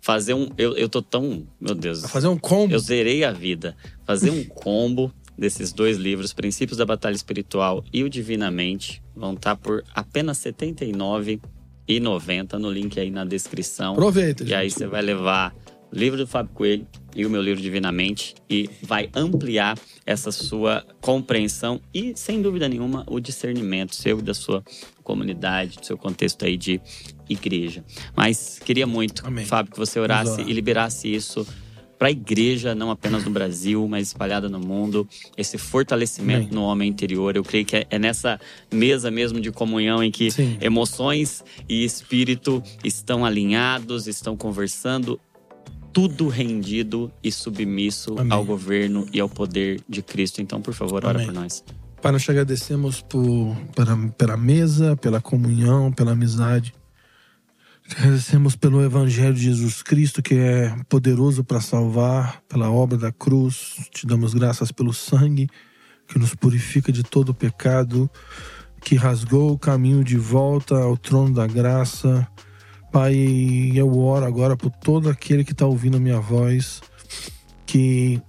fazer 0.00 0.32
um. 0.32 0.48
Eu, 0.56 0.74
eu 0.74 0.88
tô 0.88 1.02
tão. 1.02 1.46
Meu 1.60 1.74
Deus. 1.74 2.00
Fazer 2.06 2.28
um 2.28 2.38
combo. 2.38 2.72
Eu 2.72 2.78
zerei 2.78 3.24
a 3.24 3.30
vida. 3.30 3.76
Fazer 4.06 4.30
um 4.30 4.42
combo 4.42 5.12
desses 5.38 5.72
dois 5.72 5.96
livros, 5.96 6.32
Princípios 6.32 6.78
da 6.78 6.84
Batalha 6.84 7.14
Espiritual 7.14 7.84
e 7.92 8.02
o 8.02 8.10
Divinamente, 8.10 9.00
vão 9.14 9.34
estar 9.34 9.56
por 9.56 9.84
apenas 9.94 10.42
R$ 10.44 10.52
79,90 10.52 12.54
no 12.58 12.70
link 12.70 12.98
aí 12.98 13.10
na 13.10 13.24
descrição. 13.24 13.92
Aproveita, 13.92 14.44
E 14.44 14.54
aí 14.54 14.68
gente. 14.68 14.78
você 14.78 14.86
vai 14.86 15.02
levar 15.02 15.54
o 15.90 15.96
livro 15.96 16.18
do 16.18 16.26
Fábio 16.26 16.52
Coelho 16.52 16.86
e 17.16 17.24
o 17.24 17.30
meu 17.30 17.40
livro 17.40 17.62
Divinamente 17.62 18.34
e 18.50 18.68
vai 18.82 19.08
ampliar 19.14 19.78
essa 20.04 20.30
sua 20.30 20.84
compreensão 21.00 21.80
e, 21.94 22.12
sem 22.14 22.42
dúvida 22.42 22.68
nenhuma, 22.68 23.04
o 23.06 23.18
discernimento 23.20 23.94
seu 23.94 24.18
e 24.18 24.22
da 24.22 24.34
sua 24.34 24.62
comunidade, 25.02 25.78
do 25.78 25.86
seu 25.86 25.96
contexto 25.96 26.44
aí 26.44 26.56
de 26.56 26.80
igreja. 27.28 27.82
Mas 28.14 28.58
queria 28.62 28.86
muito, 28.86 29.26
Amém. 29.26 29.46
Fábio, 29.46 29.72
que 29.72 29.78
você 29.78 29.98
orasse 29.98 30.42
e 30.42 30.52
liberasse 30.52 31.12
isso 31.12 31.46
para 31.98 32.08
a 32.08 32.10
igreja, 32.10 32.74
não 32.74 32.90
apenas 32.90 33.24
no 33.24 33.30
Brasil, 33.30 33.86
mas 33.88 34.08
espalhada 34.08 34.48
no 34.48 34.60
mundo, 34.60 35.06
esse 35.36 35.58
fortalecimento 35.58 36.54
no 36.54 36.62
homem 36.62 36.88
interior. 36.88 37.34
Eu 37.36 37.42
creio 37.42 37.64
que 37.64 37.76
é- 37.76 37.86
é 37.90 37.98
nessa 37.98 38.38
mesa 38.72 39.10
mesmo 39.10 39.40
de 39.40 39.50
comunhão 39.50 40.02
em 40.02 40.10
que 40.10 40.30
Sim. 40.30 40.56
emoções 40.60 41.42
e 41.68 41.84
espírito 41.84 42.62
estão 42.84 43.24
alinhados, 43.24 44.06
estão 44.06 44.36
conversando, 44.36 45.18
tudo 45.92 46.28
rendido 46.28 47.10
e 47.24 47.32
submisso 47.32 48.14
Amém. 48.18 48.32
ao 48.32 48.44
governo 48.44 49.06
e 49.12 49.18
ao 49.18 49.28
poder 49.28 49.80
de 49.88 50.00
Cristo. 50.00 50.40
Então, 50.40 50.60
por 50.62 50.74
favor, 50.74 51.04
ora 51.04 51.18
Amém. 51.18 51.26
por 51.26 51.34
nós. 51.34 51.64
Pai, 52.00 52.12
nós 52.12 52.22
te 52.22 52.30
agradecemos 52.30 53.00
por, 53.02 53.56
pela, 53.74 53.96
pela 54.16 54.36
mesa, 54.36 54.96
pela 54.96 55.20
comunhão, 55.20 55.90
pela 55.90 56.12
amizade. 56.12 56.72
Agradecemos 57.90 58.54
pelo 58.54 58.84
Evangelho 58.84 59.32
de 59.32 59.44
Jesus 59.44 59.82
Cristo, 59.82 60.22
que 60.22 60.34
é 60.34 60.76
poderoso 60.90 61.42
para 61.42 61.58
salvar, 61.58 62.42
pela 62.46 62.70
obra 62.70 62.98
da 62.98 63.10
cruz. 63.10 63.76
Te 63.90 64.06
damos 64.06 64.34
graças 64.34 64.70
pelo 64.70 64.92
sangue 64.92 65.48
que 66.06 66.18
nos 66.18 66.34
purifica 66.34 66.92
de 66.92 67.02
todo 67.02 67.34
pecado, 67.34 68.08
que 68.82 68.94
rasgou 68.94 69.52
o 69.52 69.58
caminho 69.58 70.04
de 70.04 70.18
volta 70.18 70.76
ao 70.76 70.98
trono 70.98 71.32
da 71.34 71.46
graça. 71.46 72.28
Pai, 72.92 73.72
eu 73.74 73.98
oro 73.98 74.26
agora 74.26 74.54
por 74.54 74.70
todo 74.70 75.08
aquele 75.08 75.42
que 75.42 75.52
está 75.52 75.64
ouvindo 75.64 75.96
a 75.96 76.00
minha 76.00 76.20
voz, 76.20 76.82
que 77.64 78.20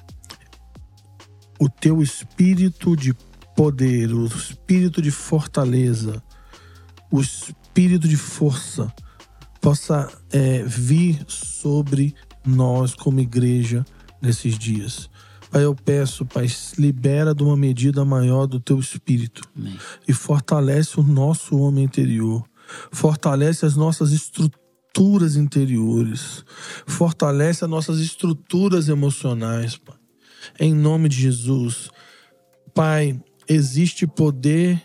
o 1.59 1.69
teu 1.69 2.01
espírito 2.01 2.95
de 2.95 3.13
poder, 3.57 4.13
o 4.13 4.25
espírito 4.25 5.01
de 5.01 5.11
fortaleza, 5.11 6.23
o 7.11 7.19
espírito 7.19 8.07
de 8.07 8.15
força 8.15 8.91
possa 9.61 10.11
é, 10.31 10.63
vir 10.63 11.23
sobre 11.27 12.15
nós 12.45 12.93
como 12.93 13.19
igreja 13.19 13.85
nesses 14.21 14.57
dias. 14.57 15.09
Pai, 15.51 15.65
eu 15.65 15.75
peço, 15.75 16.25
Pai, 16.25 16.47
libera 16.77 17.33
de 17.33 17.43
uma 17.43 17.57
medida 17.57 18.05
maior 18.05 18.45
do 18.45 18.59
teu 18.59 18.79
espírito 18.79 19.41
Amém. 19.57 19.77
e 20.07 20.13
fortalece 20.13 20.99
o 20.99 21.03
nosso 21.03 21.57
homem 21.57 21.85
interior, 21.85 22.43
fortalece 22.91 23.65
as 23.65 23.75
nossas 23.75 24.11
estruturas 24.11 25.35
interiores, 25.35 26.45
fortalece 26.85 27.63
as 27.63 27.69
nossas 27.69 27.99
estruturas 27.99 28.89
emocionais, 28.89 29.75
Pai. 29.75 29.97
Em 30.59 30.73
nome 30.73 31.09
de 31.09 31.19
Jesus, 31.19 31.89
Pai, 32.73 33.19
existe 33.47 34.05
poder 34.05 34.81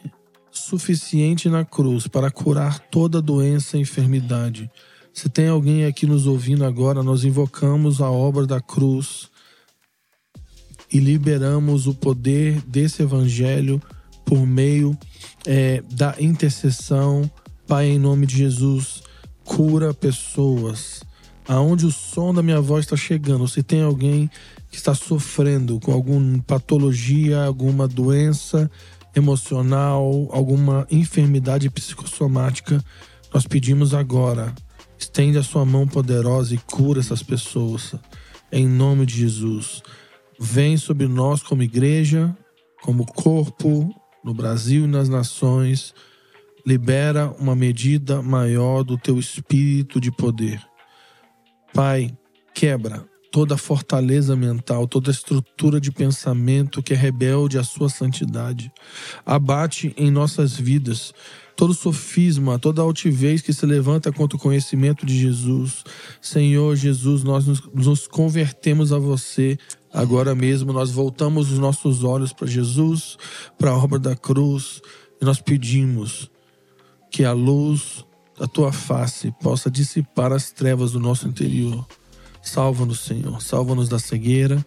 suficiente 0.55 1.49
na 1.49 1.65
cruz 1.65 2.07
para 2.07 2.31
curar 2.31 2.79
toda 2.79 3.21
doença 3.21 3.77
e 3.77 3.81
enfermidade. 3.81 4.71
Se 5.13 5.29
tem 5.29 5.49
alguém 5.49 5.85
aqui 5.85 6.07
nos 6.07 6.27
ouvindo 6.27 6.65
agora, 6.65 7.03
nós 7.03 7.25
invocamos 7.25 8.01
a 8.01 8.11
obra 8.11 8.47
da 8.47 8.61
cruz 8.61 9.29
e 10.93 10.99
liberamos 10.99 11.87
o 11.87 11.95
poder 11.95 12.61
desse 12.63 13.03
evangelho 13.03 13.83
por 14.25 14.47
meio 14.47 14.97
é, 15.45 15.83
da 15.91 16.15
intercessão. 16.21 17.29
Pai, 17.67 17.89
em 17.89 17.99
nome 17.99 18.27
de 18.27 18.39
Jesus, 18.39 19.03
cura 19.45 19.93
pessoas. 19.93 21.03
Aonde 21.47 21.85
o 21.85 21.93
som 21.93 22.33
da 22.33 22.43
minha 22.43 22.61
voz 22.61 22.85
está 22.85 22.97
chegando, 22.97 23.47
se 23.47 23.63
tem 23.63 23.83
alguém 23.83 24.31
que 24.71 24.77
está 24.77 24.95
sofrendo 24.95 25.79
com 25.79 25.93
alguma 25.93 26.43
patologia, 26.43 27.45
alguma 27.45 27.87
doença 27.87 28.71
emocional, 29.15 30.29
alguma 30.31 30.87
enfermidade 30.91 31.71
psicossomática, 31.71 32.83
nós 33.33 33.47
pedimos 33.47 33.95
agora, 33.95 34.55
estende 34.99 35.39
a 35.39 35.43
sua 35.43 35.65
mão 35.65 35.87
poderosa 35.87 36.55
e 36.55 36.59
cura 36.59 37.01
essas 37.01 37.23
pessoas. 37.23 37.95
Em 38.53 38.67
nome 38.67 39.07
de 39.07 39.17
Jesus. 39.17 39.83
Vem 40.39 40.77
sobre 40.77 41.07
nós 41.07 41.43
como 41.43 41.63
igreja, 41.63 42.37
como 42.83 43.07
corpo, 43.07 43.95
no 44.23 44.35
Brasil 44.35 44.85
e 44.85 44.89
nas 44.89 45.09
nações. 45.09 45.95
Libera 46.67 47.35
uma 47.39 47.55
medida 47.55 48.23
maior 48.23 48.83
do 48.83 48.97
teu 48.97 49.19
espírito 49.19 50.01
de 50.01 50.11
poder. 50.11 50.63
Pai, 51.73 52.17
quebra 52.55 53.14
toda 53.35 53.57
a 53.57 53.59
fortaleza 53.59 54.37
mental, 54.37 54.87
toda 54.87 55.11
a 55.11 55.13
estrutura 55.13 55.81
de 55.81 55.91
pensamento 55.91 56.81
que 56.81 56.93
é 56.93 56.97
rebelde 56.97 57.59
à 57.59 57.65
sua 57.65 57.89
santidade. 57.89 58.71
Abate 59.27 59.93
em 59.97 60.09
nossas 60.09 60.55
vidas 60.55 61.13
todo 61.57 61.75
sofisma, 61.75 62.61
toda 62.61 62.81
altivez 62.81 63.43
que 63.43 63.53
se 63.53 63.67
levanta 63.67 64.13
contra 64.13 64.37
o 64.37 64.41
conhecimento 64.41 65.05
de 65.05 65.19
Jesus. 65.19 65.83
Senhor 66.23 66.77
Jesus, 66.77 67.25
nós 67.25 67.45
nos, 67.45 67.61
nos 67.75 68.07
convertemos 68.07 68.93
a 68.93 69.01
você 69.01 69.59
agora 69.93 70.33
mesmo. 70.33 70.73
Nós 70.73 70.93
voltamos 70.93 71.51
os 71.51 71.59
nossos 71.59 72.05
olhos 72.05 72.33
para 72.33 72.47
Jesus, 72.47 73.19
para 73.59 73.73
a 73.73 73.77
obra 73.77 73.99
da 73.99 74.15
cruz, 74.15 74.81
e 75.21 75.25
nós 75.25 75.41
pedimos 75.41 76.31
que 77.11 77.25
a 77.25 77.33
luz 77.33 78.05
da 78.39 78.47
tua 78.47 78.71
face 78.71 79.35
possa 79.43 79.69
dissipar 79.69 80.33
as 80.33 80.53
trevas 80.53 80.93
do 80.93 81.01
nosso 81.01 81.27
interior. 81.27 81.85
Salva-nos, 82.45 83.01
Senhor. 83.01 83.43
Salva-nos 83.43 83.89
da 83.89 83.99
cegueira, 83.99 84.65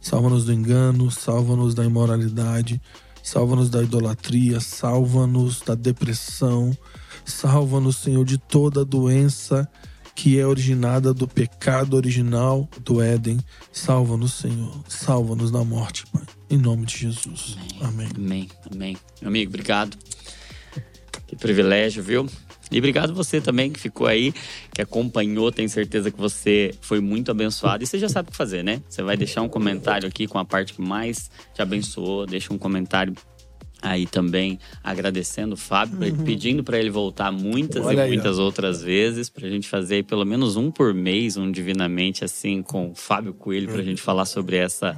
salva-nos 0.00 0.44
do 0.44 0.52
engano, 0.52 1.10
salva-nos 1.10 1.74
da 1.74 1.84
imoralidade, 1.84 2.80
salva-nos 3.22 3.68
da 3.68 3.82
idolatria, 3.82 4.60
salva-nos 4.60 5.60
da 5.60 5.74
depressão, 5.74 6.76
salva-nos, 7.24 7.96
Senhor, 7.96 8.24
de 8.24 8.38
toda 8.38 8.84
doença 8.84 9.68
que 10.14 10.38
é 10.38 10.46
originada 10.46 11.12
do 11.12 11.28
pecado 11.28 11.94
original 11.94 12.66
do 12.80 13.02
Éden. 13.02 13.38
Salva-nos, 13.70 14.32
Senhor. 14.32 14.82
Salva-nos 14.88 15.50
da 15.50 15.62
morte, 15.62 16.06
Pai. 16.06 16.22
Em 16.48 16.56
nome 16.56 16.86
de 16.86 16.96
Jesus. 16.96 17.58
Amém. 17.82 18.08
Amém, 18.16 18.48
amém. 18.72 18.96
Meu 19.20 19.28
amigo, 19.28 19.50
obrigado. 19.50 19.96
Que 21.26 21.36
privilégio, 21.36 22.02
viu? 22.02 22.26
E 22.70 22.78
obrigado 22.78 23.14
você 23.14 23.40
também 23.40 23.70
que 23.70 23.78
ficou 23.78 24.06
aí, 24.06 24.34
que 24.72 24.82
acompanhou. 24.82 25.52
Tenho 25.52 25.68
certeza 25.68 26.10
que 26.10 26.18
você 26.18 26.74
foi 26.80 27.00
muito 27.00 27.30
abençoado. 27.30 27.84
E 27.84 27.86
você 27.86 27.98
já 27.98 28.08
sabe 28.08 28.28
o 28.28 28.32
que 28.32 28.36
fazer, 28.36 28.64
né? 28.64 28.82
Você 28.88 29.02
vai 29.02 29.16
deixar 29.16 29.42
um 29.42 29.48
comentário 29.48 30.08
aqui 30.08 30.26
com 30.26 30.38
a 30.38 30.44
parte 30.44 30.74
que 30.74 30.82
mais 30.82 31.30
te 31.54 31.62
abençoou. 31.62 32.26
Deixa 32.26 32.52
um 32.52 32.58
comentário 32.58 33.14
aí 33.80 34.06
também 34.06 34.58
agradecendo 34.82 35.54
o 35.54 35.56
Fábio, 35.56 35.98
pedindo 36.24 36.64
para 36.64 36.78
ele 36.78 36.90
voltar 36.90 37.30
muitas 37.30 37.84
Olha 37.84 37.98
e 37.98 38.00
aí, 38.00 38.08
muitas 38.08 38.38
outras 38.38 38.82
vezes, 38.82 39.28
pra 39.28 39.48
gente 39.48 39.68
fazer 39.68 39.96
aí 39.96 40.02
pelo 40.02 40.24
menos 40.24 40.56
um 40.56 40.70
por 40.70 40.92
mês, 40.92 41.36
um 41.36 41.50
divinamente 41.50 42.24
assim 42.24 42.62
com 42.62 42.90
o 42.90 42.94
Fábio 42.94 43.32
Coelho, 43.34 43.68
pra 43.72 43.82
gente 43.82 44.02
falar 44.02 44.24
sobre 44.24 44.56
essa 44.56 44.96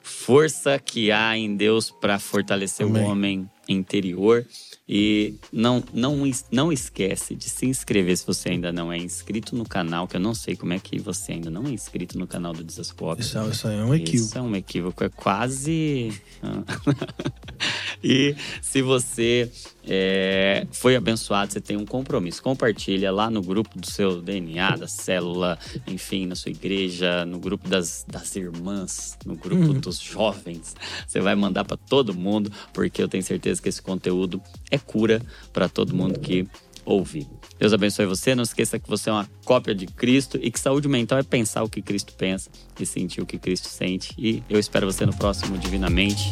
força 0.00 0.78
que 0.78 1.12
há 1.12 1.36
em 1.36 1.54
Deus 1.54 1.90
para 1.90 2.18
fortalecer 2.18 2.86
Amém. 2.86 3.02
o 3.02 3.06
homem 3.06 3.50
interior. 3.72 4.46
E 4.88 5.34
não, 5.52 5.82
não, 5.94 6.28
não 6.50 6.72
esquece 6.72 7.36
de 7.36 7.48
se 7.48 7.64
inscrever 7.66 8.16
se 8.16 8.26
você 8.26 8.48
ainda 8.48 8.72
não 8.72 8.92
é 8.92 8.98
inscrito 8.98 9.54
no 9.54 9.64
canal, 9.64 10.08
que 10.08 10.16
eu 10.16 10.20
não 10.20 10.34
sei 10.34 10.56
como 10.56 10.72
é 10.72 10.80
que 10.80 10.98
você 10.98 11.32
ainda 11.32 11.48
não 11.48 11.66
é 11.66 11.70
inscrito 11.70 12.18
no 12.18 12.26
canal 12.26 12.52
do 12.52 12.64
Desascope. 12.64 13.20
Isso, 13.22 13.38
é- 13.38 13.48
isso 13.48 13.68
é 13.68 13.84
um 13.84 13.94
equívoco. 13.94 14.16
Isso 14.28 14.38
é 14.38 14.42
um 14.42 14.56
equívoco, 14.56 15.04
é 15.04 15.08
quase. 15.08 16.12
e 18.02 18.34
se 18.60 18.82
você 18.82 19.50
é, 19.86 20.66
foi 20.72 20.96
abençoado, 20.96 21.52
você 21.52 21.60
tem 21.60 21.76
um 21.76 21.86
compromisso. 21.86 22.42
Compartilha 22.42 23.10
lá 23.10 23.30
no 23.30 23.42
grupo 23.42 23.78
do 23.78 23.90
seu 23.90 24.20
DNA, 24.20 24.76
da 24.76 24.88
célula, 24.88 25.58
enfim, 25.86 26.26
na 26.26 26.34
sua 26.34 26.50
igreja, 26.50 27.24
no 27.24 27.38
grupo 27.38 27.68
das, 27.68 28.04
das 28.08 28.34
irmãs, 28.36 29.16
no 29.24 29.36
grupo 29.36 29.72
dos 29.74 30.00
jovens. 30.00 30.74
Você 31.06 31.20
vai 31.20 31.34
mandar 31.34 31.64
para 31.64 31.76
todo 31.76 32.14
mundo, 32.14 32.52
porque 32.72 33.02
eu 33.02 33.08
tenho 33.08 33.22
certeza 33.60 33.62
que 33.62 33.68
esse 33.68 33.82
conteúdo 33.82 34.42
é 34.70 34.78
cura 34.78 35.22
para 35.52 35.68
todo 35.68 35.94
mundo 35.94 36.18
que 36.18 36.48
ouvir. 36.84 37.28
Deus 37.58 37.72
abençoe 37.72 38.06
você. 38.06 38.34
Não 38.34 38.42
esqueça 38.42 38.78
que 38.78 38.88
você 38.88 39.10
é 39.10 39.12
uma 39.12 39.28
cópia 39.44 39.74
de 39.74 39.86
Cristo 39.86 40.38
e 40.42 40.50
que 40.50 40.58
saúde 40.58 40.88
mental 40.88 41.18
é 41.18 41.22
pensar 41.22 41.62
o 41.62 41.68
que 41.68 41.82
Cristo 41.82 42.14
pensa 42.14 42.50
e 42.78 42.86
sentir 42.86 43.20
o 43.20 43.26
que 43.26 43.38
Cristo 43.38 43.68
sente. 43.68 44.14
E 44.18 44.42
eu 44.48 44.58
espero 44.58 44.90
você 44.90 45.04
no 45.04 45.14
próximo 45.14 45.58
Divinamente. 45.58 46.30